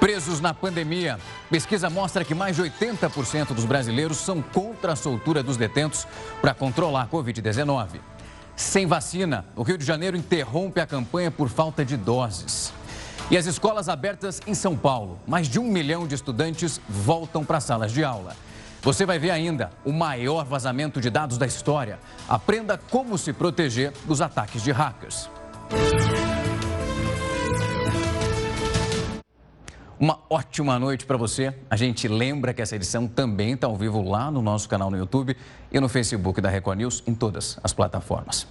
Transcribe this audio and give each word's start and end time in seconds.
Presos 0.00 0.40
na 0.40 0.54
pandemia. 0.54 1.18
Pesquisa 1.50 1.90
mostra 1.90 2.24
que 2.24 2.34
mais 2.34 2.56
de 2.56 2.62
80% 2.62 3.48
dos 3.52 3.66
brasileiros 3.66 4.16
são 4.16 4.40
contra 4.40 4.94
a 4.94 4.96
soltura 4.96 5.42
dos 5.42 5.58
detentos 5.58 6.06
para 6.40 6.54
controlar 6.54 7.02
a 7.02 7.06
Covid-19. 7.06 8.00
Sem 8.56 8.86
vacina, 8.86 9.44
o 9.54 9.62
Rio 9.62 9.76
de 9.76 9.84
Janeiro 9.84 10.16
interrompe 10.16 10.80
a 10.80 10.86
campanha 10.86 11.30
por 11.30 11.50
falta 11.50 11.84
de 11.84 11.98
doses. 11.98 12.72
E 13.30 13.36
as 13.36 13.44
escolas 13.44 13.90
abertas 13.90 14.40
em 14.46 14.54
São 14.54 14.74
Paulo, 14.74 15.20
mais 15.26 15.46
de 15.46 15.60
um 15.60 15.64
milhão 15.64 16.06
de 16.06 16.14
estudantes 16.14 16.80
voltam 16.88 17.44
para 17.44 17.60
salas 17.60 17.92
de 17.92 18.02
aula. 18.02 18.34
Você 18.82 19.04
vai 19.04 19.18
ver 19.18 19.30
ainda 19.30 19.70
o 19.84 19.92
maior 19.92 20.46
vazamento 20.46 20.98
de 20.98 21.10
dados 21.10 21.36
da 21.36 21.46
história. 21.46 21.98
Aprenda 22.26 22.80
como 22.90 23.18
se 23.18 23.34
proteger 23.34 23.92
dos 24.06 24.22
ataques 24.22 24.62
de 24.62 24.72
hackers. 24.72 25.28
Uma 30.00 30.18
ótima 30.30 30.78
noite 30.78 31.04
para 31.04 31.18
você. 31.18 31.54
A 31.68 31.76
gente 31.76 32.08
lembra 32.08 32.54
que 32.54 32.62
essa 32.62 32.74
edição 32.74 33.06
também 33.06 33.52
está 33.52 33.66
ao 33.66 33.76
vivo 33.76 34.00
lá 34.00 34.30
no 34.30 34.40
nosso 34.40 34.66
canal 34.66 34.90
no 34.90 34.96
YouTube 34.96 35.36
e 35.70 35.78
no 35.78 35.90
Facebook 35.90 36.40
da 36.40 36.48
Record 36.48 36.78
News, 36.78 37.02
em 37.06 37.14
todas 37.14 37.58
as 37.62 37.74
plataformas. 37.74 38.46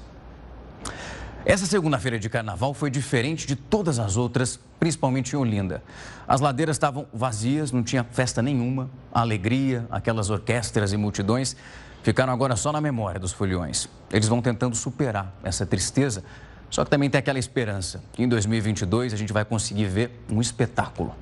Essa 1.44 1.66
segunda-feira 1.66 2.20
de 2.20 2.30
carnaval 2.30 2.72
foi 2.76 2.92
diferente 2.92 3.48
de 3.48 3.56
todas 3.56 3.98
as 3.98 4.16
outras, 4.16 4.60
principalmente 4.80 5.34
em 5.34 5.38
Olinda. 5.38 5.82
As 6.28 6.40
ladeiras 6.40 6.76
estavam 6.76 7.08
vazias, 7.12 7.72
não 7.72 7.82
tinha 7.82 8.04
festa 8.04 8.44
nenhuma. 8.44 8.88
A 9.12 9.22
alegria, 9.22 9.88
aquelas 9.90 10.30
orquestras 10.30 10.94
e 10.94 10.98
multidões 10.98 11.56
ficaram 12.04 12.32
agora 12.32 12.56
só 12.56 12.72
na 12.72 12.80
memória 12.80 13.20
dos 13.20 13.32
foliões. 13.32 13.90
Eles 14.14 14.28
vão 14.28 14.40
tentando 14.40 14.76
superar 14.76 15.34
essa 15.44 15.66
tristeza, 15.66 16.24
só 16.70 16.86
que 16.86 16.92
também 16.92 17.10
tem 17.10 17.18
aquela 17.18 17.40
esperança 17.40 18.04
que 18.14 18.22
em 18.22 18.28
2022 18.28 19.16
a 19.16 19.18
gente 19.18 19.34
vai 19.34 19.44
conseguir 19.44 19.86
ver 19.86 20.12
um 20.32 20.40
espetáculo. 20.40 21.16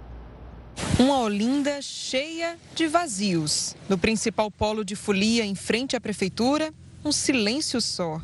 Uma 1.00 1.20
Olinda 1.20 1.82
cheia 1.82 2.58
de 2.76 2.88
vazios. 2.88 3.76
No 3.88 3.98
principal 3.98 4.50
polo 4.50 4.84
de 4.84 4.96
folia, 4.96 5.46
em 5.46 5.54
frente 5.56 5.96
à 5.96 6.02
prefeitura, 6.02 6.74
um 7.06 7.12
silêncio 7.12 7.80
só. 7.80 8.20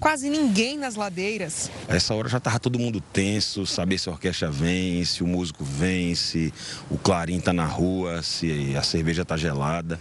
Quase 0.00 0.28
ninguém 0.28 0.76
nas 0.76 0.96
ladeiras. 0.96 1.70
Essa 1.88 2.14
hora 2.14 2.28
já 2.28 2.38
estava 2.38 2.58
todo 2.58 2.78
mundo 2.78 3.00
tenso, 3.00 3.66
saber 3.66 3.98
se 3.98 4.08
a 4.08 4.12
orquestra 4.12 4.50
vem, 4.50 5.04
se 5.04 5.22
o 5.22 5.26
músico 5.26 5.64
vem, 5.64 6.14
se 6.14 6.52
o 6.90 6.98
clarim 6.98 7.38
está 7.38 7.52
na 7.52 7.64
rua, 7.64 8.22
se 8.22 8.76
a 8.76 8.82
cerveja 8.82 9.22
está 9.22 9.36
gelada, 9.36 9.98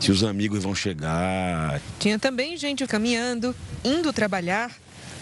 se 0.00 0.10
os 0.10 0.24
amigos 0.24 0.62
vão 0.62 0.74
chegar. 0.74 1.82
Tinha 1.98 2.18
também 2.18 2.56
gente 2.56 2.86
caminhando, 2.86 3.54
indo 3.84 4.12
trabalhar. 4.12 4.72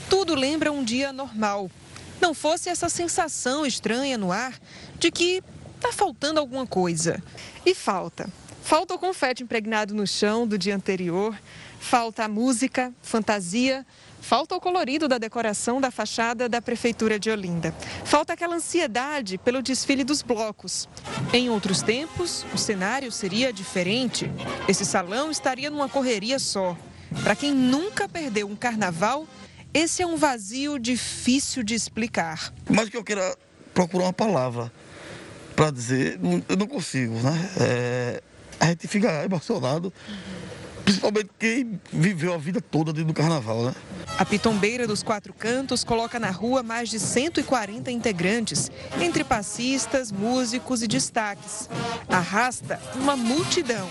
Tudo 0.08 0.34
lembra 0.34 0.70
um 0.70 0.84
dia 0.84 1.12
normal. 1.12 1.70
Não 2.20 2.34
fosse 2.34 2.68
essa 2.68 2.88
sensação 2.88 3.64
estranha 3.64 4.18
no 4.18 4.30
ar 4.30 4.54
de 4.98 5.10
que 5.10 5.42
Tá 5.80 5.92
faltando 5.92 6.38
alguma 6.38 6.66
coisa. 6.66 7.22
E 7.64 7.74
falta. 7.74 8.28
Falta 8.62 8.94
o 8.94 8.98
confete 8.98 9.42
impregnado 9.42 9.94
no 9.94 10.06
chão 10.06 10.46
do 10.46 10.56
dia 10.56 10.76
anterior, 10.76 11.34
falta 11.80 12.24
a 12.24 12.28
música, 12.28 12.92
fantasia, 13.02 13.84
falta 14.20 14.54
o 14.54 14.60
colorido 14.60 15.08
da 15.08 15.18
decoração 15.18 15.80
da 15.80 15.90
fachada 15.90 16.48
da 16.48 16.60
Prefeitura 16.60 17.18
de 17.18 17.30
Olinda. 17.30 17.74
Falta 18.04 18.34
aquela 18.34 18.54
ansiedade 18.54 19.38
pelo 19.38 19.62
desfile 19.62 20.04
dos 20.04 20.22
blocos. 20.22 20.88
Em 21.32 21.48
outros 21.48 21.82
tempos, 21.82 22.44
o 22.54 22.58
cenário 22.58 23.10
seria 23.10 23.52
diferente. 23.52 24.30
Esse 24.68 24.84
salão 24.84 25.30
estaria 25.30 25.70
numa 25.70 25.88
correria 25.88 26.38
só. 26.38 26.76
Para 27.24 27.34
quem 27.34 27.52
nunca 27.52 28.08
perdeu 28.08 28.46
um 28.46 28.54
carnaval, 28.54 29.26
esse 29.72 30.02
é 30.02 30.06
um 30.06 30.16
vazio 30.16 30.78
difícil 30.78 31.64
de 31.64 31.74
explicar. 31.74 32.52
Mas 32.68 32.88
que 32.88 32.96
eu 32.96 33.02
queira 33.02 33.36
procurar 33.74 34.04
uma 34.04 34.12
palavra 34.12 34.70
para 35.60 35.70
dizer, 35.70 36.18
eu 36.48 36.56
não 36.56 36.66
consigo, 36.66 37.12
né? 37.16 37.50
É, 37.60 38.22
a 38.58 38.68
gente 38.68 38.88
fica 38.88 39.22
emocionado, 39.26 39.92
principalmente 40.84 41.30
quem 41.38 41.80
viveu 41.92 42.34
a 42.34 42.38
vida 42.38 42.60
toda 42.60 42.92
dentro 42.92 43.08
do 43.08 43.14
carnaval, 43.14 43.64
né? 43.64 43.74
A 44.18 44.24
Pitombeira 44.24 44.86
dos 44.86 45.02
Quatro 45.02 45.32
Cantos 45.32 45.82
coloca 45.82 46.18
na 46.18 46.30
rua 46.30 46.62
mais 46.62 46.88
de 46.90 46.98
140 46.98 47.90
integrantes, 47.90 48.70
entre 49.00 49.24
passistas, 49.24 50.12
músicos 50.12 50.82
e 50.82 50.86
destaques. 50.86 51.68
Arrasta 52.08 52.80
uma 52.96 53.16
multidão. 53.16 53.88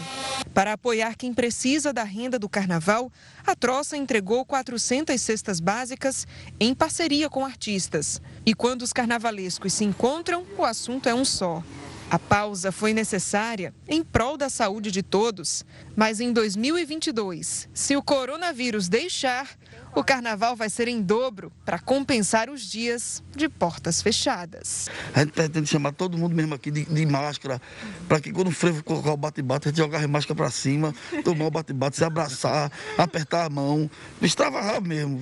Para 0.53 0.73
apoiar 0.73 1.15
quem 1.15 1.33
precisa 1.33 1.93
da 1.93 2.03
renda 2.03 2.37
do 2.37 2.49
carnaval, 2.49 3.11
a 3.45 3.55
Troça 3.55 3.97
entregou 3.97 4.45
400 4.45 5.19
cestas 5.19 5.59
básicas 5.59 6.27
em 6.59 6.75
parceria 6.75 7.29
com 7.29 7.45
artistas. 7.45 8.21
E 8.45 8.53
quando 8.53 8.81
os 8.81 8.93
carnavalescos 8.93 9.73
se 9.73 9.83
encontram, 9.83 10.45
o 10.57 10.63
assunto 10.63 11.07
é 11.07 11.13
um 11.13 11.25
só. 11.25 11.63
A 12.11 12.17
pausa 12.17 12.71
foi 12.71 12.91
necessária 12.91 13.71
em 13.87 14.03
prol 14.03 14.35
da 14.35 14.49
saúde 14.49 14.89
de 14.89 15.03
todos, 15.03 15.63
mas 15.95 16.19
em 16.19 16.33
2022, 16.33 17.69
se 17.71 17.95
o 17.95 18.01
coronavírus 18.01 18.89
deixar, 18.89 19.47
o 19.95 20.03
carnaval 20.03 20.55
vai 20.55 20.71
ser 20.71 20.87
em 20.87 21.03
dobro 21.03 21.51
para 21.63 21.77
compensar 21.77 22.49
os 22.49 22.61
dias 22.61 23.23
de 23.35 23.47
portas 23.47 24.01
fechadas. 24.01 24.89
A 25.13 25.19
gente 25.19 25.33
pretende 25.33 25.69
chamar 25.69 25.91
todo 25.91 26.17
mundo 26.17 26.35
mesmo 26.35 26.55
aqui 26.55 26.71
de, 26.71 26.83
de 26.85 27.05
máscara, 27.05 27.61
para 28.07 28.19
que 28.19 28.31
quando 28.31 28.47
o 28.47 28.51
frevo 28.51 28.83
colocar 28.83 29.11
o 29.11 29.17
bate-bate, 29.17 29.67
a 29.67 29.71
gente 29.71 29.77
jogar 29.77 30.03
a 30.03 30.07
máscara 30.07 30.35
para 30.35 30.49
cima, 30.49 30.95
tomar 31.23 31.45
o 31.45 31.51
bate-bate, 31.51 31.97
se 31.97 32.03
abraçar, 32.03 32.71
apertar 32.97 33.45
a 33.45 33.49
mão, 33.51 33.89
extravasar 34.19 34.81
mesmo. 34.81 35.19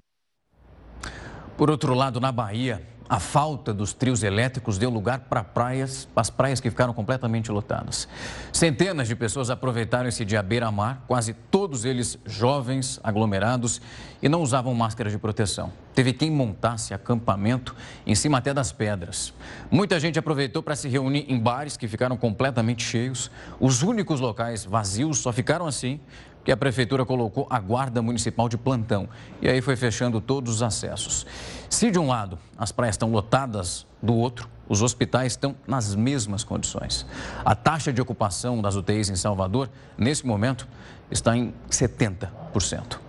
Por 1.57 1.69
outro 1.69 1.93
lado, 1.93 2.21
na 2.21 2.31
Bahia, 2.31 2.81
a 3.09 3.19
falta 3.19 3.73
dos 3.73 3.94
trios 3.94 4.23
elétricos 4.23 4.78
deu 4.78 4.90
lugar 4.90 5.22
para 5.22 5.44
praias, 5.44 6.07
as 6.16 6.29
praias 6.29 6.59
que 6.59 6.69
ficaram 6.69 6.94
completamente 6.94 7.51
lotadas. 7.51 8.07
Centenas 8.51 9.07
de 9.07 9.16
pessoas 9.16 9.50
aproveitaram 9.50 10.09
esse 10.09 10.25
dia 10.25 10.44
beira-mar, 10.44 11.03
quase 11.07 11.34
todos 11.34 11.85
eles 11.85 12.17
jovens, 12.25 13.00
aglomerados 13.03 13.81
e 14.22 14.28
não 14.28 14.41
usavam 14.41 14.73
máscara 14.73 15.09
de 15.09 15.17
proteção. 15.17 15.72
Teve 15.94 16.13
quem 16.13 16.29
montasse 16.29 16.94
acampamento 16.94 17.75
em 18.06 18.13
cima 18.13 18.38
até 18.38 18.53
das 18.53 18.72
pedras. 18.72 19.34
Muita 19.72 20.00
gente 20.00 20.19
aproveitou 20.19 20.62
para 20.62 20.75
se 20.75 20.88
reunir 20.88 21.25
em 21.28 21.40
bares 21.40 21.78
que 21.78 21.88
ficaram 21.88 22.17
completamente 22.17 22.84
cheios. 22.84 23.31
Os 23.59 23.81
únicos 23.81 24.19
locais 24.19 24.66
vazios 24.66 25.19
só 25.19 25.31
ficaram 25.31 25.66
assim 25.66 26.00
que 26.47 26.52
a 26.53 26.56
prefeitura 26.56 27.06
colocou 27.06 27.46
a 27.50 27.59
guarda 27.59 28.02
municipal 28.02 28.47
de 28.47 28.58
plantão 28.58 29.09
e 29.41 29.50
aí 29.50 29.62
foi 29.62 29.75
fechando 29.75 30.22
todos 30.22 30.56
os 30.56 30.63
acessos. 30.63 31.25
Se 31.69 31.91
de 31.91 32.00
um 32.00 32.08
lado 32.08 32.40
as 32.58 32.72
praias 32.72 32.94
estão 32.94 33.12
lotadas, 33.12 33.85
do 34.02 34.16
outro 34.16 34.47
os 34.69 34.81
hospitais 34.81 35.34
estão 35.34 35.58
nas 35.68 35.94
mesmas 35.94 36.46
condições. 36.46 37.06
A 37.44 37.53
taxa 37.53 37.91
de 37.91 38.02
ocupação 38.02 38.62
das 38.62 38.78
UTIs 38.78 39.09
em 39.09 39.18
Salvador, 39.18 39.69
nesse 39.97 40.25
momento, 40.25 40.66
está 41.12 41.35
em 41.35 41.53
70%. 41.69 43.06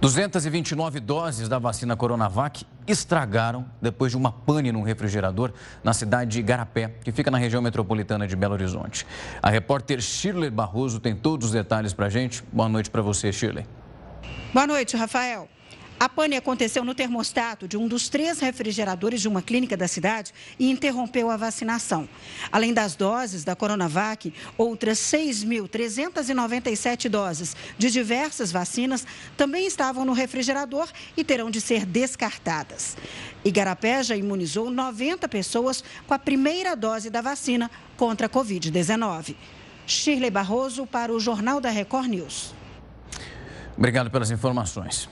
229 0.00 1.00
doses 1.00 1.48
da 1.48 1.58
vacina 1.58 1.96
Coronavac 1.96 2.66
estragaram 2.86 3.64
depois 3.80 4.12
de 4.12 4.16
uma 4.18 4.30
pane 4.30 4.70
num 4.70 4.82
refrigerador 4.82 5.52
na 5.82 5.92
cidade 5.92 6.32
de 6.32 6.40
Igarapé, 6.40 6.88
que 7.02 7.10
fica 7.10 7.30
na 7.30 7.38
região 7.38 7.62
metropolitana 7.62 8.26
de 8.26 8.36
Belo 8.36 8.54
Horizonte. 8.54 9.06
A 9.42 9.48
repórter 9.48 10.00
Shirley 10.00 10.50
Barroso 10.50 11.00
tem 11.00 11.14
todos 11.16 11.46
os 11.46 11.52
detalhes 11.52 11.92
para 11.92 12.08
gente. 12.08 12.42
Boa 12.52 12.68
noite 12.68 12.90
para 12.90 13.00
você, 13.00 13.32
Shirley. 13.32 13.66
Boa 14.52 14.66
noite, 14.66 14.96
Rafael. 14.96 15.48
A 15.98 16.08
pane 16.08 16.36
aconteceu 16.36 16.84
no 16.84 16.94
termostato 16.94 17.66
de 17.68 17.76
um 17.76 17.86
dos 17.86 18.08
três 18.08 18.40
refrigeradores 18.40 19.20
de 19.20 19.28
uma 19.28 19.40
clínica 19.40 19.76
da 19.76 19.86
cidade 19.86 20.32
e 20.58 20.68
interrompeu 20.70 21.30
a 21.30 21.36
vacinação. 21.36 22.08
Além 22.50 22.74
das 22.74 22.96
doses 22.96 23.44
da 23.44 23.54
Coronavac, 23.54 24.34
outras 24.58 24.98
6.397 24.98 27.08
doses 27.08 27.56
de 27.78 27.90
diversas 27.90 28.50
vacinas 28.50 29.06
também 29.36 29.66
estavam 29.66 30.04
no 30.04 30.12
refrigerador 30.12 30.88
e 31.16 31.22
terão 31.22 31.48
de 31.48 31.60
ser 31.60 31.86
descartadas. 31.86 32.96
Igarapé 33.44 34.02
já 34.02 34.16
imunizou 34.16 34.70
90 34.70 35.28
pessoas 35.28 35.84
com 36.06 36.14
a 36.14 36.18
primeira 36.18 36.74
dose 36.74 37.08
da 37.08 37.20
vacina 37.20 37.70
contra 37.96 38.26
a 38.26 38.30
Covid-19. 38.30 39.36
Shirley 39.86 40.30
Barroso 40.30 40.86
para 40.86 41.12
o 41.12 41.20
Jornal 41.20 41.60
da 41.60 41.70
Record 41.70 42.08
News. 42.08 42.52
Obrigado 43.76 44.10
pelas 44.10 44.30
informações. 44.30 45.08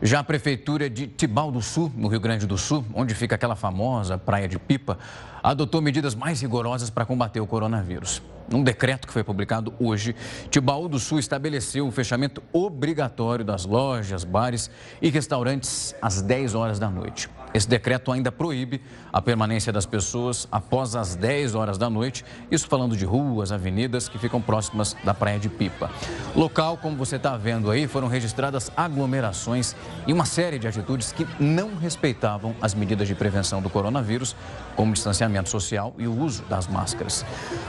Já 0.00 0.20
a 0.20 0.24
Prefeitura 0.24 0.88
de 0.88 1.08
Tibau 1.08 1.50
do 1.50 1.60
Sul, 1.60 1.92
no 1.96 2.06
Rio 2.06 2.20
Grande 2.20 2.46
do 2.46 2.56
Sul, 2.56 2.84
onde 2.94 3.14
fica 3.14 3.34
aquela 3.34 3.56
famosa 3.56 4.16
praia 4.16 4.46
de 4.46 4.58
Pipa, 4.58 4.96
adotou 5.42 5.82
medidas 5.82 6.14
mais 6.14 6.40
rigorosas 6.40 6.88
para 6.88 7.04
combater 7.04 7.40
o 7.40 7.46
coronavírus. 7.46 8.22
Num 8.50 8.62
decreto 8.62 9.06
que 9.06 9.12
foi 9.12 9.22
publicado 9.22 9.74
hoje, 9.78 10.16
Tibaú 10.50 10.88
do 10.88 10.98
Sul 10.98 11.18
estabeleceu 11.18 11.86
o 11.86 11.90
fechamento 11.90 12.42
obrigatório 12.52 13.44
das 13.44 13.66
lojas, 13.66 14.24
bares 14.24 14.70
e 15.02 15.10
restaurantes 15.10 15.94
às 16.00 16.22
10 16.22 16.54
horas 16.54 16.78
da 16.78 16.88
noite. 16.88 17.28
Esse 17.52 17.68
decreto 17.68 18.12
ainda 18.12 18.30
proíbe 18.30 18.80
a 19.10 19.22
permanência 19.22 19.72
das 19.72 19.86
pessoas 19.86 20.46
após 20.52 20.94
as 20.94 21.16
10 21.16 21.54
horas 21.54 21.78
da 21.78 21.88
noite, 21.88 22.24
isso 22.50 22.68
falando 22.68 22.96
de 22.96 23.04
ruas, 23.06 23.50
avenidas 23.50 24.08
que 24.08 24.18
ficam 24.18 24.40
próximas 24.40 24.94
da 25.02 25.14
Praia 25.14 25.38
de 25.38 25.48
Pipa. 25.48 25.90
Local, 26.36 26.76
como 26.76 26.96
você 26.96 27.16
está 27.16 27.36
vendo 27.36 27.70
aí, 27.70 27.86
foram 27.86 28.06
registradas 28.06 28.70
aglomerações 28.76 29.74
e 30.06 30.12
uma 30.12 30.26
série 30.26 30.58
de 30.58 30.68
atitudes 30.68 31.10
que 31.10 31.26
não 31.40 31.74
respeitavam 31.74 32.54
as 32.60 32.74
medidas 32.74 33.08
de 33.08 33.14
prevenção 33.14 33.62
do 33.62 33.70
coronavírus, 33.70 34.36
como 34.76 34.92
distanciamento 34.92 35.48
social 35.48 35.94
e 35.98 36.06
o 36.06 36.16
uso 36.16 36.44
das 36.44 36.66
máscaras. 36.66 37.24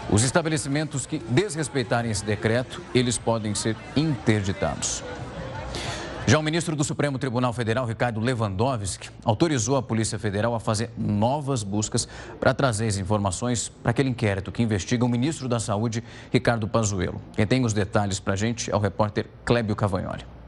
Os 0.10 0.24
estabelecimentos 0.24 0.69
que 1.06 1.20
desrespeitarem 1.20 2.12
esse 2.12 2.24
decreto, 2.24 2.82
eles 2.94 3.18
podem 3.18 3.54
ser 3.56 3.76
interditados. 3.96 5.04
Já 6.30 6.38
o 6.38 6.44
ministro 6.44 6.76
do 6.76 6.84
Supremo 6.84 7.18
Tribunal 7.18 7.52
Federal, 7.54 7.88
Ricardo 7.88 8.20
Lewandowski, 8.20 9.10
autorizou 9.26 9.78
a 9.78 9.82
Polícia 9.82 10.20
Federal 10.20 10.54
a 10.54 10.60
fazer 10.60 10.92
novas 10.96 11.64
buscas 11.64 12.08
para 12.40 12.54
trazer 12.54 12.88
as 12.88 12.98
informações 12.98 13.68
para 13.68 13.90
aquele 13.90 14.10
inquérito 14.10 14.52
que 14.52 14.62
investiga 14.62 15.04
o 15.04 15.10
ministro 15.10 15.50
da 15.50 15.60
Saúde, 15.60 16.04
Ricardo 16.32 16.68
Pazuello. 16.68 17.20
Quem 17.36 17.48
tem 17.48 17.66
os 17.66 17.74
detalhes 17.74 18.20
para 18.20 18.34
a 18.34 18.38
gente 18.38 18.70
é 18.70 18.76
o 18.76 18.80
repórter 18.80 19.26
Clébio 19.44 19.76
Cavagnoli. 19.76 20.39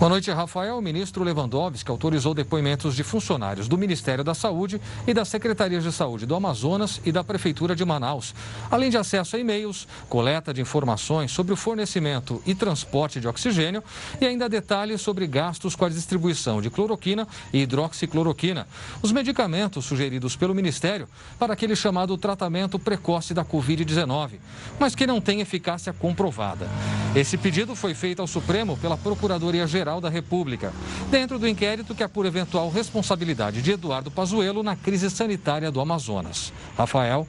Boa 0.00 0.08
noite, 0.08 0.30
Rafael. 0.30 0.78
O 0.78 0.80
ministro 0.80 1.22
Lewandowski 1.22 1.90
autorizou 1.90 2.32
depoimentos 2.32 2.96
de 2.96 3.04
funcionários 3.04 3.68
do 3.68 3.76
Ministério 3.76 4.24
da 4.24 4.32
Saúde 4.32 4.80
e 5.06 5.12
das 5.12 5.28
Secretarias 5.28 5.84
de 5.84 5.92
Saúde 5.92 6.24
do 6.24 6.34
Amazonas 6.34 7.02
e 7.04 7.12
da 7.12 7.22
Prefeitura 7.22 7.76
de 7.76 7.84
Manaus, 7.84 8.34
além 8.70 8.88
de 8.88 8.96
acesso 8.96 9.36
a 9.36 9.38
e-mails, 9.38 9.86
coleta 10.08 10.54
de 10.54 10.62
informações 10.62 11.32
sobre 11.32 11.52
o 11.52 11.56
fornecimento 11.56 12.42
e 12.46 12.54
transporte 12.54 13.20
de 13.20 13.28
oxigênio 13.28 13.84
e 14.18 14.24
ainda 14.24 14.48
detalhes 14.48 15.02
sobre 15.02 15.26
gastos 15.26 15.76
com 15.76 15.84
a 15.84 15.90
distribuição 15.90 16.62
de 16.62 16.70
cloroquina 16.70 17.28
e 17.52 17.58
hidroxicloroquina, 17.58 18.66
os 19.02 19.12
medicamentos 19.12 19.84
sugeridos 19.84 20.34
pelo 20.34 20.54
Ministério 20.54 21.06
para 21.38 21.52
aquele 21.52 21.76
chamado 21.76 22.16
tratamento 22.16 22.78
precoce 22.78 23.34
da 23.34 23.44
Covid-19, 23.44 24.38
mas 24.78 24.94
que 24.94 25.06
não 25.06 25.20
tem 25.20 25.42
eficácia 25.42 25.92
comprovada. 25.92 26.66
Esse 27.14 27.36
pedido 27.36 27.76
foi 27.76 27.92
feito 27.92 28.22
ao 28.22 28.26
Supremo 28.26 28.78
pela 28.78 28.96
Procuradoria-Geral 28.96 29.89
Geral 29.90 30.00
da 30.00 30.08
República, 30.08 30.72
dentro 31.10 31.36
do 31.36 31.48
inquérito 31.48 31.96
que 31.96 32.04
apura 32.04 32.28
eventual 32.28 32.70
responsabilidade 32.70 33.60
de 33.60 33.72
Eduardo 33.72 34.08
Pazuello 34.08 34.62
na 34.62 34.76
crise 34.76 35.10
sanitária 35.10 35.68
do 35.68 35.80
Amazonas. 35.80 36.52
Rafael. 36.78 37.26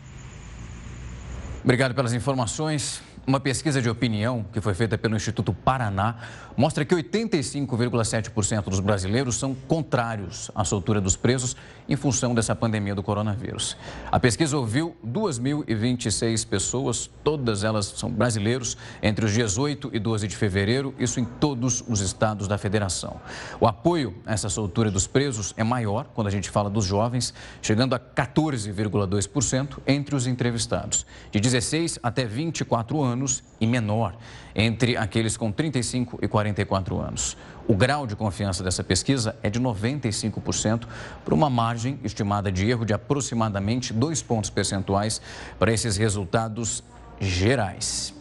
Obrigado 1.63 1.95
pelas 1.95 2.13
informações. 2.13 3.01
Uma 3.25 3.39
pesquisa 3.39 3.81
de 3.81 3.89
opinião 3.89 4.45
que 4.53 4.61
foi 4.61 4.75
feita 4.75 4.95
pelo 4.95 5.15
Instituto 5.15 5.51
Paraná 5.51 6.17
mostra 6.55 6.85
que 6.85 6.93
85,7% 6.93 8.65
dos 8.65 8.79
brasileiros 8.79 9.37
são 9.37 9.55
contrários 9.55 10.51
à 10.53 10.63
soltura 10.63 11.01
dos 11.01 11.15
presos 11.15 11.55
em 11.87 11.95
função 11.95 12.33
dessa 12.33 12.55
pandemia 12.55 12.95
do 12.95 13.03
coronavírus. 13.03 13.77
A 14.11 14.19
pesquisa 14.19 14.57
ouviu 14.57 14.95
2.026 15.05 16.47
pessoas, 16.47 17.09
todas 17.23 17.63
elas 17.63 17.85
são 17.85 18.09
brasileiros, 18.09 18.77
entre 19.01 19.25
os 19.25 19.33
dias 19.33 19.57
8 19.57 19.89
e 19.93 19.99
12 19.99 20.27
de 20.27 20.35
fevereiro, 20.35 20.93
isso 20.99 21.19
em 21.19 21.25
todos 21.25 21.83
os 21.87 22.01
estados 22.01 22.47
da 22.47 22.57
federação. 22.57 23.19
O 23.59 23.67
apoio 23.67 24.15
a 24.25 24.33
essa 24.33 24.49
soltura 24.49 24.89
dos 24.91 25.07
presos 25.07 25.53
é 25.57 25.63
maior 25.63 26.07
quando 26.13 26.27
a 26.27 26.31
gente 26.31 26.49
fala 26.49 26.69
dos 26.69 26.85
jovens, 26.85 27.33
chegando 27.61 27.93
a 27.93 27.99
14,2% 27.99 29.79
entre 29.87 30.15
os 30.15 30.27
entrevistados, 30.27 31.05
de 31.31 31.39
16 31.39 31.99
até 32.01 32.25
24 32.25 33.01
anos 33.01 33.43
e 33.59 33.67
menor 33.67 34.15
entre 34.55 34.97
aqueles 34.97 35.37
com 35.37 35.51
35 35.51 36.19
e 36.21 36.27
44 36.27 36.99
anos. 36.99 37.37
O 37.67 37.75
grau 37.75 38.05
de 38.05 38.15
confiança 38.15 38.63
dessa 38.63 38.83
pesquisa 38.83 39.35
é 39.41 39.49
de 39.49 39.59
95%, 39.59 40.87
por 41.23 41.33
uma 41.33 41.49
margem 41.49 41.70
estimada 42.03 42.51
de 42.51 42.69
erro 42.69 42.85
de 42.85 42.93
aproximadamente 42.93 43.93
dois 43.93 44.21
pontos 44.21 44.49
percentuais 44.49 45.21
para 45.59 45.71
esses 45.71 45.97
resultados 45.97 46.83
gerais. 47.19 48.13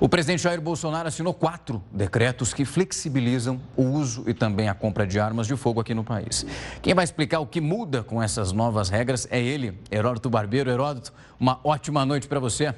O 0.00 0.08
presidente 0.08 0.42
Jair 0.42 0.60
Bolsonaro 0.60 1.08
assinou 1.08 1.34
quatro 1.34 1.82
decretos 1.90 2.54
que 2.54 2.64
flexibilizam 2.64 3.60
o 3.76 3.82
uso 3.82 4.22
e 4.28 4.34
também 4.34 4.68
a 4.68 4.74
compra 4.74 5.04
de 5.04 5.18
armas 5.18 5.48
de 5.48 5.56
fogo 5.56 5.80
aqui 5.80 5.92
no 5.92 6.04
país. 6.04 6.46
Quem 6.80 6.94
vai 6.94 7.02
explicar 7.02 7.40
o 7.40 7.46
que 7.46 7.60
muda 7.60 8.04
com 8.04 8.22
essas 8.22 8.52
novas 8.52 8.90
regras 8.90 9.26
é 9.28 9.40
ele, 9.40 9.76
Heródoto 9.90 10.30
Barbeiro. 10.30 10.70
Heródoto, 10.70 11.12
uma 11.40 11.58
ótima 11.64 12.06
noite 12.06 12.28
para 12.28 12.38
você. 12.38 12.72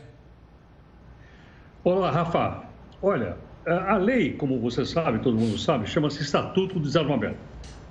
Olá, 1.84 2.10
Rafa. 2.10 2.62
Olha, 3.02 3.36
a 3.66 3.98
lei, 3.98 4.32
como 4.32 4.58
você 4.58 4.86
sabe, 4.86 5.18
todo 5.18 5.36
mundo 5.36 5.58
sabe, 5.58 5.86
chama-se 5.86 6.22
Estatuto 6.22 6.74
do 6.74 6.80
Desarmamento. 6.80 7.49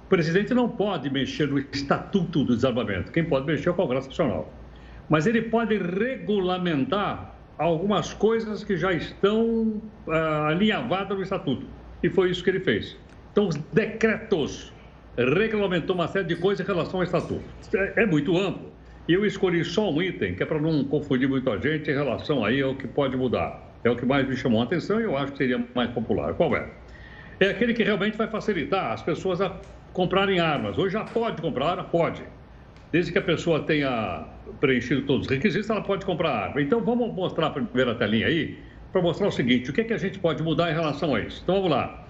O 0.10 0.18
presidente 0.20 0.56
não 0.56 0.68
pode 0.68 1.08
mexer 1.08 1.48
no 1.48 1.60
Estatuto 1.60 2.44
do 2.44 2.56
Desarmamento. 2.56 3.12
Quem 3.12 3.24
pode 3.24 3.46
mexer 3.46 3.70
é 3.70 3.72
o 3.72 3.76
Congresso 3.76 4.08
Nacional. 4.08 4.52
Mas 5.08 5.28
ele 5.28 5.44
pode 5.44 5.78
regulamentar 5.78 7.36
algumas 7.60 8.12
coisas 8.12 8.64
que 8.64 8.76
já 8.76 8.92
estão 8.92 9.80
uh, 10.08 10.12
alinhavadas 10.48 11.16
no 11.16 11.22
Estatuto. 11.22 11.64
E 12.02 12.10
foi 12.10 12.32
isso 12.32 12.44
que 12.44 12.50
ele 12.50 12.60
fez. 12.60 12.98
Então, 13.32 13.50
os 13.50 13.56
decretos 13.72 14.74
regulamentou 15.16 15.96
uma 15.96 16.08
série 16.08 16.26
de 16.26 16.38
coisas 16.38 16.68
em 16.68 16.68
relação 16.68 17.02
ao 17.02 17.04
Estatuto. 17.04 17.44
É, 17.76 18.02
é 18.02 18.06
muito 18.08 18.36
amplo. 18.36 18.72
E 19.08 19.14
eu 19.14 19.24
escolhi 19.28 19.64
só 19.64 19.92
um 19.92 20.02
item, 20.02 20.34
que 20.34 20.42
é 20.42 20.46
para 20.48 20.60
não 20.60 20.84
confundir 20.86 21.30
muito 21.30 21.52
a 21.52 21.58
gente 21.60 21.92
em 21.92 21.94
relação 21.94 22.44
aí 22.44 22.64
ao 22.64 22.74
que 22.74 22.88
pode 22.88 23.16
mudar. 23.16 23.64
É 23.84 23.92
o 23.92 23.96
que 23.96 24.08
mais 24.08 24.28
me 24.28 24.36
chamou 24.36 24.60
a 24.60 24.64
atenção 24.64 25.00
e 25.00 25.04
eu 25.04 25.16
acho 25.16 25.34
que 25.34 25.38
seria 25.38 25.64
mais 25.76 25.92
popular. 25.92 26.34
Qual 26.34 26.56
é? 26.56 26.68
É 27.40 27.52
aquele 27.52 27.76
que 27.76 27.84
realmente 27.84 28.18
vai 28.18 28.28
facilitar 28.28 28.92
as 28.92 29.04
pessoas 29.04 29.40
a 29.40 29.56
comprarem 29.94 30.40
armas. 30.40 30.78
Hoje 30.78 30.94
já 30.94 31.04
pode 31.04 31.42
comprar 31.42 31.72
arma? 31.72 31.84
Pode. 31.84 32.24
Desde 32.92 33.12
que 33.12 33.18
a 33.18 33.22
pessoa 33.22 33.62
tenha 33.62 34.26
preenchido 34.60 35.04
todos 35.04 35.28
os 35.28 35.32
requisitos, 35.32 35.70
ela 35.70 35.82
pode 35.82 36.06
comprar 36.06 36.32
arma. 36.32 36.62
Então 36.62 36.82
vamos 36.82 37.14
mostrar 37.14 37.48
a 37.48 37.50
primeira 37.52 37.94
telinha 37.96 38.28
aí, 38.28 38.58
para 38.92 39.02
mostrar 39.02 39.28
o 39.28 39.32
seguinte: 39.32 39.70
o 39.70 39.74
que, 39.74 39.82
é 39.82 39.84
que 39.84 39.94
a 39.94 39.98
gente 39.98 40.18
pode 40.20 40.42
mudar 40.42 40.72
em 40.72 40.74
relação 40.74 41.14
a 41.16 41.20
isso? 41.20 41.42
Então 41.44 41.56
vamos 41.56 41.72
lá. 41.72 42.06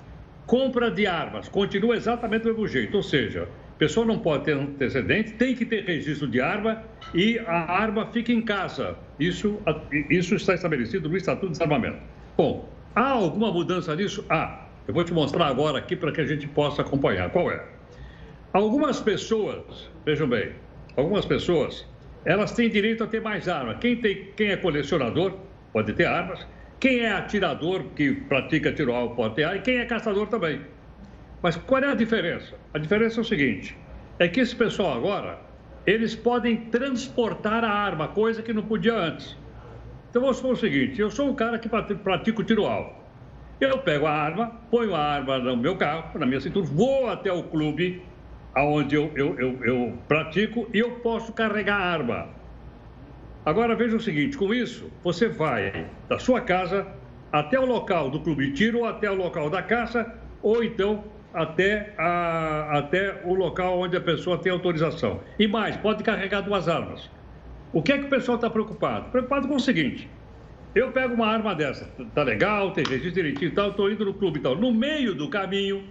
Compra 0.46 0.90
de 0.90 1.06
armas 1.06 1.48
continua 1.48 1.96
exatamente 1.96 2.44
do 2.44 2.50
mesmo 2.50 2.68
jeito, 2.68 2.98
ou 2.98 3.04
seja, 3.04 3.48
pessoa 3.80 4.06
não 4.06 4.20
pode 4.20 4.44
ter 4.44 4.58
antecedente, 4.58 5.32
tem 5.34 5.56
que 5.56 5.66
ter 5.66 5.86
registro 5.86 6.28
de 6.28 6.42
arma 6.42 6.84
e 7.14 7.40
a 7.40 7.72
arma 7.72 8.06
fica 8.08 8.32
em 8.32 8.42
casa. 8.42 8.98
Isso, 9.18 9.58
isso 10.10 10.36
está 10.36 10.54
estabelecido 10.54 11.08
no 11.08 11.16
Estatuto 11.16 11.48
de 11.48 11.54
Desarmamento. 11.54 11.98
Bom, 12.36 12.70
há 12.94 13.10
alguma 13.10 13.52
mudança 13.52 13.96
nisso? 13.96 14.24
Há. 14.30 14.66
Eu 14.88 14.94
vou 14.94 15.04
te 15.04 15.14
mostrar 15.14 15.48
agora 15.48 15.78
aqui 15.78 15.96
para 15.96 16.12
que 16.12 16.22
a 16.22 16.26
gente 16.26 16.48
possa 16.48 16.81
acompanhar. 16.81 17.30
Qual 17.30 17.52
é? 17.52 17.64
Algumas 18.52 19.00
pessoas, 19.00 19.92
vejam 20.06 20.28
bem, 20.28 20.54
algumas 20.98 21.26
pessoas, 21.26 21.88
elas 22.26 22.52
têm 22.52 22.70
direito 22.70 23.04
a 23.04 23.08
ter 23.08 23.22
mais 23.22 23.48
armas. 23.48 23.78
Quem, 23.80 23.96
tem, 23.98 24.31
quem 24.36 24.50
é 24.50 24.58
colecionador 24.58 25.34
pode 25.72 25.94
ter 25.94 26.06
armas. 26.06 26.46
Quem 26.80 27.02
é 27.02 27.12
atirador, 27.12 27.84
que 27.96 28.14
pratica 28.14 28.72
tiro 28.72 28.94
alvo, 28.94 29.16
pode 29.16 29.36
ter 29.36 29.44
armas. 29.44 29.60
E 29.60 29.64
quem 29.64 29.78
é 29.78 29.86
caçador 29.86 30.28
também. 30.28 30.62
Mas 31.42 31.56
qual 31.56 31.84
é 31.84 31.92
a 31.92 31.96
diferença? 31.96 32.56
A 32.74 32.78
diferença 32.78 33.20
é 33.20 33.22
o 33.22 33.25
seguinte: 33.25 33.78
é 34.18 34.28
que 34.28 34.40
esse 34.40 34.56
pessoal 34.56 34.98
agora, 34.98 35.40
eles 35.86 36.16
podem 36.16 36.58
transportar 36.58 37.63
a 37.63 37.72
arma, 37.72 38.08
coisa 38.10 38.42
que 38.42 38.51
não 38.51 38.63
podia 38.63 38.96
antes. 38.96 39.38
Então 40.10 40.22
vamos 40.22 40.38
supor 40.38 40.53
o 40.53 40.58
seguinte: 40.58 41.00
eu 41.00 41.10
sou 41.10 41.30
um 41.30 41.36
cara 41.36 41.58
que 41.60 41.70
pratico 41.70 42.44
tiro 42.44 42.65
alvo. 42.65 42.99
Eu 43.60 43.80
pego 43.80 44.06
a 44.06 44.12
arma, 44.12 44.51
ponho 44.72 44.96
a 44.96 45.00
arma 45.00 45.38
no 45.38 45.58
meu 45.58 45.75
carro, 45.75 46.18
na 46.18 46.25
minha 46.25 46.39
cintura, 46.39 46.66
vou 46.66 47.10
até 47.10 47.32
o 47.32 47.44
clube 47.44 48.01
aonde 48.56 48.96
eu, 48.96 49.12
eu, 49.16 49.39
eu, 49.39 49.66
eu 49.66 49.98
pratico 50.08 50.68
e 50.74 50.80
eu 50.80 50.92
posso 51.00 51.34
carregar 51.34 51.75
a 51.75 51.86
arma. 51.86 52.30
Agora 53.46 53.75
veja 53.75 53.98
o 53.98 54.00
seguinte: 54.00 54.38
com 54.38 54.54
isso, 54.54 54.89
você 55.04 55.28
vai 55.28 55.88
da 56.08 56.18
sua 56.20 56.39
casa 56.39 56.88
até 57.32 57.60
o 57.60 57.66
local 57.66 58.10
do 58.10 58.22
clube 58.22 58.48
de 58.48 58.54
tiro, 58.54 58.80
ou 58.80 58.86
até 58.86 59.10
o 59.12 59.16
local 59.16 59.50
da 59.50 59.62
caça, 59.62 60.16
ou 60.42 60.63
então 60.63 61.04
até, 61.34 61.94
a, 61.98 62.78
até 62.80 63.22
o 63.25 63.34
local 63.34 63.80
onde 63.80 63.96
a 63.96 64.01
pessoa 64.01 64.38
tem 64.38 64.51
autorização. 64.51 65.20
E 65.38 65.48
mais, 65.48 65.78
pode 65.78 66.04
carregar 66.04 66.42
duas 66.42 66.68
armas. 66.68 67.10
O 67.72 67.84
que 67.84 67.92
é 67.92 67.98
que 67.98 68.06
o 68.06 68.10
pessoal 68.10 68.36
está 68.36 68.50
preocupado? 68.50 69.12
Preocupado 69.12 69.48
com 69.48 69.56
o 69.56 69.60
seguinte: 69.60 70.10
eu 70.76 70.92
pego 70.92 71.14
uma 71.14 71.28
arma 71.28 71.56
dessa, 71.56 71.90
tá 72.14 72.24
legal, 72.24 72.72
tem 72.72 72.84
registro 72.84 73.12
direitinho 73.12 73.52
e 73.52 73.54
tal, 73.54 73.70
estou 73.72 73.92
indo 73.92 74.06
no 74.06 74.14
clube 74.14 74.40
e 74.40 74.42
tal. 74.42 74.56
No 74.56 74.72
meio 74.72 75.16
do 75.16 75.28
caminho, 75.30 75.84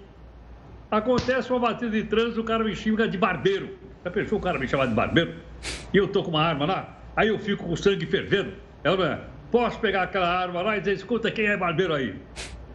acontece 0.90 1.50
uma 1.50 1.60
batida 1.60 1.90
de 1.90 2.04
trânsito, 2.04 2.40
o 2.40 2.44
cara 2.44 2.62
me 2.62 2.74
xinga 2.74 3.08
de 3.08 3.18
barbeiro. 3.18 3.70
Já 4.04 4.10
pensou 4.10 4.38
o 4.38 4.40
cara 4.40 4.58
me 4.58 4.68
chamar 4.68 4.86
de 4.86 4.94
barbeiro? 4.94 5.34
E 5.92 5.96
eu 5.96 6.04
estou 6.04 6.22
com 6.22 6.30
uma 6.30 6.42
arma 6.42 6.64
lá? 6.64 6.98
Aí 7.16 7.28
eu 7.28 7.38
fico 7.38 7.64
com 7.64 7.72
o 7.72 7.76
sangue 7.76 8.06
fervendo. 8.06 8.52
É 8.84 8.90
ou 8.90 8.96
não 8.96 9.04
é? 9.04 9.20
Posso 9.50 9.80
pegar 9.80 10.04
aquela 10.04 10.28
arma 10.28 10.62
lá 10.62 10.76
e 10.76 10.80
dizer, 10.80 10.92
escuta, 10.92 11.30
quem 11.30 11.46
é 11.46 11.56
barbeiro 11.56 11.94
aí? 11.94 12.14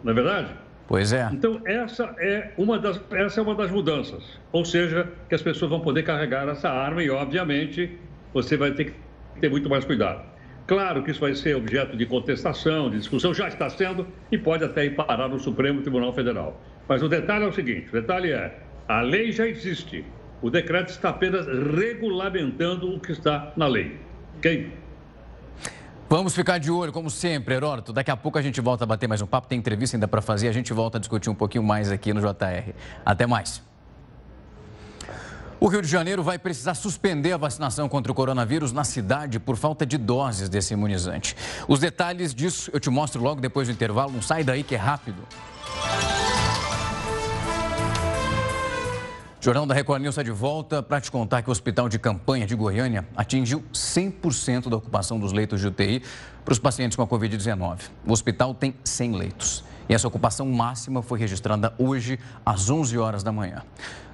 Não 0.03 0.11
é 0.11 0.15
verdade? 0.15 0.49
Pois 0.87 1.13
é. 1.13 1.29
Então, 1.31 1.61
essa 1.65 2.13
é, 2.17 2.51
uma 2.57 2.77
das, 2.77 2.99
essa 3.11 3.39
é 3.39 3.43
uma 3.43 3.55
das 3.55 3.71
mudanças. 3.71 4.39
Ou 4.51 4.65
seja, 4.65 5.07
que 5.29 5.35
as 5.35 5.41
pessoas 5.41 5.71
vão 5.71 5.79
poder 5.79 6.03
carregar 6.03 6.47
essa 6.49 6.69
arma 6.69 7.01
e, 7.01 7.09
obviamente, 7.09 7.97
você 8.33 8.57
vai 8.57 8.71
ter 8.71 8.85
que 8.85 8.93
ter 9.39 9.49
muito 9.49 9.69
mais 9.69 9.85
cuidado. 9.85 10.32
Claro 10.65 11.03
que 11.03 11.11
isso 11.11 11.19
vai 11.19 11.35
ser 11.35 11.55
objeto 11.55 11.97
de 11.97 12.05
contestação, 12.05 12.89
de 12.89 12.97
discussão, 12.97 13.33
já 13.33 13.47
está 13.47 13.69
sendo 13.69 14.07
e 14.31 14.37
pode 14.37 14.63
até 14.63 14.85
ir 14.85 14.95
parar 14.95 15.27
no 15.27 15.39
Supremo 15.39 15.81
Tribunal 15.81 16.13
Federal. 16.13 16.59
Mas 16.87 17.03
o 17.03 17.09
detalhe 17.09 17.43
é 17.43 17.47
o 17.47 17.51
seguinte: 17.51 17.89
o 17.89 17.91
detalhe 17.91 18.31
é, 18.31 18.57
a 18.87 19.01
lei 19.01 19.31
já 19.31 19.45
existe, 19.45 20.05
o 20.41 20.49
decreto 20.49 20.89
está 20.89 21.09
apenas 21.09 21.45
regulamentando 21.47 22.93
o 22.93 22.99
que 22.99 23.11
está 23.11 23.51
na 23.57 23.67
lei. 23.67 23.97
Ok? 24.37 24.71
Vamos 26.09 26.35
ficar 26.35 26.59
de 26.59 26.69
olho, 26.69 26.91
como 26.91 27.09
sempre, 27.09 27.55
Heródoto. 27.55 27.91
Daqui 27.91 28.11
a 28.11 28.15
pouco 28.15 28.37
a 28.37 28.41
gente 28.41 28.61
volta 28.61 28.83
a 28.83 28.87
bater 28.87 29.07
mais 29.07 29.21
um 29.21 29.25
papo. 29.25 29.47
Tem 29.47 29.57
entrevista 29.57 29.97
ainda 29.97 30.07
para 30.07 30.21
fazer. 30.21 30.47
A 30.47 30.51
gente 30.51 30.71
volta 30.71 30.97
a 30.97 30.99
discutir 30.99 31.29
um 31.29 31.35
pouquinho 31.35 31.63
mais 31.63 31.91
aqui 31.91 32.13
no 32.13 32.21
JR. 32.21 32.71
Até 33.03 33.25
mais. 33.25 33.63
O 35.63 35.69
Rio 35.69 35.81
de 35.81 35.87
Janeiro 35.87 36.21
vai 36.21 36.37
precisar 36.37 36.73
suspender 36.73 37.31
a 37.31 37.37
vacinação 37.37 37.87
contra 37.87 38.11
o 38.11 38.15
coronavírus 38.15 38.73
na 38.73 38.83
cidade 38.83 39.39
por 39.39 39.55
falta 39.55 39.85
de 39.85 39.97
doses 39.97 40.49
desse 40.49 40.73
imunizante. 40.73 41.37
Os 41.69 41.79
detalhes 41.79 42.35
disso 42.35 42.69
eu 42.73 42.81
te 42.81 42.89
mostro 42.89 43.23
logo 43.23 43.39
depois 43.39 43.69
do 43.69 43.71
intervalo. 43.71 44.11
Não 44.11 44.21
sai 44.21 44.43
daí 44.43 44.61
que 44.61 44.75
é 44.75 44.77
rápido. 44.77 45.25
Jornal 49.39 49.65
da 49.65 49.73
Record 49.73 50.01
News 50.01 50.15
está 50.15 50.23
de 50.23 50.31
volta 50.31 50.83
para 50.83 50.99
te 50.99 51.09
contar 51.09 51.41
que 51.41 51.47
o 51.47 51.53
hospital 51.53 51.87
de 51.87 51.97
campanha 51.97 52.45
de 52.45 52.55
Goiânia 52.55 53.07
atingiu 53.15 53.63
100% 53.73 54.67
da 54.67 54.75
ocupação 54.75 55.17
dos 55.17 55.31
leitos 55.31 55.61
de 55.61 55.67
UTI 55.67 56.03
para 56.43 56.51
os 56.51 56.59
pacientes 56.59 56.97
com 56.97 57.03
a 57.03 57.07
Covid-19. 57.07 57.83
O 58.05 58.11
hospital 58.11 58.53
tem 58.53 58.75
100 58.83 59.13
leitos. 59.13 59.63
E 59.87 59.93
essa 59.93 60.07
ocupação 60.07 60.45
máxima 60.47 61.01
foi 61.01 61.19
registrada 61.19 61.73
hoje 61.77 62.19
às 62.45 62.69
11 62.69 62.97
horas 62.97 63.23
da 63.23 63.31
manhã. 63.31 63.63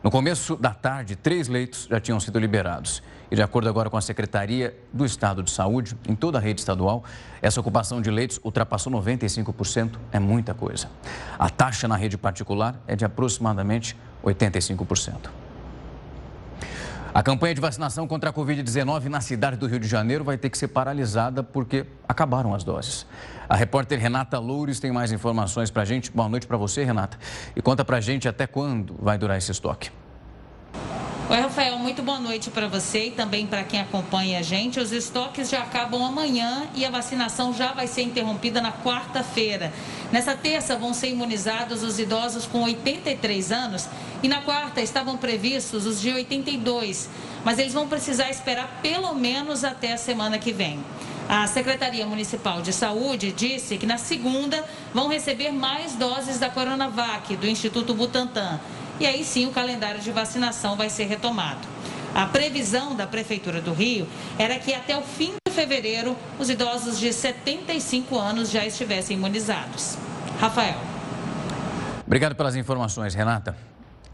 No 0.04 0.10
começo 0.10 0.56
da 0.56 0.74
tarde, 0.74 1.16
três 1.16 1.48
leitos 1.48 1.88
já 1.90 2.00
tinham 2.00 2.20
sido 2.20 2.40
liberados. 2.40 3.04
E 3.32 3.36
de 3.36 3.42
acordo 3.44 3.70
agora 3.70 3.90
com 3.90 3.98
a 3.98 4.02
Secretaria 4.02 4.76
do 4.92 5.06
Estado 5.06 5.44
de 5.44 5.52
Saúde, 5.52 5.96
em 6.08 6.16
toda 6.16 6.40
a 6.40 6.42
rede 6.42 6.62
estadual, 6.62 7.04
essa 7.42 7.60
ocupação 7.60 8.02
de 8.02 8.10
leitos 8.10 8.40
ultrapassou 8.44 8.92
95%, 8.92 9.92
é 10.12 10.20
muita 10.20 10.54
coisa. 10.54 10.90
A 11.38 11.50
taxa 11.50 11.88
na 11.88 11.96
rede 11.96 12.18
particular 12.18 12.82
é 12.88 12.96
de 12.96 13.06
aproximadamente 13.06 13.96
85%. 14.24 15.30
A 17.14 17.24
campanha 17.24 17.56
de 17.56 17.62
vacinação 17.62 18.08
contra 18.08 18.30
a 18.30 18.34
Covid-19 18.34 19.06
na 19.06 19.20
cidade 19.20 19.58
do 19.58 19.68
Rio 19.68 19.80
de 19.80 19.88
Janeiro 19.88 20.24
vai 20.24 20.38
ter 20.38 20.50
que 20.50 20.58
ser 20.58 20.68
paralisada 20.68 21.44
porque 21.44 21.86
acabaram 22.08 22.54
as 22.54 22.64
doses. 22.64 23.06
A 23.50 23.56
repórter 23.56 24.00
Renata 24.00 24.38
Loures 24.38 24.80
tem 24.80 24.92
mais 24.92 25.12
informações 25.12 25.72
para 25.72 25.82
a 25.82 25.86
gente. 25.86 26.12
Boa 26.12 26.30
noite 26.30 26.46
para 26.46 26.56
você, 26.56 26.84
Renata. 26.84 27.18
E 27.56 27.62
conta 27.64 27.84
para 27.84 27.98
a 27.98 28.02
gente 28.02 28.28
até 28.28 28.46
quando 28.46 28.96
vai 29.02 29.18
durar 29.18 29.40
esse 29.40 29.52
estoque. 29.52 29.90
Oi, 31.28 31.40
Rafael, 31.40 31.78
muito 31.80 32.04
boa 32.04 32.20
noite 32.20 32.52
para 32.52 32.68
você 32.68 33.08
e 33.08 33.12
também 33.12 33.48
para 33.48 33.64
quem 33.64 33.82
acompanha 33.82 34.38
a 34.38 34.42
gente. 34.44 34.80
Os 34.80 34.92
estoques 34.92 35.50
já 35.50 35.64
acabam 35.64 36.04
amanhã 36.04 36.68
e 36.76 36.86
a 36.86 36.92
vacinação 36.92 37.52
já 37.52 37.72
vai 37.72 37.88
ser 37.88 38.04
interrompida 38.04 38.62
na 38.62 38.72
quarta-feira. 38.72 39.74
Nessa 40.12 40.36
terça 40.36 40.76
vão 40.76 40.94
ser 40.94 41.10
imunizados 41.10 41.82
os 41.82 41.98
idosos 41.98 42.46
com 42.46 42.62
83 42.62 43.52
anos 43.52 43.90
e 44.22 44.28
na 44.28 44.42
quarta 44.42 44.80
estavam 44.80 45.18
previstos 45.18 45.88
os 45.88 46.00
de 46.00 46.12
82, 46.12 47.10
mas 47.44 47.58
eles 47.58 47.74
vão 47.74 47.88
precisar 47.88 48.30
esperar 48.30 48.80
pelo 48.84 49.14
menos 49.16 49.64
até 49.64 49.94
a 49.94 49.98
semana 49.98 50.38
que 50.38 50.52
vem. 50.52 50.80
A 51.30 51.46
Secretaria 51.46 52.08
Municipal 52.08 52.60
de 52.60 52.74
Saúde 52.74 53.32
disse 53.32 53.78
que 53.78 53.86
na 53.86 54.00
segunda 54.00 54.66
vão 54.92 55.08
receber 55.08 55.52
mais 55.52 55.94
doses 55.94 56.40
da 56.40 56.50
Coronavac 56.50 57.36
do 57.36 57.46
Instituto 57.46 57.94
Butantan 57.94 58.60
e 59.00 59.06
aí 59.06 59.24
sim 59.24 59.46
o 59.46 59.52
calendário 59.52 60.02
de 60.02 60.12
vacinação 60.12 60.76
vai 60.76 60.90
ser 60.90 61.04
retomado. 61.04 61.68
A 62.16 62.26
previsão 62.26 62.96
da 62.96 63.06
Prefeitura 63.06 63.62
do 63.62 63.74
Rio 63.74 64.08
era 64.40 64.58
que 64.58 64.74
até 64.74 64.98
o 64.98 65.04
fim 65.04 65.34
de 65.48 65.54
fevereiro 65.54 66.18
os 66.40 66.50
idosos 66.50 67.00
de 67.00 67.14
75 67.14 68.18
anos 68.18 68.50
já 68.50 68.66
estivessem 68.66 69.16
imunizados. 69.16 70.00
Rafael. 70.40 70.82
Obrigado 72.08 72.34
pelas 72.34 72.56
informações, 72.56 73.14
Renata. 73.14 73.56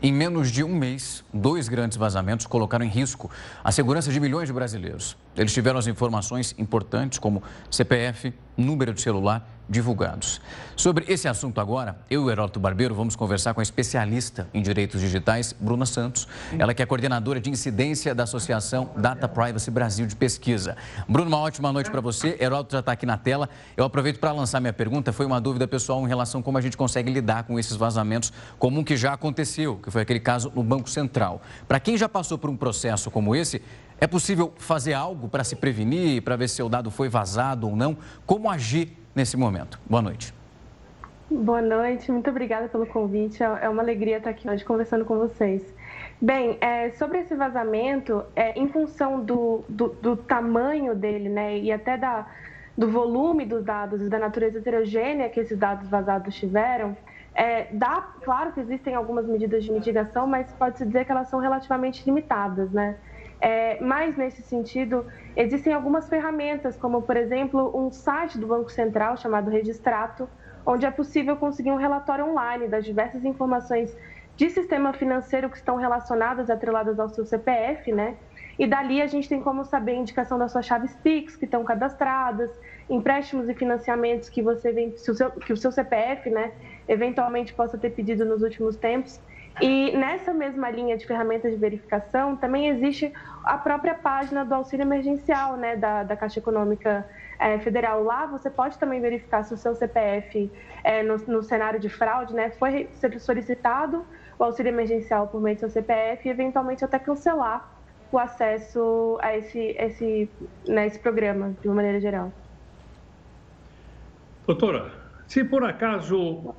Em 0.03 0.11
menos 0.11 0.51
de 0.51 0.63
um 0.63 0.75
mês, 0.75 1.23
dois 1.33 1.69
grandes 1.69 1.97
vazamentos 1.97 2.45
colocaram 2.45 2.85
em 2.85 2.89
risco 2.89 3.31
a 3.63 3.71
segurança 3.71 4.11
de 4.11 4.19
milhões 4.19 4.47
de 4.47 4.53
brasileiros. 4.53 5.17
Eles 5.37 5.53
tiveram 5.53 5.79
as 5.79 5.87
informações 5.87 6.53
importantes 6.57 7.17
como 7.17 7.41
CPF, 7.71 8.33
número 8.57 8.93
de 8.93 9.01
celular 9.01 9.54
divulgados. 9.67 10.41
Sobre 10.75 11.05
esse 11.07 11.27
assunto 11.27 11.62
agora, 11.62 11.98
eu 12.10 12.24
e 12.24 12.25
o 12.25 12.29
Heródoto 12.29 12.60
Barbeiro 12.60 12.93
vamos 12.93 13.15
conversar 13.15 13.53
com 13.53 13.62
a 13.62 13.63
especialista 13.63 14.48
em 14.53 14.62
direitos 14.62 15.00
digitais, 15.00 15.55
Bruna 15.57 15.86
Santos. 15.86 16.27
Ela 16.60 16.74
que 16.74 16.84
é 16.84 16.86
coordenadora 16.86 17.39
de 17.39 17.50
incidência 17.50 18.13
da 18.13 18.24
Associação 18.24 18.89
Data 18.98 19.27
Privacy 19.27 19.72
Brasil 19.72 20.05
de 20.05 20.15
Pesquisa. 20.15 20.75
Bruna, 21.07 21.27
uma 21.27 21.39
ótima 21.39 21.72
noite 21.72 21.89
para 21.89 22.01
você. 22.01 22.38
Heródoto 22.39 22.74
já 22.74 22.79
está 22.79 22.91
aqui 22.91 23.05
na 23.05 23.17
tela. 23.17 23.50
Eu 23.77 23.86
aproveito 23.86 24.19
para 24.19 24.31
lançar 24.31 24.60
minha 24.60 24.74
pergunta. 24.74 25.13
Foi 25.13 25.25
uma 25.25 25.39
dúvida 25.39 25.67
pessoal 25.67 26.03
em 26.03 26.07
relação 26.07 26.41
a 26.41 26.43
como 26.43 26.57
a 26.57 26.62
gente 26.62 26.75
consegue 26.75 27.10
lidar 27.10 27.43
com 27.43 27.57
esses 27.57 27.75
vazamentos, 27.75 28.34
como 28.60 28.79
um 28.79 28.84
que 28.84 28.98
já 28.98 29.13
aconteceu, 29.13 29.77
que 29.77 29.89
foi 29.89 30.01
aquele 30.01 30.19
caso 30.19 30.51
no 30.53 30.63
Banco 30.63 30.89
Central. 30.89 31.41
Para 31.67 31.79
quem 31.79 31.98
já 31.98 32.10
passou 32.10 32.38
por 32.38 32.50
um 32.50 32.57
processo 32.57 33.10
como 33.10 33.36
esse, 33.36 33.62
é 33.99 34.07
possível 34.07 34.53
fazer 34.57 34.93
algo 34.93 35.27
para 35.27 35.43
se 35.43 35.55
prevenir, 35.55 36.21
para 36.21 36.35
ver 36.35 36.47
se 36.49 36.61
o 36.61 36.69
dado 36.69 36.91
foi 36.91 37.09
vazado 37.09 37.67
ou 37.69 37.75
não? 37.75 37.97
Como 38.25 38.49
agir 38.49 38.91
nesse 39.15 39.37
momento? 39.37 39.79
Boa 39.89 40.01
noite. 40.01 40.33
Boa 41.29 41.61
noite, 41.61 42.11
muito 42.11 42.29
obrigada 42.29 42.67
pelo 42.67 42.85
convite. 42.85 43.41
É, 43.41 43.59
é 43.63 43.69
uma 43.69 43.81
alegria 43.81 44.17
estar 44.17 44.29
aqui 44.29 44.47
hoje 44.47 44.63
conversando 44.63 45.05
com 45.05 45.17
vocês. 45.17 45.63
Bem, 46.21 46.57
é, 46.61 46.91
sobre 46.91 47.19
esse 47.19 47.35
vazamento, 47.35 48.23
é, 48.35 48.57
em 48.57 48.67
função 48.67 49.23
do, 49.23 49.63
do, 49.67 49.89
do, 49.89 50.15
tamanho 50.15 50.93
dele, 50.93 51.27
né, 51.27 51.57
e 51.57 51.71
até 51.71 51.97
da, 51.97 52.27
do 52.77 52.89
volume 52.89 53.45
dos 53.45 53.63
dados 53.63 54.01
e 54.01 54.09
da 54.09 54.19
natureza 54.19 54.59
heterogênea 54.59 55.27
que 55.29 55.39
esses 55.39 55.57
dados 55.57 55.89
vazados 55.89 56.35
tiveram, 56.35 56.95
é, 57.33 57.67
dá, 57.73 58.01
claro 58.23 58.53
que 58.53 58.61
existem 58.61 58.95
algumas 58.95 59.25
medidas 59.25 59.63
de 59.63 59.71
mitigação, 59.71 60.25
mas 60.27 60.51
pode-se 60.53 60.85
dizer 60.85 61.05
que 61.05 61.11
elas 61.11 61.27
são 61.27 61.39
relativamente 61.39 62.05
limitadas, 62.05 62.71
né? 62.71 62.95
É, 63.41 63.79
mas, 63.81 64.15
nesse 64.15 64.41
sentido, 64.41 65.05
existem 65.35 65.73
algumas 65.73 66.07
ferramentas, 66.07 66.77
como, 66.77 67.01
por 67.01 67.17
exemplo, 67.17 67.71
um 67.75 67.91
site 67.91 68.37
do 68.37 68.47
Banco 68.47 68.71
Central 68.71 69.17
chamado 69.17 69.49
Registrato, 69.49 70.27
onde 70.65 70.85
é 70.85 70.91
possível 70.91 71.35
conseguir 71.35 71.71
um 71.71 71.75
relatório 71.75 72.25
online 72.25 72.67
das 72.67 72.83
diversas 72.83 73.23
informações 73.23 73.95
de 74.35 74.49
sistema 74.49 74.91
financeiro 74.93 75.49
que 75.49 75.57
estão 75.57 75.77
relacionadas, 75.77 76.49
atreladas 76.49 76.99
ao 76.99 77.07
seu 77.09 77.25
CPF, 77.25 77.91
né? 77.91 78.15
E 78.57 78.65
dali 78.65 79.01
a 79.01 79.07
gente 79.07 79.27
tem 79.27 79.41
como 79.41 79.65
saber 79.65 79.91
a 79.91 79.95
indicação 79.95 80.37
das 80.37 80.51
suas 80.51 80.65
chaves 80.65 80.95
PIX 81.03 81.35
que 81.35 81.45
estão 81.45 81.63
cadastradas, 81.63 82.49
empréstimos 82.89 83.49
e 83.49 83.53
financiamentos 83.53 84.29
que 84.29 84.41
você 84.41 84.71
vem, 84.71 84.93
que 85.45 85.53
o 85.53 85.57
seu 85.57 85.71
CPF, 85.71 86.29
né, 86.29 86.51
eventualmente 86.87 87.53
possa 87.53 87.77
ter 87.77 87.89
pedido 87.89 88.23
nos 88.23 88.41
últimos 88.41 88.77
tempos. 88.77 89.19
E 89.62 89.95
nessa 89.95 90.33
mesma 90.33 90.69
linha 90.69 90.97
de 90.97 91.05
ferramentas 91.05 91.51
de 91.51 91.57
verificação, 91.57 92.35
também 92.35 92.67
existe 92.67 93.13
a 93.43 93.57
própria 93.57 93.93
página 93.93 94.43
do 94.43 94.53
auxílio 94.53 94.83
emergencial 94.83 95.55
né, 95.55 95.77
da, 95.77 96.03
da 96.03 96.15
Caixa 96.17 96.39
Econômica 96.39 97.07
é, 97.39 97.57
Federal. 97.59 98.03
Lá 98.03 98.25
você 98.25 98.50
pode 98.50 98.77
também 98.77 99.00
verificar 99.00 99.43
se 99.43 99.53
o 99.53 99.57
seu 99.57 99.74
CPF, 99.74 100.51
é, 100.83 101.03
no, 101.03 101.17
no, 101.27 101.41
cenário 101.41 101.79
de 101.79 101.88
fraude, 101.88 102.33
né, 102.33 102.50
foi 102.51 102.89
solicitado 103.19 104.05
o 104.38 104.43
auxílio 104.43 104.69
emergencial 104.71 105.27
por 105.27 105.39
meio 105.41 105.55
do 105.55 105.59
seu 105.59 105.69
CPF 105.69 106.27
e, 106.27 106.31
eventualmente, 106.31 106.83
até 106.83 107.00
cancelar 107.00 107.71
o 108.12 108.19
acesso 108.19 109.17
a 109.21 109.38
esse, 109.38 109.75
esse, 109.79 110.29
né, 110.67 110.85
esse 110.88 111.00
programa, 111.00 111.55
de 111.62 111.67
uma 111.69 111.75
maneira 111.75 112.00
geral. 112.01 112.31
Doutora, 114.45 114.91
se 115.27 115.45
por 115.45 115.63
acaso, 115.63 116.53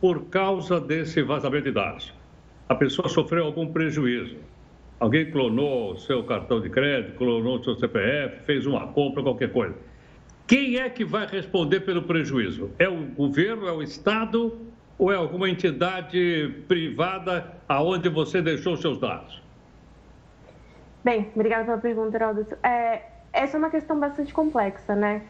por 0.00 0.24
causa 0.24 0.80
desse 0.80 1.22
vazamento 1.22 1.64
de 1.64 1.72
dados, 1.72 2.21
a 2.68 2.74
pessoa 2.74 3.08
sofreu 3.08 3.44
algum 3.44 3.72
prejuízo. 3.72 4.36
Alguém 4.98 5.30
clonou 5.30 5.92
o 5.92 5.96
seu 5.96 6.22
cartão 6.22 6.60
de 6.60 6.70
crédito, 6.70 7.16
clonou 7.16 7.58
o 7.58 7.64
seu 7.64 7.74
CPF, 7.74 8.44
fez 8.44 8.66
uma 8.66 8.86
compra, 8.88 9.22
qualquer 9.22 9.52
coisa. 9.52 9.74
Quem 10.46 10.76
é 10.76 10.88
que 10.88 11.04
vai 11.04 11.26
responder 11.26 11.80
pelo 11.80 12.02
prejuízo? 12.02 12.70
É 12.78 12.88
o 12.88 13.06
governo, 13.06 13.66
é 13.66 13.72
o 13.72 13.82
Estado 13.82 14.58
ou 14.98 15.12
é 15.12 15.16
alguma 15.16 15.48
entidade 15.48 16.62
privada 16.68 17.52
aonde 17.68 18.08
você 18.08 18.40
deixou 18.40 18.76
seus 18.76 18.98
dados? 19.00 19.42
Bem, 21.02 21.30
obrigada 21.34 21.64
pela 21.64 21.78
pergunta, 21.78 22.16
Heraldo. 22.16 22.46
É, 22.62 23.02
essa 23.32 23.56
é 23.56 23.58
uma 23.58 23.70
questão 23.70 23.98
bastante 23.98 24.32
complexa, 24.32 24.94
né? 24.94 25.22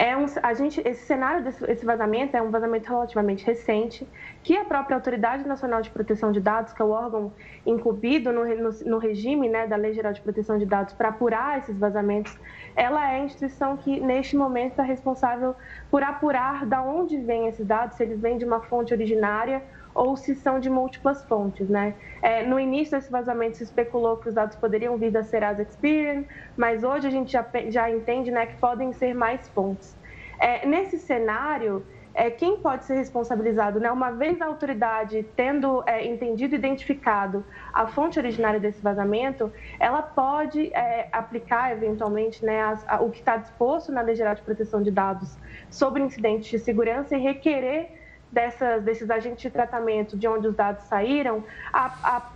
É 0.00 0.16
um, 0.16 0.26
a 0.44 0.54
gente, 0.54 0.80
esse 0.84 1.04
cenário 1.06 1.42
desse 1.42 1.68
esse 1.68 1.84
vazamento 1.84 2.36
é 2.36 2.40
um 2.40 2.52
vazamento 2.52 2.88
relativamente 2.88 3.44
recente, 3.44 4.06
que 4.44 4.56
a 4.56 4.64
própria 4.64 4.94
Autoridade 4.94 5.44
Nacional 5.44 5.82
de 5.82 5.90
Proteção 5.90 6.30
de 6.30 6.40
Dados, 6.40 6.72
que 6.72 6.80
é 6.80 6.84
o 6.84 6.90
órgão 6.90 7.32
incumbido 7.66 8.32
no, 8.32 8.44
no, 8.44 8.70
no 8.86 8.98
regime 8.98 9.48
né, 9.48 9.66
da 9.66 9.74
Lei 9.74 9.92
Geral 9.92 10.12
de 10.12 10.20
Proteção 10.20 10.56
de 10.56 10.64
Dados 10.64 10.94
para 10.94 11.08
apurar 11.08 11.58
esses 11.58 11.76
vazamentos, 11.76 12.38
ela 12.78 13.12
é 13.12 13.16
a 13.16 13.24
instituição 13.24 13.76
que, 13.76 13.98
neste 13.98 14.36
momento, 14.36 14.70
está 14.70 14.84
responsável 14.84 15.56
por 15.90 16.00
apurar 16.04 16.64
da 16.64 16.80
onde 16.80 17.18
vêm 17.18 17.48
esses 17.48 17.66
dados, 17.66 17.96
se 17.96 18.04
eles 18.04 18.20
vêm 18.20 18.38
de 18.38 18.44
uma 18.44 18.60
fonte 18.60 18.94
originária 18.94 19.60
ou 19.92 20.16
se 20.16 20.36
são 20.36 20.60
de 20.60 20.70
múltiplas 20.70 21.24
fontes, 21.24 21.68
né? 21.68 21.94
É, 22.22 22.44
no 22.44 22.58
início 22.60 22.96
desse 22.96 23.10
vazamento 23.10 23.56
se 23.56 23.64
especulou 23.64 24.16
que 24.18 24.28
os 24.28 24.34
dados 24.34 24.54
poderiam 24.54 24.96
vir 24.96 25.10
da 25.10 25.24
Serasa 25.24 25.62
Experian, 25.62 26.22
mas 26.56 26.84
hoje 26.84 27.08
a 27.08 27.10
gente 27.10 27.32
já, 27.32 27.44
já 27.68 27.90
entende 27.90 28.30
né, 28.30 28.46
que 28.46 28.56
podem 28.58 28.92
ser 28.92 29.12
mais 29.12 29.48
fontes. 29.48 29.96
É, 30.38 30.64
nesse 30.64 30.98
cenário, 30.98 31.84
é, 32.14 32.30
quem 32.30 32.58
pode 32.58 32.84
ser 32.84 32.94
responsabilizado? 32.94 33.78
Né? 33.78 33.90
Uma 33.90 34.10
vez 34.10 34.40
a 34.40 34.46
autoridade 34.46 35.24
tendo 35.36 35.82
é, 35.86 36.06
entendido 36.06 36.54
e 36.54 36.58
identificado 36.58 37.44
a 37.72 37.86
fonte 37.86 38.18
originária 38.18 38.58
desse 38.58 38.82
vazamento, 38.82 39.52
ela 39.78 40.02
pode 40.02 40.72
é, 40.74 41.08
aplicar 41.12 41.72
eventualmente 41.72 42.44
né, 42.44 42.60
a, 42.86 43.00
o 43.00 43.10
que 43.10 43.18
está 43.18 43.36
disposto 43.36 43.92
na 43.92 44.00
Lei 44.00 44.14
Geral 44.14 44.34
de 44.34 44.42
Proteção 44.42 44.82
de 44.82 44.90
Dados 44.90 45.36
sobre 45.70 46.02
incidentes 46.02 46.50
de 46.50 46.58
segurança 46.58 47.16
e 47.16 47.20
requerer 47.20 47.98
dessas, 48.30 48.82
desses 48.82 49.10
agentes 49.10 49.42
de 49.42 49.50
tratamento 49.50 50.16
de 50.16 50.28
onde 50.28 50.48
os 50.48 50.54
dados 50.54 50.84
saíram, 50.84 51.44
a, 51.72 51.86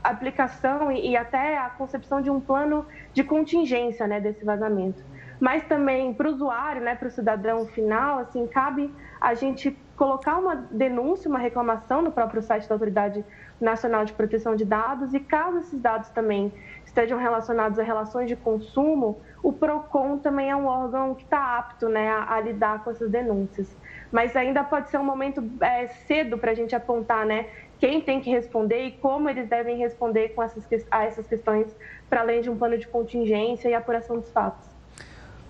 a 0.04 0.10
aplicação 0.10 0.90
e, 0.90 1.10
e, 1.10 1.16
até 1.16 1.58
a 1.58 1.68
concepção 1.70 2.20
de 2.20 2.30
um 2.30 2.40
plano 2.40 2.86
de 3.12 3.22
contingência 3.22 4.06
né, 4.06 4.20
desse 4.20 4.44
vazamento. 4.44 5.02
Mas 5.42 5.64
também 5.64 6.14
para 6.14 6.28
o 6.28 6.32
usuário, 6.32 6.80
né, 6.80 6.94
para 6.94 7.08
o 7.08 7.10
cidadão 7.10 7.66
final, 7.66 8.20
assim, 8.20 8.46
cabe 8.46 8.88
a 9.20 9.34
gente 9.34 9.76
colocar 9.96 10.38
uma 10.38 10.54
denúncia, 10.54 11.28
uma 11.28 11.40
reclamação 11.40 12.00
no 12.00 12.12
próprio 12.12 12.40
site 12.40 12.68
da 12.68 12.76
Autoridade 12.76 13.24
Nacional 13.60 14.04
de 14.04 14.12
Proteção 14.12 14.54
de 14.54 14.64
Dados 14.64 15.12
e 15.12 15.18
caso 15.18 15.58
esses 15.58 15.80
dados 15.80 16.10
também 16.10 16.52
estejam 16.84 17.18
relacionados 17.18 17.76
a 17.76 17.82
relações 17.82 18.28
de 18.28 18.36
consumo, 18.36 19.20
o 19.42 19.52
PROCON 19.52 20.18
também 20.18 20.48
é 20.48 20.54
um 20.54 20.66
órgão 20.66 21.12
que 21.12 21.24
está 21.24 21.58
apto 21.58 21.88
né, 21.88 22.08
a, 22.08 22.34
a, 22.34 22.40
lidar 22.40 22.84
com 22.84 22.92
essas 22.92 23.10
denúncias. 23.10 23.76
Mas 24.12 24.36
ainda 24.36 24.62
pode 24.62 24.90
ser 24.90 24.98
um 24.98 25.04
momento 25.04 25.42
é, 25.60 25.88
cedo 25.88 26.38
para 26.38 26.52
a 26.52 26.54
gente 26.54 26.76
apontar 26.76 27.26
né, 27.26 27.48
quem 27.80 28.00
tem 28.00 28.20
que 28.20 28.30
responder 28.30 28.84
e 28.84 28.92
como 28.92 29.28
eles 29.28 29.48
devem 29.48 29.76
responder 29.76 30.28
com 30.36 30.42
essas, 30.44 30.64
a 30.88 31.02
essas 31.02 31.26
questões, 31.26 31.76
para 32.08 32.20
além 32.20 32.42
de 32.42 32.48
um 32.48 32.56
plano 32.56 32.78
de 32.78 32.86
contingência 32.86 33.68
e 33.68 33.74
apuração 33.74 34.20
dos 34.20 34.30
fatos. 34.30 34.71